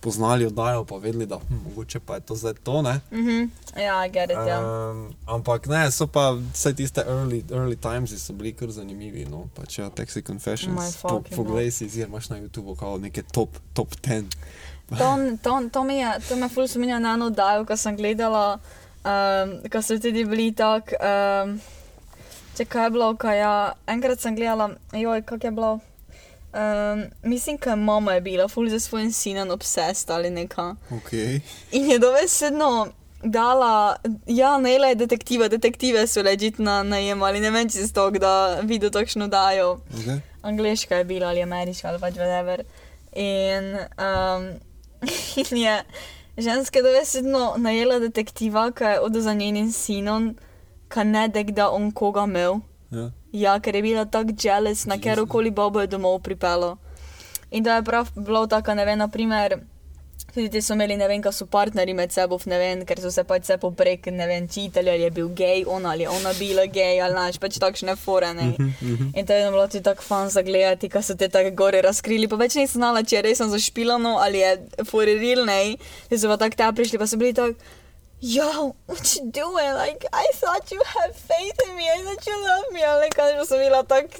poznali 0.00 0.46
oddajo, 0.46 0.84
pa 0.84 0.96
vedeli, 0.96 1.26
da 1.26 1.38
hm, 1.38 1.54
mogoče 1.64 2.00
pa 2.00 2.14
je 2.14 2.20
to 2.20 2.34
zdaj 2.34 2.54
to, 2.54 2.82
ne. 2.82 3.00
mhm, 3.10 3.50
ja, 3.76 4.06
I 4.06 4.10
get 4.10 4.30
it, 4.30 4.36
ja. 4.48 4.90
Um, 4.90 5.14
ampak 5.26 5.66
ne, 5.66 5.90
so 5.90 6.06
pa 6.06 6.30
vse 6.52 6.74
tiste 6.74 7.04
early, 7.08 7.42
early 7.50 7.76
times 7.76 8.26
so 8.26 8.32
bili 8.32 8.52
kar 8.52 8.70
zanimivi, 8.70 9.24
no, 9.24 9.48
pač 9.54 9.78
ja, 9.78 9.90
Taxi 9.90 10.22
Confessions, 10.26 10.96
po, 11.02 11.08
fucking 11.08 11.36
poglej 11.36 11.70
si, 11.70 11.88
zir, 11.88 12.08
imaš 12.08 12.28
na 12.28 12.38
YouTubu 12.38 12.76
kao 12.76 12.98
neke 12.98 13.22
top, 13.22 13.58
top 13.72 13.94
10. 14.02 14.24
To, 14.88 15.16
to, 15.42 15.68
to 15.72 15.84
mi 15.84 15.96
je, 15.98 16.10
to 16.28 16.36
me 16.36 16.48
ful 16.48 16.68
spominja 16.68 16.98
na 16.98 17.14
eno 17.14 17.26
oddajo, 17.32 17.64
ko 17.64 17.76
sem 17.76 17.96
gledala, 17.96 18.58
um, 19.04 19.56
ko 19.72 19.82
so 19.82 19.96
tudi 19.98 20.24
bili 20.28 20.52
tak, 20.52 20.92
um, 21.00 21.56
če 22.56 22.68
kaj 22.68 22.86
je 22.86 22.90
bilo, 22.90 23.14
kaj 23.16 23.38
ja, 23.38 23.56
enkrat 23.86 24.20
sem 24.20 24.36
gledala, 24.36 24.74
joj, 24.92 25.24
kako 25.24 25.46
je 25.46 25.50
bilo. 25.50 25.72
Um, 26.54 27.04
mislim, 27.22 27.58
da 27.64 27.76
mama 27.76 28.12
je 28.14 28.20
bila 28.20 28.48
ful 28.48 28.68
za 28.68 28.78
svojim 28.80 29.12
sinom 29.12 29.50
obsest 29.50 30.10
ali 30.10 30.30
nekaj. 30.30 30.70
Ok. 30.70 31.12
In 31.72 31.90
je 31.90 31.98
dovesedno 31.98 32.88
dala, 33.24 33.96
ja, 34.26 34.58
najela 34.58 34.86
je 34.86 34.94
detektiva, 34.94 35.48
detektive 35.48 36.06
so 36.06 36.22
ležit 36.22 36.58
na 36.58 36.82
najemali, 36.82 37.40
ne 37.40 37.50
vem, 37.50 37.68
če 37.68 37.86
si 37.86 37.92
to, 37.94 38.10
da 38.10 38.60
videl 38.62 38.90
takšno 38.90 39.28
dajo 39.28 39.80
okay. 39.90 40.20
angliška 40.42 40.96
je 41.00 41.04
bila 41.04 41.32
ali 41.32 41.42
ameriška 41.42 41.88
ali 41.88 41.98
pač 41.98 42.14
whatever. 42.14 42.62
In, 43.16 43.74
um, 43.98 44.48
in 45.42 45.56
je 45.58 45.82
ženska 46.38 46.82
dovesedno 46.82 47.54
najela 47.56 47.98
detektiva, 47.98 48.70
ki 48.72 48.84
je 48.84 49.00
od 49.00 49.16
za 49.16 49.34
njenim 49.34 49.72
sinom, 49.72 50.34
ki 50.88 51.04
ne 51.04 51.28
dek 51.28 51.50
da 51.50 51.70
on 51.70 51.90
koga 51.90 52.28
imel. 52.28 52.60
Ja. 52.90 53.10
Ja, 53.34 53.58
ker 53.58 53.74
je 53.74 53.82
bila 53.82 54.04
tako 54.04 54.30
jealous, 54.38 54.86
na 54.86 54.94
Jezus. 54.94 55.02
kjerkoli 55.02 55.50
bobo 55.50 55.80
je 55.80 55.86
domov 55.86 56.20
pripelo. 56.22 56.76
In 57.50 57.62
da 57.62 57.76
je 57.76 57.82
prav 57.82 58.08
bilo 58.14 58.46
tako, 58.46 58.74
ne 58.74 58.84
vem, 58.84 58.98
naprimer, 58.98 59.58
tudi 60.34 60.48
ti 60.50 60.62
so 60.62 60.74
imeli, 60.74 60.96
ne 60.96 61.08
vem, 61.08 61.22
kaj 61.22 61.32
so 61.32 61.46
partnerji 61.46 61.94
med 61.94 62.12
seboj, 62.14 62.46
ne 62.46 62.58
vem, 62.58 62.84
ker 62.86 63.00
so 63.02 63.10
se 63.10 63.24
pač 63.26 63.46
vse 63.46 63.58
poprek, 63.62 64.06
ne 64.14 64.26
vem, 64.30 64.48
čitali, 64.48 64.90
ali 64.90 65.06
je 65.06 65.10
bil 65.10 65.28
gej, 65.34 65.64
on 65.66 65.86
ali 65.86 66.06
ona 66.06 66.32
bila 66.38 66.66
gej, 66.66 67.02
ali 67.02 67.14
naš 67.14 67.38
pač 67.42 67.58
takšne 67.62 67.96
forene. 67.98 68.54
In 69.18 69.26
to 69.26 69.34
je 69.34 69.50
bilo 69.50 69.66
tudi 69.66 69.82
tako 69.82 70.02
fan 70.02 70.30
za 70.30 70.42
gledati, 70.42 70.88
ko 70.88 71.02
so 71.02 71.14
te 71.18 71.28
tako 71.28 71.50
gore 71.54 71.82
razkrili. 71.82 72.30
Pa 72.30 72.38
več 72.38 72.54
nisem 72.54 72.80
znala, 72.80 73.02
če 73.02 73.16
je 73.16 73.22
res 73.28 73.42
zašpilano 73.54 74.18
ali 74.22 74.42
je 74.42 74.84
forerilnej. 74.90 75.78
In 76.10 76.18
so 76.18 76.30
pa 76.30 76.38
tako 76.38 76.62
ta 76.62 76.72
prišli, 76.72 76.98
pa 76.98 77.10
so 77.10 77.18
bili 77.18 77.34
tako. 77.34 77.82
Yo, 78.24 78.74
what 78.86 79.04
you 79.16 79.30
doing? 79.30 79.74
Like, 79.74 80.06
I 80.10 80.26
thought 80.32 80.72
you 80.72 80.80
had 80.80 81.14
faith 81.14 81.58
in 81.68 81.76
me. 81.76 81.84
I 81.84 82.00
thought 82.04 82.26
you 82.26 82.36
love 82.40 82.72
me. 82.72 82.80
Ali 82.80 83.10
kaj, 83.12 83.36
pa 83.36 83.44
sem 83.44 83.60
bila 83.60 83.82
tak, 83.84 84.16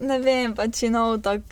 ne 0.00 0.16
vem, 0.24 0.54
pač, 0.56 0.80
you 0.86 0.88
know, 0.88 1.18
tak, 1.20 1.44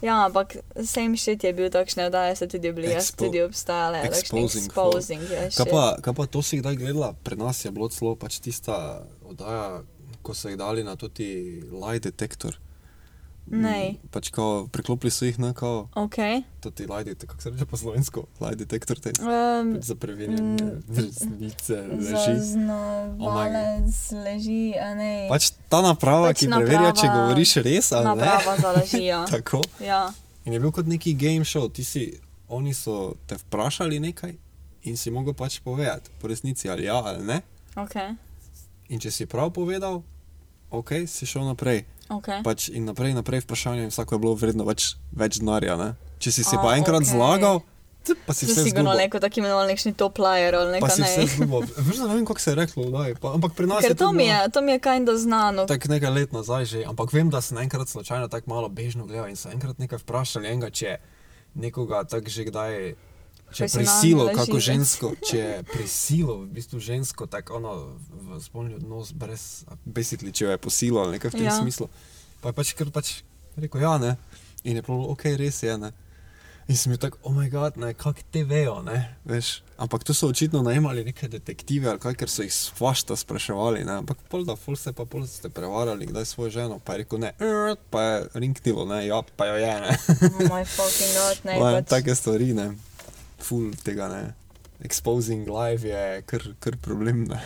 ja, 0.00 0.24
ampak 0.24 0.56
same 0.80 1.20
shit 1.20 1.44
je 1.44 1.52
bil 1.52 1.68
takšne, 1.68 2.08
da 2.08 2.24
so 2.32 2.48
tudi 2.48 2.72
bili, 2.72 2.88
jaz 2.88 3.12
tudi 3.12 3.44
obstajale, 3.44 4.00
exposing 4.08 4.72
exposing, 4.72 5.28
ja, 5.28 5.44
Kaj 5.52 5.68
pa, 5.68 5.84
kaj 6.00 6.16
pa 6.16 6.24
to 6.24 6.40
si 6.40 6.62
kdaj 6.64 6.80
gledala? 6.80 7.12
Pri 7.20 7.36
nas 7.36 7.60
je 7.60 7.68
bilo 7.68 7.92
celo 7.92 8.16
pač 8.16 8.40
tista 8.40 9.04
oddaja, 9.28 9.84
ko 10.24 10.32
so 10.32 10.48
jih 10.48 10.56
dali 10.56 10.88
na 10.88 10.96
tudi 10.96 11.60
lie 11.68 12.00
detektor. 12.00 12.56
Nej. 13.46 13.98
Pač 14.10 14.30
ko 14.30 14.44
priklopili 14.66 15.10
so 15.10 15.24
jih 15.24 15.36
na 15.36 15.52
kao, 15.52 15.88
Ok. 15.94 16.16
tudi 16.60 16.86
lie 16.86 17.04
detektor, 17.04 17.26
kako 17.28 17.42
se 17.42 17.50
reče 17.50 17.66
po 17.66 17.76
slovensko, 17.76 18.24
lie 18.40 18.54
detektor 18.56 18.96
test. 18.96 19.20
Um, 19.20 19.74
Pač 19.74 19.84
za 19.84 19.94
preverjanje 19.94 20.42
mm, 20.42 20.82
resnice, 20.88 21.76
leži. 21.90 22.34
Zaznavalec 22.38 23.92
leži, 24.14 24.74
a 24.74 24.94
ne. 24.94 25.26
Pač 25.28 25.50
ta 25.68 25.80
naprava, 25.80 26.28
Pač 26.28 26.38
ki 26.38 26.48
preverja, 26.48 26.92
če 26.92 27.02
naprava- 27.02 27.16
govoriš 27.18 27.52
res 27.58 27.92
ali 27.92 28.04
ne. 28.06 28.14
Naprava 28.16 28.56
za 28.58 28.70
leži, 28.72 29.04
ja. 29.04 29.24
Tako. 29.32 29.60
ja. 29.80 30.02
In 30.44 30.52
je 30.52 30.60
bil 30.60 30.72
kot 30.72 30.86
neki 30.86 31.14
game 31.14 31.44
show, 31.44 31.68
ti 31.68 31.84
si, 31.84 32.08
oni 32.48 32.72
so 32.72 33.14
te 33.24 33.36
vprašali 33.36 34.00
nekaj 34.00 34.34
in 34.82 34.96
si 34.96 35.10
mogel 35.10 35.34
pač 35.34 35.60
povedati, 35.60 36.10
po 36.18 36.26
resnici 36.26 36.66
ali 36.66 36.84
ja 36.84 36.96
ali 36.96 37.24
ne. 37.24 37.40
Ok, 37.76 37.94
In 38.88 38.98
če 38.98 39.10
si 39.10 39.24
prav 39.24 39.48
povedal, 39.50 40.02
ok, 40.70 41.06
si 41.06 41.24
šel 41.24 41.46
naprej. 41.46 41.84
Ok. 42.08 42.28
Pač 42.44 42.68
in 42.68 42.84
naprej, 42.84 43.14
naprej 43.14 43.44
vprašanje, 43.44 43.90
vsako 43.90 44.14
je 44.14 44.18
bilo 44.18 44.34
vredno 44.34 44.64
več, 44.64 44.96
več 45.12 45.38
denarja. 45.38 45.76
ne. 45.76 45.94
Če 46.18 46.32
si 46.32 46.42
si 46.44 46.56
A, 46.56 46.62
pa 46.62 46.76
enkrat 46.78 47.02
okej. 47.02 47.14
zlagal, 47.14 47.62
tip, 48.06 48.18
pa 48.26 48.34
si 48.34 48.46
vse 48.46 48.62
sigurno 48.62 48.90
zgubil. 48.90 49.02
neko 49.06 49.20
tako 49.22 49.40
imenovan 49.42 49.66
nekšni 49.70 49.94
top 49.94 50.18
layer 50.18 50.54
ali 50.54 50.80
Pa 50.82 50.86
neka 50.86 50.94
si 50.94 51.02
vse 51.02 51.26
zgubil. 51.34 51.66
Da 51.66 52.06
ne 52.06 52.14
vem, 52.14 52.26
kako 52.26 52.40
se 52.40 52.50
je 52.50 52.54
reklo, 52.54 52.84
daj, 52.90 53.14
pa, 53.18 53.34
ampak 53.34 53.54
pri 53.54 53.66
nas 53.66 53.82
Ker 53.82 53.90
je 53.90 53.98
to 53.98 54.12
mi 54.12 54.26
je, 54.26 54.38
to 54.54 54.62
mi 54.62 54.72
je 54.72 54.78
kinda 54.78 55.16
znano. 55.18 55.66
Tako 55.66 55.88
nekaj 55.88 56.10
let 56.10 56.30
nazaj 56.32 56.64
že, 56.64 56.84
ampak 56.86 57.12
vem, 57.12 57.30
da 57.30 57.40
sem 57.40 57.58
enkrat 57.58 57.88
slučajno 57.88 58.28
tako 58.28 58.50
malo 58.50 58.68
bežno 58.68 59.06
gledal 59.06 59.26
in 59.30 59.36
so 59.36 59.50
enkrat 59.50 59.78
nekaj 59.78 59.98
vprašali 60.02 60.46
enega, 60.46 60.70
če 60.70 60.98
nekoga 61.54 62.04
tako 62.04 62.30
že 62.30 62.44
kdaj. 62.50 62.94
Če 63.52 63.68
prisilo, 63.68 64.26
kako 64.28 64.58
žensko, 64.58 65.12
če 65.22 65.42
prisilo, 65.66 66.38
v 66.40 66.50
bistvu 66.50 66.80
žensko, 66.80 67.26
tako 67.26 67.56
ono, 67.56 67.72
v 68.10 68.40
spolni 68.40 68.74
odnos, 68.74 69.12
brez, 69.12 69.64
basically, 69.84 70.32
če 70.32 70.44
jo 70.44 70.50
je 70.50 70.58
posilo 70.60 71.00
ali 71.00 71.12
nekaj 71.12 71.30
v 71.30 71.34
tem 71.34 71.46
Ja. 71.46 71.56
smislu. 71.56 71.88
Pa 72.40 72.48
je 72.48 72.54
pač 72.54 72.72
kar 72.72 72.88
pač 72.90 73.20
rekel, 73.54 73.80
ja, 73.80 73.98
ne. 73.98 74.16
In 74.62 74.76
je 74.76 74.82
bilo, 74.82 75.08
ok, 75.08 75.36
res 75.36 75.62
je, 75.62 75.76
ne. 75.76 75.92
In 76.64 76.76
sem 76.78 76.92
bil 76.92 76.98
tako, 76.98 77.18
oh 77.24 77.34
moj 77.34 77.50
bog, 77.50 77.74
ne, 77.76 77.90
kak 77.92 78.22
te 78.30 78.44
vejo, 78.44 78.76
ne, 78.82 78.94
veš. 79.26 79.66
Ampak 79.76 80.04
tu 80.04 80.14
so 80.14 80.28
očitno 80.28 80.62
najemali 80.62 81.02
neke 81.04 81.26
detektive 81.26 81.90
ali 81.90 81.98
kaj, 81.98 82.14
ker 82.14 82.30
so 82.30 82.42
jih 82.42 82.54
svašta 82.54 83.16
spraševali, 83.16 83.82
ne. 83.82 83.98
Ampak 83.98 84.22
pol 84.30 84.46
da, 84.46 84.54
ful 84.54 84.78
ste 84.78 84.92
pa 84.92 85.02
pol 85.04 85.26
ste 85.26 85.50
prevarali, 85.50 86.06
kdaj 86.06 86.22
svojo 86.24 86.50
ženo, 86.52 86.78
pa 86.78 86.94
je 86.94 87.02
rekel, 87.02 87.18
ne, 87.18 87.34
pa 87.90 88.00
je 88.02 88.14
rinktilo, 88.36 88.86
ne, 88.86 89.02
ja, 89.04 89.18
pa 89.34 89.50
jo 89.50 89.58
je, 89.58 89.74
ne. 89.80 89.90
Oh 89.90 90.46
my 90.48 90.62
fucking 90.64 91.12
god, 91.12 91.36
ne. 91.44 91.54
Pač- 91.58 91.90
Take 91.90 92.14
stvari, 92.14 92.54
ne. 92.54 92.70
Ful 93.42 93.72
tega, 93.84 94.08
ne. 94.08 94.22
Exposing 94.82 95.46
live 95.50 95.88
je 95.88 96.22
kar, 96.26 96.46
kar 96.60 96.78
problem, 96.82 97.24
ne. 97.30 97.40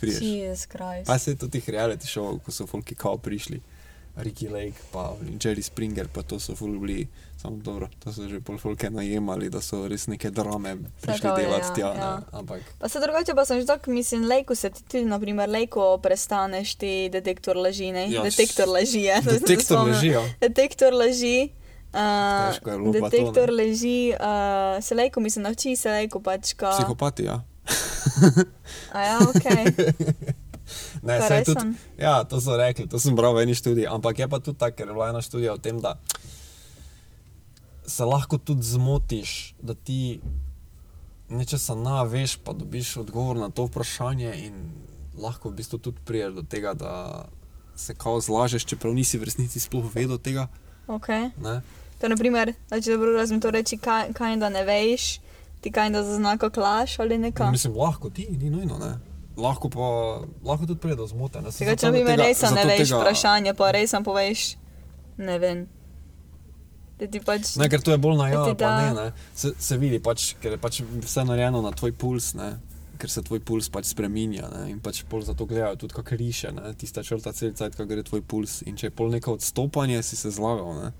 Priješ. 0.00 0.20
Jesus 0.22 0.66
Christ. 0.70 1.06
Pa 1.06 1.18
se 1.18 1.36
tudi 1.36 1.58
tih 1.58 1.74
reality 1.74 2.06
show, 2.06 2.38
ko 2.38 2.54
so 2.54 2.66
folki 2.66 2.94
kao 2.94 3.18
prišli. 3.18 3.60
Ricky 4.18 4.48
Lake, 4.48 4.74
pa 4.90 5.14
Jerry 5.44 5.62
Springer, 5.62 6.08
pa 6.08 6.22
to 6.22 6.40
so 6.40 6.54
ful 6.58 6.78
bili, 6.78 7.06
samo 7.42 7.56
dobro, 7.62 7.88
to 8.02 8.12
so 8.12 8.26
že 8.28 8.40
pol 8.40 8.58
folke 8.58 8.90
najemali, 8.90 9.46
da 9.50 9.60
so 9.62 9.86
res 9.88 10.08
neke 10.10 10.30
drame 10.34 10.74
prišli 11.00 11.28
je, 11.28 11.34
delati 11.36 11.68
ja, 11.68 11.74
tja, 11.74 11.90
ja. 11.94 12.16
ne, 12.16 12.26
ampak 12.32 12.62
Pa 12.78 12.88
se 12.88 13.00
drugače 13.00 13.34
pa 13.34 13.44
sem 13.44 13.60
že 13.60 13.66
tako, 13.66 13.90
mislim, 13.90 14.26
lejko 14.26 14.54
se 14.54 14.70
ti 14.70 14.82
tudi, 14.82 15.04
naprimer, 15.04 15.48
lejko 15.48 15.98
prestaneš 16.02 16.74
ti 16.74 17.08
detektor 17.12 17.56
laži, 17.56 17.92
ne? 17.92 18.10
Ja, 18.10 18.22
detektor 18.22 18.68
laži, 18.68 19.04
ja. 19.06 19.20
to 19.22 19.30
sem 19.30 19.38
se 19.38 19.46
detektor 19.46 19.86
leži, 19.86 20.08
ja. 20.08 20.24
Detektor 20.40 20.94
laži. 20.94 21.36
Uh, 21.88 22.52
Težko 22.52 22.70
pa 22.70 22.76
to, 22.76 22.92
detektor 22.92 23.48
ne. 23.48 23.54
leži, 23.62 24.12
uh, 24.12 24.76
se 24.84 24.94
lejko, 24.94 25.20
mislim, 25.24 25.46
nauči 25.48 25.76
se 25.76 25.90
lejko 25.90 26.20
pač, 26.20 26.52
ka... 26.52 26.74
psihopati, 26.76 27.24
ja. 27.24 27.40
A 28.96 29.02
ja, 29.02 29.18
ok. 29.24 29.46
Ne, 31.02 31.16
To 31.16 31.24
saj 31.24 31.38
res 31.38 31.46
tudi, 31.48 31.60
sem. 31.60 31.70
ja, 31.96 32.24
to 32.28 32.40
so 32.44 32.56
rekli, 32.60 32.84
to 32.90 33.00
sem 33.00 33.16
bral 33.16 33.32
v 33.32 33.46
eni 33.46 33.54
študiji, 33.56 33.88
ampak 33.88 34.18
je 34.20 34.26
pa 34.28 34.36
tudi 34.36 34.58
tako, 34.60 34.76
ker 34.76 34.90
je 34.90 34.92
bila 34.92 35.08
ena 35.08 35.22
študija 35.24 35.54
o 35.56 35.60
tem, 35.62 35.78
da 35.80 35.96
se 37.88 38.04
lahko 38.04 38.36
tudi 38.36 38.66
zmotiš, 38.66 39.54
da 39.64 39.72
ti 39.72 40.20
nečesa 41.32 41.72
naveš, 41.72 42.36
pa 42.44 42.52
dobiš 42.52 42.96
odgovor 43.00 43.40
na 43.40 43.48
to 43.48 43.64
vprašanje 43.64 44.34
in 44.44 44.54
lahko 45.16 45.48
v 45.48 45.60
bistvu 45.60 45.78
tudi 45.78 46.04
priješ 46.04 46.34
do 46.34 46.44
tega, 46.44 46.74
da 46.74 47.24
se 47.76 47.94
kao 47.94 48.20
zlažeš, 48.20 48.64
čeprav 48.68 48.92
nisi 48.92 49.18
v 49.18 49.24
resnici 49.24 49.60
sploh 49.60 49.88
vedel 49.94 50.18
tega. 50.18 50.48
okay. 50.86 51.30
Ne? 51.40 51.60
To 51.98 52.06
je, 52.06 52.10
naprimer, 52.10 52.54
da 52.70 52.80
če 52.80 52.92
dobro 52.92 53.12
razumem, 53.12 53.40
to 53.40 53.50
reči, 53.50 53.76
kaj, 53.76 54.12
kaj 54.14 54.36
da 54.36 54.48
ne 54.48 54.62
veš, 54.64 55.18
ti 55.60 55.72
kaj 55.72 55.90
da 55.90 56.02
zazna, 56.02 56.36
kako 56.38 56.60
laž 56.60 56.98
ali 56.98 57.18
nekaj. 57.18 57.50
Mislim, 57.50 57.74
lahko 57.76 58.10
ti, 58.10 58.28
ni 58.30 58.50
nujno, 58.50 58.78
ne. 58.78 58.92
Lahko 59.36 59.70
pa, 59.70 59.88
lahko 60.44 60.66
tudi 60.66 60.80
pride 60.80 60.96
do 60.96 61.06
zmote. 61.06 61.40
ne. 61.40 61.50
Tega, 61.50 61.76
če 61.76 61.90
bi 61.92 62.04
me 62.04 62.16
res 62.16 62.42
ne 62.42 62.64
veš 62.64 62.88
tega- 62.88 63.00
vprašanje, 63.02 63.54
pa 63.54 63.70
res 63.70 63.90
sam 63.90 64.04
poveš, 64.04 64.56
ne 65.18 65.38
vem. 65.38 65.66
Pač... 66.98 67.52
Ne, 67.56 67.68
ker 67.70 67.78
to 67.78 67.92
je 67.94 67.98
bolj 67.98 68.16
na 68.18 68.24
Da 68.26 68.30
ja, 68.32 68.44
ti 68.44 68.54
pa 68.58 68.70
da- 68.70 68.78
ne, 68.82 68.94
ne. 68.94 69.12
Se, 69.34 69.52
se 69.58 69.76
vidi, 69.78 70.00
pač, 70.02 70.32
ker 70.42 70.56
je 70.56 70.58
pač 70.58 70.80
vse 70.82 71.22
narejeno 71.24 71.62
na 71.62 71.70
tvoj 71.70 71.92
puls, 71.94 72.34
ne. 72.34 72.56
ker 72.98 73.06
se 73.10 73.22
tvoj 73.22 73.38
puls 73.46 73.68
pač 73.70 73.92
spreminja 73.94 74.48
ne. 74.50 74.70
in 74.72 74.80
pač 74.82 75.04
pol 75.06 75.22
zato 75.22 75.46
gledajo 75.46 75.76
tudi 75.78 75.94
kako 75.94 76.16
riše, 76.18 76.50
ne. 76.50 76.72
tista 76.74 77.02
črta 77.06 77.30
cel 77.32 77.52
cajt, 77.54 77.76
kako 77.78 77.86
gre 77.86 78.02
tvoj 78.02 78.22
puls 78.26 78.62
in 78.66 78.74
če 78.74 78.90
je 78.90 78.90
pol 78.90 79.06
neko 79.14 79.36
odstopanje, 79.38 80.02
si 80.02 80.18
se 80.18 80.30
zlagal. 80.34 80.74
Ne. 80.82 80.90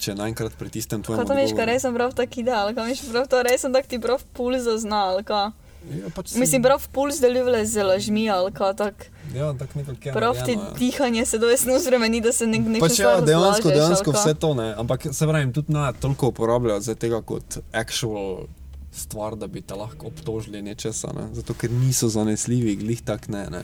Če 0.00 0.14
naenkrat 0.16 0.54
pritisnem 0.56 1.02
tvoj 1.04 1.18
Kaj 1.20 1.26
to 1.28 1.34
veš, 1.36 1.52
kaj 1.52 1.66
res 1.68 1.82
sem 1.84 1.94
prav 1.94 2.14
tak 2.16 2.36
ideal, 2.40 2.72
kaj 2.72 2.86
veš, 2.88 3.02
prav 3.10 3.26
to 3.28 3.42
res 3.42 3.60
sem 3.60 3.72
tak 3.72 3.86
ti 3.86 3.98
prav 4.00 4.22
puls 4.32 4.64
zaznal, 4.64 5.20
kaj. 5.22 5.50
Ja, 5.90 6.08
pač 6.12 6.28
si- 6.28 6.40
Mislim, 6.40 6.62
prav 6.62 6.80
puls 6.92 7.20
deluje 7.20 7.64
z 7.66 7.80
lažmi, 7.82 8.28
ali 8.28 8.52
kaj 8.52 8.76
tak. 8.76 9.06
Ja, 9.32 9.52
tako 9.54 9.78
nekako 9.78 10.12
Prav 10.12 10.36
ti 10.44 10.52
ja. 10.52 10.72
dihanje 10.76 11.24
se 11.24 11.38
dojasno 11.38 11.78
spremeni, 11.78 12.20
da 12.20 12.32
se 12.32 12.46
nek 12.46 12.60
nekaj 12.66 12.80
Pač 12.80 12.98
ja, 12.98 13.20
dejansko, 13.20 13.68
dejansko 13.68 14.12
vse 14.12 14.34
to 14.34 14.54
ne, 14.54 14.74
ampak 14.74 15.06
se 15.12 15.26
pravim, 15.26 15.52
tudi 15.52 15.72
ne 15.72 15.92
toliko 16.00 16.28
uporabljajo 16.28 16.80
za 16.80 16.94
tega 16.94 17.22
kot 17.22 17.60
actual 17.72 18.44
stvar, 18.92 19.36
da 19.36 19.46
bi 19.46 19.60
te 19.60 19.74
lahko 19.74 20.06
obtožili 20.06 20.62
nečesa, 20.62 21.12
ne? 21.14 21.28
zato 21.32 21.54
ker 21.54 21.70
niso 21.70 22.08
zanesljivi, 22.08 22.76
glih 22.76 23.00
tak 23.02 23.28
ne, 23.28 23.46
ne. 23.50 23.62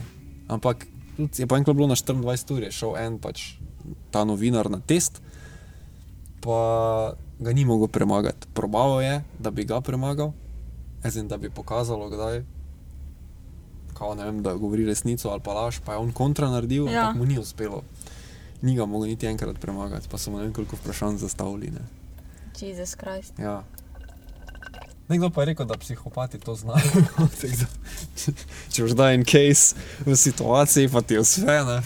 Ampak 0.49 0.87
je 1.19 1.47
pa 1.47 1.57
enkrat 1.57 1.77
bilo 1.77 1.89
na 1.89 1.97
24 1.97 2.53
ur, 2.53 2.63
je 2.63 2.71
šel 2.73 2.97
en 2.97 3.19
pač 3.19 3.57
ta 4.11 4.25
novinar 4.25 4.71
na 4.71 4.79
test, 4.81 5.21
pa 6.47 6.61
ga 7.39 7.53
ni 7.53 7.65
mogel 7.65 7.89
premagati. 7.89 8.47
Probaval 8.53 9.03
je, 9.03 9.15
da 9.39 9.51
bi 9.51 9.65
ga 9.65 9.81
premagal, 9.81 10.33
ezen 11.03 11.29
da 11.29 11.37
bi 11.37 11.51
pokazalo, 11.51 12.09
kdaj. 12.09 12.45
Kao, 13.95 14.15
ne 14.15 14.25
vem, 14.25 14.43
da 14.43 14.55
govori 14.55 14.85
resnico 14.85 15.29
ali 15.29 15.41
pa 15.41 15.53
laž, 15.55 15.79
pa 15.81 15.93
je 15.93 15.99
on 15.99 16.13
kontra 16.13 16.49
naredil, 16.49 16.87
Ja. 16.87 17.01
ampak 17.03 17.17
mu 17.17 17.25
ni 17.27 17.39
uspelo. 17.39 17.83
Ni 18.63 18.75
ga 18.75 18.87
mogel 18.87 19.09
niti 19.09 19.27
enkrat 19.27 19.59
premagati, 19.59 20.09
pa 20.09 20.19
so 20.19 20.31
mu 20.31 20.37
ne 20.37 20.45
vem 20.45 20.53
koliko 20.53 20.77
vprašanj 20.77 21.17
zastavili. 21.19 21.71
Ne. 21.71 21.81
Jezus 22.59 22.95
Krist. 22.95 23.39
Ja. 23.39 23.63
Nekdo 25.09 25.31
pa 25.31 25.43
je 25.43 25.47
rekel, 25.47 25.67
da 25.67 25.77
psihopati 25.77 26.39
to 26.39 26.55
znajo. 26.55 27.03
Če- 28.71 28.83
boš 28.83 28.93
da 28.93 29.13
en 29.13 29.25
case 29.25 29.77
v 30.03 30.17
situaciji, 30.17 30.89
pa 30.89 31.01
ti 31.01 31.15
je 31.15 31.21
vse, 31.21 31.45
ne, 31.63 31.77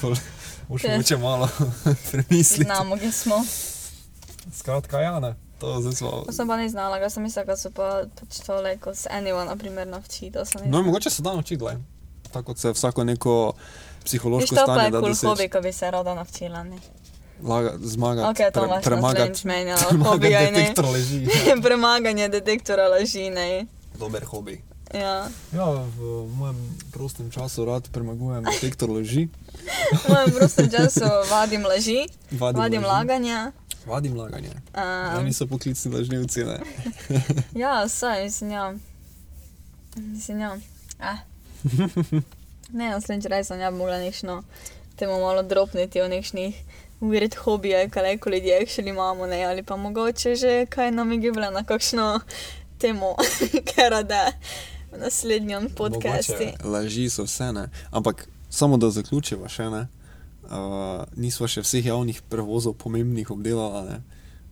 boš 0.68 0.85
moče 0.87 1.16
malo 1.18 1.49
premisliti. 2.11 2.64
Znamo, 2.64 2.96
kje 2.96 3.12
smo. 3.12 3.42
Skratka, 4.53 5.00
ja, 5.00 5.20
ne. 5.20 5.35
To 5.61 5.81
zdaj 5.81 5.92
smo. 5.92 6.11
To 6.26 6.33
sem 6.33 6.48
pa 6.48 6.57
ne 6.57 6.68
znala, 6.68 6.98
ga 6.98 7.11
sem 7.11 7.22
mislila, 7.22 7.44
da 7.44 7.57
so 7.57 7.70
pa 7.70 8.05
pač 8.20 8.40
to 8.46 8.61
leko 8.61 8.94
s 8.94 9.07
anyone, 9.11 9.44
na 9.44 9.57
primer, 9.57 9.88
to 10.33 10.44
ne 10.61 10.70
No, 10.70 10.83
mogoče 10.83 11.11
se 11.11 11.22
da 11.22 11.33
naučiti, 11.33 11.57
glej. 11.57 11.76
Tako 12.33 12.46
kot 12.46 12.59
se 12.59 12.72
vsako 12.72 13.05
neko 13.05 13.53
Viš, 13.57 14.05
psihološko 14.05 14.55
to 14.55 14.62
pa 14.66 14.72
stanje 14.72 14.87
je 14.87 14.90
da 14.90 15.00
kul 15.00 15.14
hobi, 15.29 15.48
ko 15.48 15.61
bi 15.61 15.72
se 15.72 15.90
rada 15.90 16.14
navčila, 16.14 16.64
ne. 16.64 16.79
Laga, 17.42 17.72
zmagati, 17.81 18.29
Ok, 18.29 18.53
to 18.55 18.64
imaš 18.64 18.85
premagati, 18.85 19.20
naslednjič 19.20 19.44
menjalo, 19.44 19.83
premagati 19.88 20.11
hobija, 20.11 20.40
ne. 20.40 20.50
detektor 20.50 20.85
leži. 20.85 21.22
Ja. 21.22 21.57
Premaganje 21.68 22.29
detektora 22.29 22.88
laži, 22.88 23.31
ne. 23.31 23.66
Dober 23.98 24.24
hobi. 24.24 24.62
Ja. 24.94 25.29
Ja, 25.55 25.66
v 25.96 26.26
mojem 26.35 26.59
prostem 26.90 27.31
času 27.31 27.64
rad 27.64 27.88
premagujem 27.92 28.44
detektor 28.44 28.90
leži. 28.90 29.29
V 29.94 30.09
mojem 30.09 30.31
prostem 30.35 30.70
času 30.70 31.07
vadim 31.31 31.62
laži, 31.62 32.07
Vadim, 32.31 32.59
vadim 32.61 32.83
laži. 32.83 32.92
laganja. 32.92 33.53
Vadim 33.87 34.16
laganje. 34.16 34.50
Um, 34.74 35.18
Oni 35.18 35.33
so 35.33 35.46
poklicni 35.46 35.92
lažnivci, 35.94 36.42
ja, 37.62 37.88
saj, 37.88 38.24
mislim, 38.24 38.50
ja. 38.50 38.74
Mislim, 39.96 40.40
ja. 40.40 40.59
Ah. 41.00 41.16
Ne, 42.72 42.90
naslednjič 42.90 43.26
res 43.26 43.46
sem 43.46 43.61
ja 43.61 43.70
mogla 43.70 43.98
nekšno 43.98 44.42
temu 44.96 45.20
malo 45.20 45.42
dropniti 45.42 46.00
o 46.00 46.09
nekšnih 46.09 46.55
weird 47.00 47.35
hobije, 47.35 47.88
kaj 47.88 48.18
ko 48.18 48.31
ljudje 48.31 48.66
še 48.66 48.83
imamo, 48.83 49.26
ne, 49.26 49.44
ali 49.44 49.62
pa 49.62 49.76
mogoče 49.76 50.35
že 50.37 50.66
kaj 50.66 50.90
nam 50.90 51.12
je 51.12 51.18
gibla 51.18 51.50
na 51.50 51.64
kakšno 51.64 52.20
temo, 52.79 53.16
ker 53.68 53.90
rade 53.90 54.20
v 54.92 54.98
naslednjem 54.98 55.70
podcastu. 55.70 56.33
Mogoče 56.33 56.64
Laži 56.64 57.11
so 57.11 57.24
vse, 57.24 57.53
ne. 57.53 57.68
Ampak 57.90 58.29
samo 58.50 58.76
da 58.76 58.90
zaključiva 58.90 59.48
še 59.48 59.70
ne. 59.70 59.87
Uh, 60.44 61.05
nismo 61.14 61.46
še 61.46 61.62
vseh 61.62 61.87
javnih 61.87 62.22
prevozov 62.22 62.74
pomembnih 62.74 63.31
obdelali, 63.31 63.87
ne. 63.88 63.98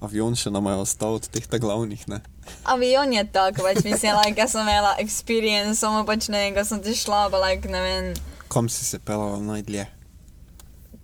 Avion 0.01 0.37
še 0.39 0.51
nam 0.51 0.67
je 0.71 0.77
ostal 0.79 1.17
od 1.19 1.27
teh 1.27 1.43
glavnih, 1.51 2.05
ne. 2.09 2.21
Avion 2.65 3.11
je 3.13 3.25
tak, 3.35 3.59
pač 3.59 3.83
mislim, 3.83 4.15
like, 4.23 4.39
jaz 4.39 4.55
sem 4.55 4.63
imela 4.63 4.95
experience, 5.03 5.81
samo 5.83 6.05
pač 6.07 6.29
ne 6.31 6.39
vem, 6.39 6.55
ko 6.55 6.63
sem 6.65 6.79
ti 6.83 6.95
šla, 6.95 7.27
pa 7.31 7.41
like, 7.43 7.67
ne 7.69 7.81
vem, 7.83 8.15
Kam 8.49 8.69
si 8.71 8.85
se 8.85 8.99
pelala 8.99 9.41
najdlje? 9.43 9.87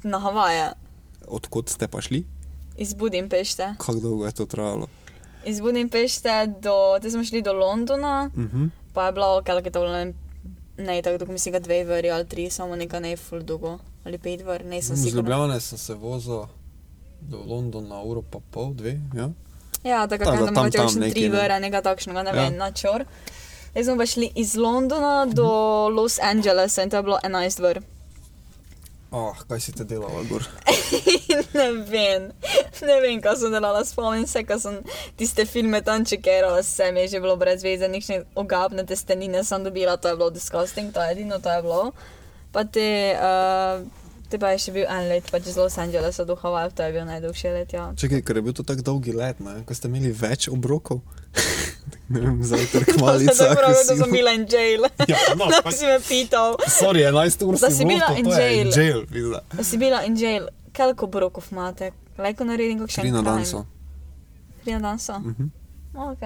na 0.04 0.18
Havaje, 0.20 0.72
Odkot 1.26 1.68
ste 1.68 1.88
pa 1.88 2.00
šli? 2.00 2.22
iz 2.76 2.94
Budimpešte. 2.94 3.74
Kako 3.78 4.00
dolgo 4.00 4.26
je 4.26 4.32
to 4.32 4.46
trajalo? 4.46 4.86
Iz 5.44 5.60
Budimpešte 5.60 6.30
do, 6.60 6.98
te 7.02 7.10
smo 7.10 7.24
šli 7.24 7.42
do 7.42 7.52
Londona, 7.52 8.30
Uh 8.36 8.44
-huh. 8.44 8.70
Pa 8.94 9.06
je 9.06 9.12
bilo, 9.12 9.42
kaj 9.42 9.58
je 9.58 9.70
to 9.70 9.80
bilo, 9.80 10.04
ne, 10.78 11.02
tako 11.02 11.18
dolgo, 11.18 11.32
mislim, 11.32 11.52
da 11.52 11.58
dve 11.58 11.84
veri 11.84 12.10
ali 12.10 12.28
tri, 12.28 12.50
samo 12.50 12.76
nekaj 12.76 13.00
ne 13.00 13.16
full 13.16 13.42
dolgo, 13.42 13.78
ali 14.04 14.18
pet 14.18 14.42
ver, 14.42 14.64
ne 14.64 14.82
sem 14.82 14.96
Z 14.96 15.02
sigurna. 15.02 15.20
Ljubljane 15.20 15.60
sem 15.60 15.78
se 15.78 15.94
vozil 15.94 16.46
do 17.20 17.38
Londona, 17.46 18.02
uro 18.02 18.22
pa 18.22 18.38
pol, 18.50 18.74
dve, 18.74 19.00
ja. 19.16 19.30
Ja, 19.84 20.06
tako 20.06 20.24
da 20.24 20.30
tam 20.30 20.54
mogoče 20.54 20.78
tam 20.78 20.86
kakšne 20.86 21.10
tri 21.10 21.28
vere, 21.28 21.60
nekaj 21.60 21.82
takšnega, 21.82 22.22
ne 22.22 22.30
Ja. 22.30 22.42
vem, 22.42 22.56
na 22.56 22.72
čor. 22.72 23.04
Zdaj 23.72 23.84
smo 23.84 23.96
pa 23.96 24.06
šli 24.06 24.30
iz 24.34 24.56
Londona 24.56 25.26
do 25.26 25.48
Los 25.88 26.18
Angelesa 26.22 26.82
in 26.82 26.90
to 26.90 26.96
je 26.96 27.02
bilo 27.02 27.18
11 27.24 27.60
ver. 27.62 27.80
Ah, 29.14 29.36
kaj 29.46 29.60
si 29.62 29.70
te 29.70 29.84
delala, 29.86 30.24
gor? 30.26 30.42
ne 31.58 31.66
vem, 31.86 32.24
ne 32.82 32.96
vem, 32.98 33.20
kaj 33.22 33.36
sem 33.44 33.52
delala, 33.54 33.84
spomnim 33.86 34.24
se, 34.26 34.42
ko 34.42 34.56
sem 34.58 34.80
tiste 35.14 35.44
filme 35.46 35.78
tam 35.86 36.02
čekala, 36.02 36.56
vse 36.58 36.88
mi 36.90 37.04
je 37.04 37.12
že 37.12 37.20
bilo 37.22 37.36
brez 37.38 37.62
veze, 37.62 37.86
nekšne 37.86 38.24
ogabne 38.34 38.82
testenine 38.82 39.44
sem 39.46 39.62
dobila, 39.62 39.94
to 40.02 40.10
je 40.10 40.18
bilo 40.18 40.32
disgusting, 40.34 40.90
to 40.90 40.98
je 40.98 41.14
edino, 41.14 41.38
to 41.38 41.52
je 41.54 41.62
bilo. 41.62 41.92
Pa 42.50 42.66
te, 42.66 42.88
uh, 43.14 43.86
te 44.26 44.40
pa 44.42 44.50
je 44.56 44.64
še 44.66 44.74
bil 44.74 44.90
en 44.90 45.06
let, 45.12 45.30
pač 45.30 45.46
iz 45.46 45.60
Los 45.62 45.78
Angelesa 45.78 46.26
do 46.26 46.34
Havajev, 46.34 46.74
to 46.74 46.82
je 46.82 46.98
bil 46.98 47.06
najdaljši 47.06 47.54
let, 47.54 47.78
ja. 47.78 47.86
Čakaj, 47.94 48.24
ker 48.26 48.42
je 48.42 48.46
bil 48.48 48.58
to 48.58 48.66
tako 48.66 48.88
dolgi 48.90 49.14
let, 49.14 49.38
ne? 49.38 49.60
ko 49.62 49.78
ste 49.78 49.92
imeli 49.92 50.10
več 50.10 50.50
obrokov. 50.50 51.06
ne 52.08 52.20
vem, 52.20 52.42
zajtrk 52.42 52.86
To 52.88 52.98
malica. 53.00 53.44
je 53.44 53.54
prav, 53.54 53.68
da 53.68 53.74
sem 53.76 53.88
kosilo. 53.90 54.06
bila 54.08 54.30
in 54.32 54.46
jail. 54.46 54.82
Ja, 55.08 55.16
no, 55.38 55.46
da 55.46 55.60
pač- 55.62 55.74
si 55.74 55.86
me 55.86 55.98
pital, 56.00 56.56
Sorry, 56.70 57.02
11 57.02 57.42
ur 57.42 57.54
Da 57.54 57.70
si 57.70 57.76
si 57.76 57.84
bila 57.84 58.06
vozil, 58.06 58.18
in 58.18 58.24
to 58.24 58.30
je 58.32 58.40
jail. 58.46 58.70
jail, 58.72 59.06
pizda. 59.06 59.40
da 59.52 59.64
si 59.64 59.76
bila 59.78 60.02
in 60.02 60.16
jail. 60.16 60.46
Koliko 60.72 61.06
brokov 61.08 61.44
imate? 61.50 61.90
Lajko 62.18 62.44
naredim 62.44 62.78
kakšen 62.80 63.02
Tri 63.02 63.10
na 63.10 63.22
dan 63.22 63.34
crime. 63.36 63.46
so. 63.46 63.64
Tri 64.62 64.72
na 64.72 64.80
dan 64.80 64.98
so? 64.98 65.18
Mhm. 65.20 65.50
Oh, 65.94 66.10
ok, 66.10 66.20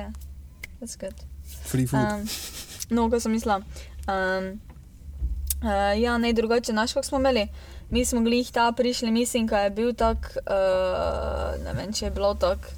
that's 0.80 0.96
good. 0.96 1.14
Free 1.62 1.86
food. 1.86 2.00
Um, 2.02 2.24
no, 2.90 3.10
kot 3.10 3.20
sem 3.20 3.32
mislila. 3.32 3.60
Um, 4.06 4.60
uh, 5.60 5.68
ja, 5.94 6.16
ne 6.16 6.32
drugače, 6.32 6.72
naš 6.72 6.92
kako 6.92 7.06
smo 7.06 7.18
imeli. 7.18 7.48
Mi 7.90 8.04
smo 8.04 8.20
glih 8.20 8.50
ta 8.50 8.72
prišli, 8.72 9.10
mislim, 9.10 9.46
da 9.46 9.60
je 9.60 9.70
bil 9.72 9.94
tak, 9.94 10.36
uh, 10.38 10.52
ne 11.58 11.72
vem, 11.74 11.92
če 11.92 12.04
je 12.04 12.10
bilo 12.10 12.34
tako 12.36 12.68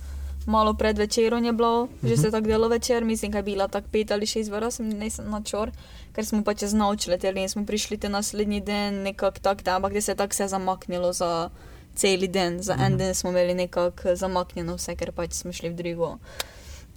malo 0.50 0.74
pred 0.74 0.98
večerom 0.98 1.44
je 1.44 1.52
bilo, 1.52 1.88
že 2.02 2.16
se 2.16 2.26
je 2.26 2.30
tako 2.30 2.46
delo 2.46 2.68
večer, 2.68 3.04
mislim, 3.04 3.32
da 3.32 3.38
je 3.38 3.42
bila 3.42 3.68
tako 3.68 3.88
pet 3.92 4.10
ali 4.10 4.26
šest 4.26 4.50
sem 4.70 4.88
nisem 4.88 5.30
na 5.30 5.42
čor, 5.42 5.70
ker 6.12 6.26
smo 6.26 6.44
pa 6.44 6.54
čez 6.54 6.74
noč 6.74 7.06
leteli 7.06 7.42
in 7.42 7.48
smo 7.48 7.66
prišli 7.66 7.98
te 7.98 8.08
naslednji 8.08 8.60
dan 8.60 8.94
nekako 8.94 9.38
tak, 9.38 9.62
da, 9.62 9.76
ampak 9.76 9.92
da 9.92 10.00
se 10.00 10.12
je 10.12 10.16
tako 10.16 10.30
vse 10.30 10.48
zamaknilo 10.48 11.12
za 11.12 11.50
cel 11.94 12.26
dan, 12.28 12.62
za 12.62 12.76
en 12.86 12.98
dan 12.98 13.14
smo 13.14 13.30
imeli 13.30 13.54
nekako 13.54 14.14
zamaknjeno 14.14 14.74
vse, 14.76 14.96
ker 14.96 15.12
pač 15.12 15.32
smo 15.32 15.52
šli 15.52 15.70
v 15.70 15.74
drugo. 15.74 16.18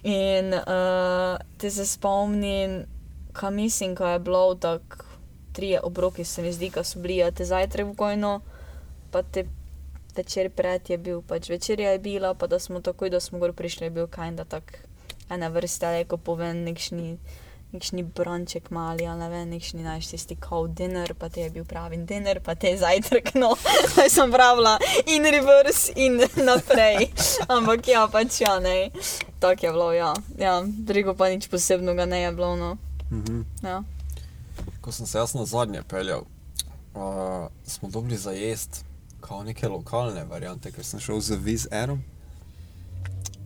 In 0.04 0.54
uh, 0.54 1.38
te 1.58 1.70
se 1.72 1.86
spomnim, 1.86 2.84
kaj 3.34 3.52
mislim, 3.52 3.96
ko 3.96 4.08
je 4.08 4.20
bilo 4.20 4.56
tako 4.56 5.06
tri 5.54 5.78
obroki, 5.84 6.24
se 6.24 6.42
mi 6.42 6.54
zdi, 6.54 6.70
ko 6.70 6.84
so 6.84 7.00
bili, 7.00 7.22
a 7.24 7.32
te 7.32 7.46
zajtrk 7.46 7.86
v 7.86 7.96
gojno, 7.96 8.42
pa 9.12 9.22
te 9.24 9.46
večer 10.16 10.50
pred 10.50 10.90
je 10.90 10.98
bil, 10.98 11.22
pač 11.22 11.50
večerja 11.50 11.92
je 11.92 12.00
bila, 12.00 12.34
pa 12.34 12.48
da 12.48 12.60
smo 12.60 12.82
takoj, 12.82 13.10
da 13.10 13.20
smo 13.20 13.40
gor 13.40 13.54
prišli, 13.54 13.86
je 13.86 13.90
bil 13.90 14.08
kaj 14.08 14.32
da 14.32 14.46
tak 14.46 14.86
ena 15.30 15.48
vrsta, 15.48 16.04
ko 16.08 16.18
povem, 16.18 16.64
nekšni. 16.64 17.18
Nekšni 17.74 18.04
bronček 18.06 18.68
mali, 18.70 19.02
ali 19.10 19.18
ne 19.20 19.28
vem, 19.30 19.48
nekšni 19.50 19.82
naš 19.82 20.12
tisti 20.12 20.36
kao 20.38 20.68
dinner, 20.68 21.16
pa 21.18 21.26
te 21.30 21.42
je 21.42 21.50
bil 21.50 21.64
pravi 21.66 21.98
dinner, 21.98 22.38
pa 22.38 22.54
te 22.54 22.70
je 22.70 22.78
zajtrk, 22.78 23.32
no, 23.42 23.56
zdaj 23.96 24.12
sem 24.14 24.30
pravila 24.32 24.76
in 25.10 25.26
reverse 25.26 25.90
in 25.96 26.22
naprej. 26.50 27.10
Ampak 27.50 27.90
ja, 27.90 28.06
pač 28.14 28.44
ja, 28.46 28.60
ne, 28.62 28.92
tako 29.42 29.66
je 29.66 29.72
bilo, 29.72 29.90
ja. 29.94 30.14
ja 30.38 30.62
drugo 30.62 31.18
pa 31.18 31.32
nič 31.34 31.50
posebnega 31.50 32.06
ne 32.06 32.22
je 32.22 32.32
bilo, 32.38 32.54
no. 32.56 32.78
Mhm. 33.10 33.42
Ja. 33.66 33.82
Ko 34.82 34.94
sem 34.94 35.10
se 35.10 35.18
jaz 35.18 35.34
na 35.34 35.50
zadnje 35.50 35.82
peljal, 35.90 36.30
uh, 36.94 37.50
smo 37.66 37.90
dobili 37.90 38.22
za 38.22 38.38
jesti, 38.38 38.86
kao 39.24 39.44
neke 39.44 39.68
lokalne 39.68 40.26
variante, 40.28 40.72
ker 40.72 40.84
sem 40.86 41.00
šel 41.00 41.22
z 41.24 41.38
Viz 41.40 41.68
Airom, 41.72 42.04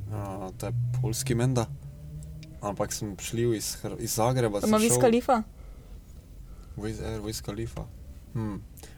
uh, 0.09 0.49
to 0.57 0.65
je 0.65 0.73
polski 1.01 1.36
menda. 1.36 1.67
Ampak 2.61 2.93
sem 2.93 3.13
šel 3.21 3.53
iz, 3.53 3.75
Hr- 3.84 3.99
iz 4.01 4.17
Zagreba. 4.17 4.59
Ima 4.65 4.80
šel- 4.80 5.01
kalifa? 5.01 5.43
Viz 6.78 7.01
Air, 7.01 7.21
Viz 7.21 7.41
Khalifa. 7.41 7.86
Hm, 8.34 8.57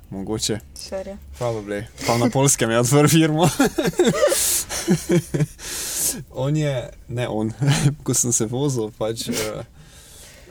mogoče. 0.09 0.59
Šerje. 0.89 1.17
Probably. 1.39 1.84
Pa 2.07 2.17
na 2.17 2.30
polskem 2.30 2.71
je 2.71 2.80
odprl 2.80 3.07
firmo. 3.07 3.49
on 6.32 6.57
je, 6.57 6.89
ne 7.07 7.27
on, 7.27 7.51
ko 8.03 8.13
sem 8.13 8.32
se 8.32 8.45
vozil, 8.45 8.91
pač, 8.97 9.27
uh, 9.30 9.63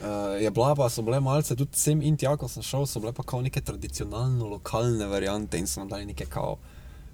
uh, 0.01 0.41
je 0.41 0.51
bila 0.51 0.75
pa, 0.75 0.89
so 0.89 1.01
bile 1.01 1.19
malce, 1.19 1.55
tudi 1.55 1.77
sem 1.77 2.01
in 2.01 2.17
tja, 2.17 2.35
ko 2.37 2.47
sem 2.47 2.63
šel, 2.65 2.87
so 2.87 3.01
bile 3.03 3.13
pa 3.15 3.23
kao 3.23 3.41
neke 3.41 3.61
tradicionalno 3.61 4.47
lokalne 4.47 5.07
variante 5.07 5.59
in 5.59 5.67
so 5.67 5.83
nam 5.83 5.89
dali 5.93 6.09
neke 6.09 6.25
kao, 6.25 6.57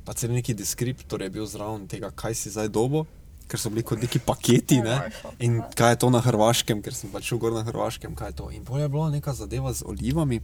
pa 0.05 0.13
cel 0.13 0.33
neki 0.33 0.53
deskriptor 0.53 1.21
je 1.21 1.29
bil 1.29 1.45
zraven 1.49 1.87
tega, 1.87 2.11
kaj 2.11 2.35
si 2.37 2.53
zdaj 2.53 2.69
dobo, 2.73 3.05
ker 3.49 3.61
so 3.61 3.69
bili 3.69 3.83
kot 3.85 4.01
neki 4.01 4.19
paketi, 4.25 4.81
ne? 4.81 4.97
In 5.45 5.61
kaj 5.77 5.95
je 5.95 6.01
to 6.01 6.09
na 6.09 6.21
Hrvaškem, 6.25 6.81
ker 6.85 6.93
sem 6.97 7.11
pač 7.13 7.29
šel 7.29 7.41
gor 7.41 7.53
na 7.53 7.65
Hrvaškem, 7.65 8.15
kaj 8.17 8.33
je 8.33 8.37
to. 8.41 8.49
In 8.53 8.65
bolje 8.65 8.85
je 8.85 8.93
bila 8.93 9.09
neka 9.13 9.33
zadeva 9.37 9.73
z 9.73 9.85
olivami, 9.85 10.41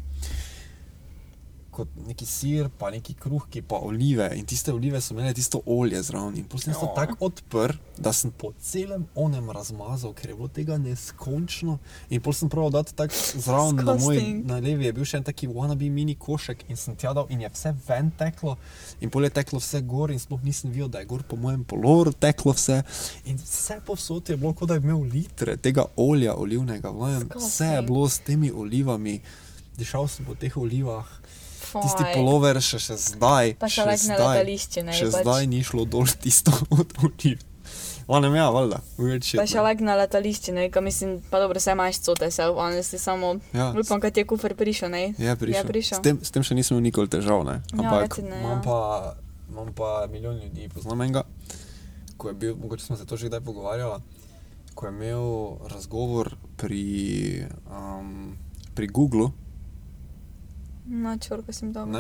kot 1.72 1.88
neki 2.08 2.26
sir, 2.26 2.70
pa 2.78 2.90
neki 2.92 3.14
kruhki, 3.16 3.62
pa 3.62 3.78
olive. 3.80 4.28
In 4.36 4.46
tiste 4.46 4.74
olive 4.74 5.00
so 5.02 5.14
imele 5.14 5.34
tisto 5.34 5.62
olje 5.66 6.02
zraven. 6.04 6.38
In 6.38 6.44
potem 6.44 6.74
sem 6.74 6.74
to 6.74 6.86
Ja. 6.86 6.94
tako 6.96 7.16
odprl, 7.26 7.76
da 7.98 8.14
sem 8.14 8.32
po 8.32 8.52
celem 8.60 9.06
onem 9.16 9.50
razmazal, 9.50 10.14
ker 10.14 10.30
je 10.30 10.36
bilo 10.36 10.48
tega 10.48 10.78
neskončno. 10.78 11.78
In 12.10 12.22
potem 12.22 12.40
sem 12.40 12.50
prav 12.50 12.70
dati 12.72 12.96
tako 12.96 13.14
zraven 13.40 13.76
na 13.86 13.96
moj, 13.96 14.20
na 14.46 14.60
levi 14.60 14.86
je 14.86 14.94
bil 14.94 15.06
še 15.06 15.18
en 15.18 15.24
taki 15.24 15.48
wannabe 15.48 15.90
mini 15.92 16.16
košek 16.16 16.66
in 16.70 16.76
sem 16.76 16.96
tja 16.96 17.14
dal 17.14 17.28
in 17.30 17.42
je 17.42 17.50
vse 17.50 17.74
ven 17.88 18.12
teklo. 18.12 18.58
In 19.02 19.10
pol 19.10 19.24
je 19.24 19.30
teklo 19.30 19.60
vse 19.60 19.82
gor 19.82 20.12
in 20.12 20.20
sploh 20.20 20.44
nisem 20.44 20.72
videl, 20.72 20.90
da 20.90 21.00
je 21.00 21.06
gor 21.06 21.24
po 21.24 21.36
mojem 21.36 21.64
poloru 21.64 22.12
teklo 22.14 22.54
vse. 22.54 22.82
In 23.26 23.38
vse 23.38 23.80
povsod 23.86 24.30
je 24.30 24.38
bilo, 24.38 24.54
kot 24.54 24.68
da 24.68 24.76
je 24.76 24.84
imel 24.84 25.02
litre 25.04 25.58
tega 25.58 25.86
olja 25.96 26.36
olivnega. 26.36 26.92
Vem, 26.92 27.30
vse 27.36 27.66
je 27.78 27.82
bilo 27.82 28.10
s 28.10 28.20
temi 28.20 28.52
olivami. 28.52 29.22
Dišal 29.78 30.08
sem 30.08 30.26
po 30.26 30.36
teh 30.36 30.58
olivah. 30.58 31.08
Tisti 31.74 32.04
Faj. 32.04 32.14
polover 32.14 32.60
še, 32.60 32.78
še 32.78 32.96
zdaj, 32.98 33.56
Pa 33.56 33.68
še 33.68 33.76
še 33.78 33.86
like 33.86 34.06
na 34.06 34.16
letališču, 34.18 34.84
ne, 34.84 34.92
še 34.94 35.08
pač. 35.08 35.22
zdaj 35.22 35.44
ni 35.48 35.62
šlo 35.62 35.86
dol 35.86 36.06
tisto 36.16 36.52
od 36.74 36.92
oliv. 37.00 37.40
Vanem 38.04 38.34
ja, 38.34 38.50
valjda, 38.50 38.82
shit. 39.22 39.38
Pa 39.38 39.46
še 39.46 39.62
like 39.62 39.80
na 39.80 39.96
letališču, 39.96 40.52
ne, 40.52 40.68
ka 40.68 40.82
mislim, 40.82 41.22
pa 41.24 41.40
dobro, 41.40 41.56
vse 41.56 41.72
imaš 41.72 42.02
cote, 42.02 42.28
se 42.28 42.44
honestly, 42.44 42.98
samo 42.98 43.40
Ja. 43.54 43.72
upam, 43.74 44.00
kad 44.00 44.12
je 44.12 44.26
kufer 44.26 44.52
prišel, 44.54 44.90
ne. 44.90 45.04
Je 45.16 45.32
prišel. 45.34 45.56
Je 45.56 45.64
prišel. 45.66 45.96
S, 45.96 46.02
tem, 46.02 46.20
s 46.20 46.28
tem 46.30 46.44
še 46.44 46.52
nisem 46.52 46.76
imel 46.76 46.84
nikoli 46.84 47.08
težav, 47.08 47.46
ne. 47.46 47.62
Ja, 47.70 47.78
Ampak 47.78 48.12
recimo, 48.12 48.30
ja. 48.30 48.42
imam, 48.42 48.60
pa, 48.60 48.78
imam 49.48 49.70
pa 49.72 49.90
milijon 50.06 50.36
ljudi, 50.38 50.68
poznam 50.68 51.00
enega, 51.00 51.24
ko 52.18 52.28
je 52.28 52.36
bil, 52.36 52.58
mogoče 52.58 52.84
smo 52.84 52.98
se 52.98 53.06
to 53.06 53.16
že 53.16 53.28
kdaj 53.28 53.40
pogovarjali, 53.42 54.02
ko 54.74 54.82
je 54.82 54.92
imel 54.92 55.26
razgovor 55.70 56.34
pri, 56.58 56.84
um, 57.66 58.36
pri 58.74 58.88
Googlu, 58.90 59.32
Na 60.86 61.18
čorko 61.18 61.54
sem 61.54 61.74
dobro. 61.74 62.00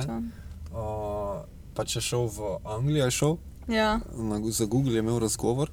uh, 0.73 1.45
pa 1.73 1.85
če 1.85 2.01
šel 2.01 2.27
v 2.27 2.57
Anglijo, 2.65 3.05
je 3.05 3.11
šel, 3.11 3.37
Ja, 3.67 3.99
na, 4.17 4.41
za 4.51 4.65
Google 4.65 4.93
je 4.93 4.99
imel 4.99 5.19
razgovor 5.19 5.71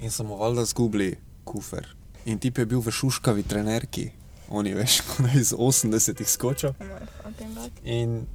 in 0.00 0.10
so 0.10 0.24
mu 0.24 0.36
valjda 0.36 0.64
zgubili 0.64 1.16
kufer. 1.44 1.86
In 2.24 2.38
tip 2.38 2.58
je 2.58 2.66
bil 2.66 2.80
v 2.80 2.90
šuškavi 2.90 3.42
trenerki, 3.42 4.10
oni 4.48 4.74
veš, 4.74 5.00
ko 5.08 5.24
je 5.26 5.40
iz 5.40 5.52
80-ih 5.52 6.28
skočil. 6.28 6.72
In, 7.84 8.26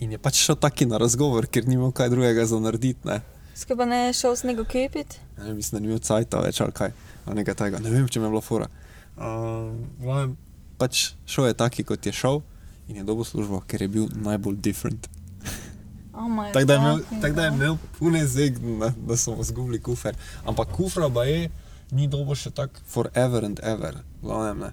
in 0.00 0.12
je 0.12 0.18
pač 0.18 0.40
šel 0.40 0.56
taki 0.56 0.86
na 0.86 0.98
razgovor, 0.98 1.46
ker 1.46 1.68
ni 1.68 1.74
imel 1.74 1.92
kaj 1.92 2.10
drugega 2.10 2.46
za 2.46 2.60
narediti. 2.60 3.06
Ne? 3.08 3.20
Skaj 3.54 3.76
pa 3.76 3.84
ne 3.84 4.12
šel 4.12 4.36
s 4.36 4.42
nego 4.42 4.64
kupit? 4.64 5.20
Ne, 5.38 5.54
mislim, 5.54 5.76
da 5.76 5.82
ni 5.82 5.92
imel 5.92 6.00
cajta 6.02 6.40
več 6.42 6.60
ali 6.64 6.72
kaj, 6.72 6.90
ali 7.26 7.36
nekaj 7.42 7.54
tega. 7.60 7.78
Ne 7.84 7.92
vem, 7.92 8.08
če 8.08 8.20
mi 8.20 8.26
je 8.26 8.32
bilo 8.32 8.42
fora. 8.42 8.66
Um, 9.14 10.34
pač 10.80 11.12
šel 11.26 11.52
je 11.52 11.60
taki, 11.60 11.84
kot 11.86 12.06
je 12.06 12.12
šel 12.12 12.40
in 12.88 12.96
je 12.96 13.04
dobil 13.04 13.24
službo, 13.24 13.60
ker 13.66 13.82
je 13.82 13.88
bil 13.88 14.08
najbolj 14.14 14.56
different. 14.60 15.08
Oh 16.14 16.30
Tako 16.52 16.64
da 16.64 16.74
imel, 16.74 17.00
tak, 17.20 17.34
da 17.34 17.42
je 17.42 17.50
imel 17.50 17.76
pune 17.98 18.20
zeg, 18.26 18.58
da, 18.78 18.92
da 18.94 19.16
so 19.16 19.34
mu 19.34 19.42
zgubili 19.42 19.80
kufer. 19.82 20.14
Ampak 20.46 20.70
kufra 20.70 21.08
pa 21.10 21.24
je, 21.26 21.50
ni 21.90 22.06
dobo 22.06 22.36
še 22.38 22.52
tako 22.54 22.78
forever 22.86 23.42
and 23.44 23.58
ever. 23.66 23.98
Glavnem, 24.22 24.58
ne. 24.62 24.70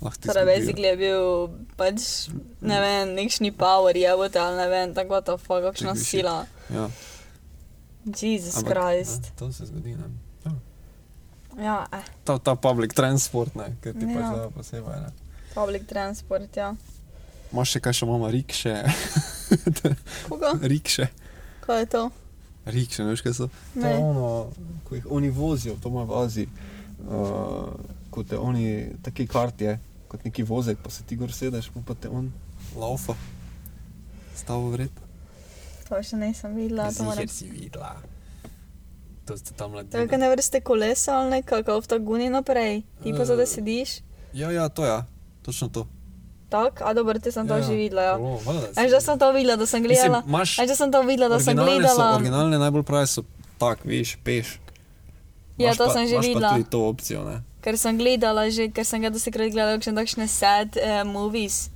Torej, 0.00 0.44
basically 0.48 0.88
je 0.88 0.96
bil 0.96 1.24
pač, 1.76 2.28
ne 2.60 2.76
vem, 2.80 3.14
nekšni 3.16 3.52
power, 3.52 3.96
je 3.96 4.12
bo 4.16 4.28
ali 4.28 4.56
ne 4.56 4.68
vem, 4.68 4.94
tako 4.96 5.20
the 5.20 5.36
fuck, 5.36 5.60
kakšna 5.64 5.92
sila. 5.96 6.46
Ja, 6.72 6.88
Jesus 8.04 8.56
ampak, 8.56 8.72
Christ. 8.72 9.28
Ne, 9.28 9.36
to 9.36 9.52
se 9.52 9.66
zgodi. 9.68 9.96
Ne. 9.96 10.08
Ja. 10.44 10.52
Ja, 11.60 11.76
eh, 11.92 12.04
Ta, 12.24 12.38
ta 12.38 12.56
public 12.56 12.96
transport, 12.96 13.52
ne, 13.56 13.76
ker 13.84 13.92
ti 13.92 14.08
ja. 14.08 14.12
pač 14.16 14.24
Ja. 14.24 14.32
da 14.36 14.48
posebej. 14.56 15.00
Ne. 15.04 15.12
public 15.52 15.84
transport, 15.88 16.56
ja. 16.56 16.72
Imaš 17.50 17.68
še 17.70 17.80
kaj, 17.80 17.92
še 17.92 18.04
imamo 18.04 18.28
rikše. 18.28 18.74
Koga? 20.28 20.54
rikše. 20.62 21.06
Kaj 21.60 21.78
je 21.78 21.86
to? 21.88 22.02
Rikše, 22.66 23.02
ne 23.02 23.10
veš 23.10 23.20
kaj 23.20 23.34
so? 23.34 23.46
To 23.48 23.54
Ne. 23.76 23.90
je 23.90 23.98
ono, 23.98 24.28
ko 24.84 24.94
jih 24.94 25.06
oni 25.08 25.30
vozijo, 25.30 25.74
to 25.76 25.88
ima 25.88 26.04
v 26.04 26.14
Aziji. 26.16 26.48
Uh, 27.00 27.72
kot 28.10 28.26
te 28.26 28.36
oni, 28.36 28.66
taki 29.00 29.26
kart 29.26 29.56
je, 29.58 29.78
kot 30.06 30.22
neki 30.22 30.42
vozek, 30.42 30.78
pa 30.78 30.90
se 30.90 31.02
ti 31.02 31.16
gor 31.16 31.32
sedeš, 31.32 31.70
pa, 31.70 31.80
pa 31.82 31.94
te 31.96 32.08
on 32.08 32.30
laufa. 32.74 33.16
Stavo 34.34 34.70
vred. 34.70 34.92
To 35.84 35.98
še 35.98 36.16
nisem 36.16 36.54
videla. 36.54 36.86
To 36.88 37.02
moram... 37.02 37.26
si 37.26 37.46
videla. 37.46 37.96
To 39.22 39.34
ste 39.34 39.50
tam 39.52 39.70
To 39.70 39.78
je 39.78 39.84
mladine. 39.84 40.06
kaj 40.06 40.18
ne 40.18 40.28
vrste 40.28 40.60
kolesa 40.60 41.16
ali 41.16 41.30
nekako 41.32 41.80
v 41.80 41.86
taguni 41.88 42.28
naprej. 42.28 42.82
Ti 43.00 43.10
pa 43.10 43.22
Eh. 43.22 43.26
zdaj 43.26 43.46
sediš. 43.48 43.90
Ja, 44.32 44.50
ja, 44.50 44.68
to 44.68 44.84
ja, 44.84 45.02
točno 45.42 45.66
to. 45.68 45.88
Tak, 46.50 46.82
a 46.82 46.90
dobro, 46.94 47.14
te 47.18 47.30
sem 47.30 47.46
to 47.46 47.62
že 47.62 47.74
videla. 47.78 48.02
Ja. 48.02 48.14
Valjda, 48.18 48.66
Aj, 48.74 48.86
že 48.90 48.98
sem 49.00 49.18
to 49.18 49.30
videla, 49.32 49.54
da 49.56 49.66
sem 49.66 49.82
Mislim, 49.82 50.10
gledala. 50.10 50.22
imaš 50.26 50.58
Aj, 50.58 50.66
že 50.66 50.74
sem 50.74 50.90
to 50.90 50.98
videla, 51.06 51.28
da 51.30 51.38
sem 51.38 51.54
originalne 51.54 51.88
so, 51.88 51.94
gledala. 51.94 52.14
originalne 52.18 52.56
najbolj 52.58 52.82
pravi 52.82 53.06
so 53.06 53.22
tak, 53.58 53.84
veš, 53.86 54.16
peš. 54.24 54.58
Ja, 55.60 55.70
Imaš 55.70 55.76
to 55.78 55.86
pa, 55.86 55.92
sem 55.94 56.04
že 56.08 56.16
videla. 56.18 56.48
Pa 56.50 56.56
tudi 56.58 56.66
to 56.66 56.80
opcijo, 56.88 57.20
ne? 57.22 57.36
Ker 57.60 57.76
sem 57.78 57.94
gledala 57.94 58.48
že, 58.50 58.66
ker 58.72 58.82
sem 58.82 58.98
ga 58.98 59.12
dosti 59.12 59.30
krat 59.30 59.52
gledala, 59.52 59.78
kakšne 59.78 59.94
takšne 59.94 60.26
sad 60.26 60.68
uh, 60.74 61.04
movies. 61.06 61.68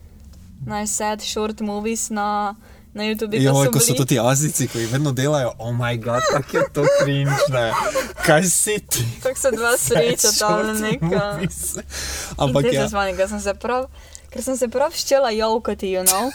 Naj 0.67 0.87
sad 0.89 1.19
short 1.23 1.61
movies 1.61 2.09
na, 2.11 2.57
na 2.97 3.05
YouTube. 3.05 3.37
Jo, 3.37 3.53
ko 3.69 3.79
so 3.79 3.93
to 3.93 4.03
ti 4.03 4.17
azici, 4.19 4.65
ko 4.67 4.81
jih 4.81 4.89
vedno 4.89 5.13
delajo, 5.13 5.53
oh 5.61 5.71
moj 5.71 5.99
bog, 6.01 6.25
tako 6.33 6.57
je 6.57 6.65
to 6.73 6.83
cringe, 6.99 7.37
ne. 7.53 7.69
Kaj 8.25 8.43
si 8.49 8.81
ti? 8.81 9.05
Tako 9.21 9.39
so 9.39 9.51
dva 9.53 9.77
sreča 9.77 10.33
tam 10.41 10.73
neka. 10.81 11.05
movies. 11.05 11.77
Ampak 12.41 12.65
ja. 12.73 12.81
ja, 12.81 12.89
Zvanj, 12.89 13.13
ker 13.15 13.29
sem 13.29 13.41
se 13.45 13.53
prav, 13.55 13.87
ker 14.35 14.43
sem 14.43 14.57
se 14.59 14.67
prav 14.69 14.91
ščela 14.99 15.31
jokati, 15.31 15.95
you 15.95 16.03
know. 16.09 16.33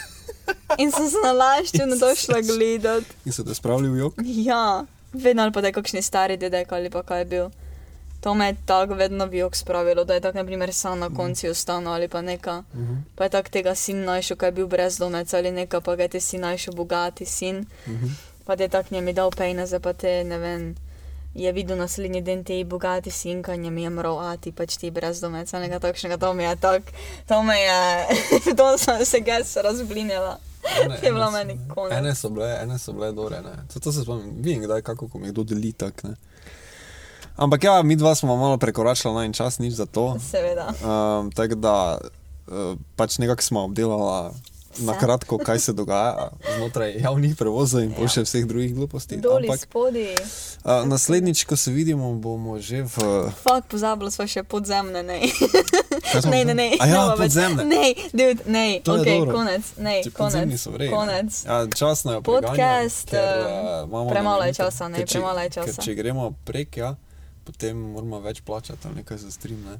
In 0.79 0.91
sem 0.91 1.09
se 1.11 1.19
nalaščila, 1.23 1.85
da 1.91 1.95
došla 1.99 2.39
gledat. 2.47 3.03
in 3.25 3.35
so 3.35 3.43
te 3.43 3.53
spravili 3.53 3.89
v 3.91 3.99
jok. 4.05 4.21
Ja, 4.25 4.85
vedno 5.13 5.43
ali 5.43 5.51
pa 5.51 5.61
da 5.61 5.67
je 5.67 5.75
kakšni 5.75 6.01
stari 6.01 6.37
dedek 6.37 6.71
ali 6.71 6.89
pa 6.89 7.03
kaj 7.03 7.19
je 7.19 7.25
bil. 7.25 7.49
To 8.21 8.33
me 8.35 8.47
je 8.49 8.55
tako 8.65 8.97
vedno 8.99 9.25
v 9.25 9.39
jok 9.43 9.55
spravilo, 9.55 10.03
da 10.03 10.13
je 10.13 10.21
tako, 10.21 10.37
na 10.37 10.43
primer, 10.45 10.73
sam 10.73 10.99
na 10.99 11.07
koncu 11.09 11.49
ostano 11.49 11.91
ali 11.91 12.07
pa 12.07 12.21
neka. 12.21 12.63
Mhm. 12.73 12.95
Pa 13.15 13.23
je 13.23 13.29
tako 13.29 13.49
tega 13.49 13.75
sin 13.75 14.03
najšel, 14.05 14.37
kaj 14.37 14.47
je 14.47 14.51
bil 14.51 14.67
brezdomec 14.67 15.33
ali 15.33 15.51
neka, 15.51 15.81
pa 15.81 15.95
ga 15.95 16.03
je 16.03 16.09
te 16.09 16.19
sin 16.19 16.41
najšel 16.41 16.73
bogati 16.75 17.25
sin. 17.25 17.65
Mhm. 17.87 18.07
Pa 18.45 18.55
te 18.55 18.67
tak 18.67 18.91
njemi 18.91 19.13
dal 19.13 19.31
pejnaze, 19.31 19.79
pa 19.79 19.93
te 19.93 20.23
ne 20.23 20.37
vem. 20.37 20.75
Je 21.33 21.51
videl 21.53 21.77
naslednji 21.77 22.21
dan 22.21 22.43
te 22.43 22.63
bogati 22.65 23.11
sinka 23.11 23.53
in 23.53 23.65
je 23.65 23.71
mi 23.71 23.83
je 23.83 23.89
mral, 23.89 24.19
a 24.19 24.37
ti 24.37 24.51
pač 24.51 24.77
ti 24.77 24.91
brezdomec, 24.91 25.51
nekaj 25.51 25.79
takšnega, 25.79 26.17
to 26.17 26.33
mi 26.33 26.43
je 26.43 26.55
tak, 26.55 26.83
to 27.27 27.43
me 27.43 27.57
je, 27.59 28.07
to 28.57 28.77
sem 28.77 29.05
se 29.05 29.19
ges 29.21 29.57
razblinjala. 29.57 30.39
Ene, 30.83 30.97
Je 31.03 31.11
bila 31.11 31.31
meni 31.31 31.59
konec. 31.69 31.97
Ene 31.97 32.15
so 32.15 32.29
bile, 32.29 32.49
ene 32.63 32.79
so 32.79 32.93
bile 32.93 33.11
dobre, 33.11 33.41
ne. 33.41 33.53
To, 33.73 33.79
to 33.79 33.91
se 33.91 34.01
spomnim, 34.01 34.33
vidim 34.41 34.63
kdaj, 34.63 34.81
kako 34.81 35.07
ko 35.07 35.19
mi 35.19 35.31
kdo 35.31 35.43
deli 35.43 35.71
tak, 35.71 36.03
ne. 36.03 36.15
Ampak 37.39 37.63
ja, 37.63 37.81
mi 37.83 37.95
dva 37.95 38.15
smo 38.15 38.35
malo 38.35 38.57
prekoračila 38.57 39.13
najin 39.13 39.33
čas, 39.33 39.59
nič 39.59 39.73
za 39.73 39.85
to. 39.85 40.17
Seveda. 40.19 40.73
Um, 40.83 41.31
tako 41.31 41.55
da 41.55 41.97
uh, 42.01 42.75
pač 42.95 43.17
nekako 43.17 43.43
smo 43.43 43.63
obdelala 43.63 44.33
na 44.79 44.93
kratko, 44.93 45.37
kaj 45.37 45.59
se 45.59 45.73
dogaja 45.73 46.29
znotraj 46.55 46.95
javnih 46.97 47.35
prevozov 47.35 47.81
in 47.81 47.91
ja. 47.91 48.07
še 48.07 48.23
vseh 48.23 48.45
drugih 48.45 48.75
gluposti. 48.75 49.17
Doli, 49.17 49.45
Ampak 49.45 49.59
spodi. 49.61 50.07
uh, 50.63 50.85
naslednjič, 50.85 51.43
ko 51.43 51.55
se 51.55 51.71
vidimo, 51.71 52.13
bomo 52.15 52.59
že 52.59 52.81
v. 52.83 52.95
Fak, 53.37 53.67
pozabili 53.67 54.11
smo 54.11 54.27
še 54.27 54.43
podzemne, 54.43 55.03
ne. 55.03 55.19
Ne, 56.25 56.45
ne, 56.45 56.53
ne. 56.53 56.67
A 56.79 56.85
ja, 56.85 57.01
ne, 57.07 57.17
podzemne. 57.17 57.63
Ne, 57.63 57.93
dude, 58.09 58.41
ne. 58.47 58.81
To 58.81 58.95
je 58.95 59.01
Ok, 59.01 59.07
dobro. 59.09 59.33
konec, 59.35 59.63
ne, 59.77 59.95
Če 60.03 60.11
konec. 60.11 60.55
so 60.57 60.71
vredni. 60.71 60.93
Konec. 60.95 61.31
Ja, 61.45 61.67
časno 61.67 62.13
je 62.13 62.21
Podcast, 62.21 63.09
ker, 63.09 63.45
uh, 63.85 64.09
premalo 64.09 64.43
je 64.43 64.53
časa, 64.53 64.87
ne, 64.87 65.05
premalo 65.05 65.39
je 65.39 65.49
časa. 65.51 65.75
Ker 65.75 65.85
če 65.85 65.95
gremo 65.95 66.33
prek, 66.45 66.77
ja, 66.77 66.95
potem 67.43 67.77
moramo 67.77 68.19
več 68.19 68.41
plačati 68.41 68.87
ali 68.87 69.01
nekaj 69.01 69.17
za 69.17 69.31
stream. 69.31 69.61
Ne? 69.65 69.77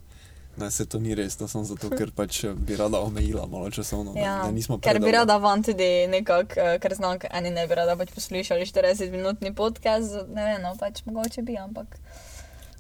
Ne, 0.59 0.67
se 0.69 0.85
to 0.85 0.99
ni 0.99 1.15
res, 1.15 1.35
to 1.35 1.47
sem 1.47 1.63
zato, 1.63 1.89
ker 1.89 2.11
pač 2.11 2.41
bi 2.57 2.75
rada 2.75 2.99
omejila 2.99 3.45
malo 3.47 3.69
časovno, 3.69 4.13
da, 4.13 4.19
Ja, 4.19 4.33
da 4.43 4.51
nismo 4.51 4.77
ker 4.77 4.99
bi 4.99 5.11
rada 5.11 5.37
van 5.37 5.63
tudi 5.63 5.87
nekako, 6.07 6.53
eh, 6.57 6.79
ker 6.79 6.93
znam, 6.93 7.17
eni 7.31 7.49
ne 7.49 7.63
bi 7.63 7.75
rada 7.75 7.95
pač 7.95 8.11
poslušali 8.11 8.65
40-minutni 8.65 9.53
podcast, 9.53 10.11
ne 10.27 10.43
vem, 10.45 10.61
no, 10.61 10.75
pač 10.75 11.01
mogoče 11.05 11.41
bi, 11.41 11.57
ampak 11.57 11.95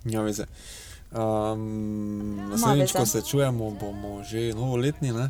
Ja, 0.05 0.21
veze. 0.21 0.45
Um, 1.11 2.49
naslednjič, 2.49 2.91
ko 2.91 3.05
se 3.05 3.21
čujemo, 3.21 3.71
bomo 3.71 4.23
že 4.23 4.53
novoletni, 4.53 5.11
ne? 5.11 5.29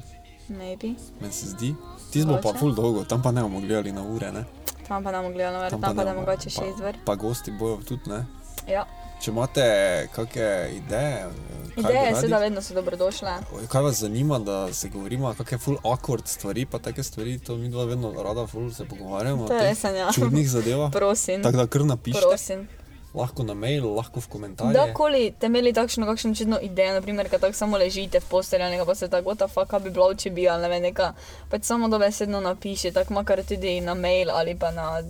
maybe. 0.49 0.95
meni 1.21 1.33
se 1.33 1.45
zdi. 1.47 1.75
Ti 2.11 2.21
smo 2.21 2.39
pa 2.41 2.53
ful 2.53 2.73
dolgo, 2.73 3.03
tam 3.03 3.21
pa 3.21 3.31
ne 3.31 3.41
bomo 3.41 3.59
gledali 3.59 3.91
na 3.91 4.01
ure, 4.03 4.31
ne? 4.31 4.43
Tam 4.87 5.03
pa 5.03 5.11
ne 5.11 5.17
bomo 5.19 5.31
gledali, 5.31 5.69
tam, 5.69 5.81
tam 5.81 5.95
pa 5.95 6.03
da 6.03 6.11
bomo- 6.11 6.25
mogoče 6.25 6.49
pa- 6.49 6.61
6 6.63 6.81
vr. 6.81 6.95
Pa 7.05 7.15
gosti 7.15 7.51
bojo 7.51 7.77
tudi, 7.79 8.09
ne? 8.09 8.25
Ja. 8.67 8.85
Če 9.19 9.31
imate 9.31 9.63
kakšne 10.11 10.47
ideje, 10.73 11.15
eh, 11.17 11.79
Ideje 11.79 12.05
radi- 12.05 12.15
seveda 12.15 12.37
vedno 12.39 12.61
so 12.61 12.73
dobrodošle. 12.73 13.33
Kaj 13.67 13.81
vas 13.81 13.95
zanima, 13.97 14.39
da 14.39 14.73
se 14.73 14.89
govorimo, 14.89 15.33
kakšne 15.33 15.57
full 15.57 15.77
awkward 15.83 16.25
stvari, 16.25 16.65
pa 16.65 16.79
take 16.79 17.03
stvari, 17.03 17.39
to 17.39 17.55
mi 17.55 17.69
dva 17.69 17.83
vedno 17.85 18.13
rada 18.13 18.47
full 18.47 18.71
se 18.71 18.85
pogovarjamo. 18.85 19.47
To 19.47 19.53
je 19.53 19.59
teh 19.59 19.69
res, 19.69 19.83
ja. 19.85 20.11
Čudnih 20.13 20.49
zadevah. 20.49 20.91
Prosim, 20.91 21.43
Tako 21.43 21.57
da 21.57 21.67
kar 21.67 21.81
napišite, 21.83 22.21
prosim. 22.21 22.67
lahko 23.13 23.43
na 23.43 23.53
mail, 23.53 23.89
lahko 23.89 24.19
v 24.19 24.27
komentarje. 24.27 24.71
Kdorkoli 24.71 25.33
ste 25.37 25.45
imeli 25.45 25.73
takšno 25.73 26.05
kakšno 26.05 26.35
čudno 26.35 26.59
idejo, 26.61 26.93
naprimer, 26.93 27.29
kad 27.29 27.41
tako 27.41 27.53
samo 27.53 27.77
ležite 27.77 28.19
v 28.19 28.25
postelji 28.25 28.63
ali 28.63 28.85
pa 28.85 28.95
se 28.95 29.07
tako, 29.07 29.35
fuck, 29.47 29.67
kaj 29.67 29.79
bi 29.79 29.89
bilo, 29.89 30.13
če 30.13 30.29
bi, 30.29 30.47
ali 30.47 30.61
ne 30.61 30.69
vem, 30.69 30.81
neka, 30.83 31.13
pač 31.49 31.63
samo 31.63 31.87
dobesedno 31.87 32.39
napiši, 32.39 32.91
tako 32.91 33.13
makar 33.13 33.43
tudi 33.43 33.81
na 33.81 33.93
mail 33.93 34.29
ali 34.31 34.55
pa 34.55 34.71
na, 34.71 35.01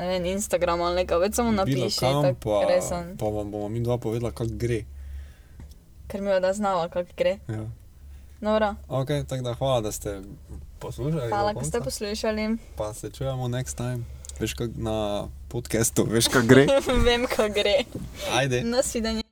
ne 0.00 0.08
vem, 0.08 0.24
Instagram 0.26 0.80
ali 0.80 0.96
nekaj, 0.96 1.18
več 1.18 1.34
samo 1.34 1.52
napiši, 1.52 2.00
kam, 2.00 2.34
pa, 2.34 2.64
resen, 2.68 3.16
pa 3.18 3.26
vam 3.26 3.50
bomo 3.50 3.68
mi 3.68 3.80
dva 3.80 3.98
povedala, 3.98 4.32
kako 4.32 4.56
gre. 4.56 4.84
ker 6.08 6.20
mi 6.20 6.40
da 6.40 6.52
znava, 6.52 6.88
kako 6.88 7.12
gre. 7.16 7.38
Ja. 7.48 7.68
Dobro, 8.40 8.74
Ok, 8.88 9.08
tako 9.28 9.42
da 9.42 9.54
hvala, 9.54 9.80
da 9.80 9.92
ste 9.92 10.22
poslušali. 10.78 11.28
hvala, 11.28 11.54
ko 11.54 11.64
ste 11.64 11.80
poslušali. 11.80 12.56
Pa 12.76 12.94
se 12.94 13.10
čujemo 13.10 13.48
next 13.48 13.76
time. 13.76 14.04
Veš, 14.40 14.54
kak 14.54 14.70
na 14.74 15.28
podcastu, 15.48 16.06
veš, 16.08 16.28
kako 16.28 16.46
gre. 16.46 16.66
Vem, 17.06 17.26
kako 17.26 17.52
gre. 17.52 17.84
Ajde. 18.32 18.64
Nasvidenje. 18.64 19.22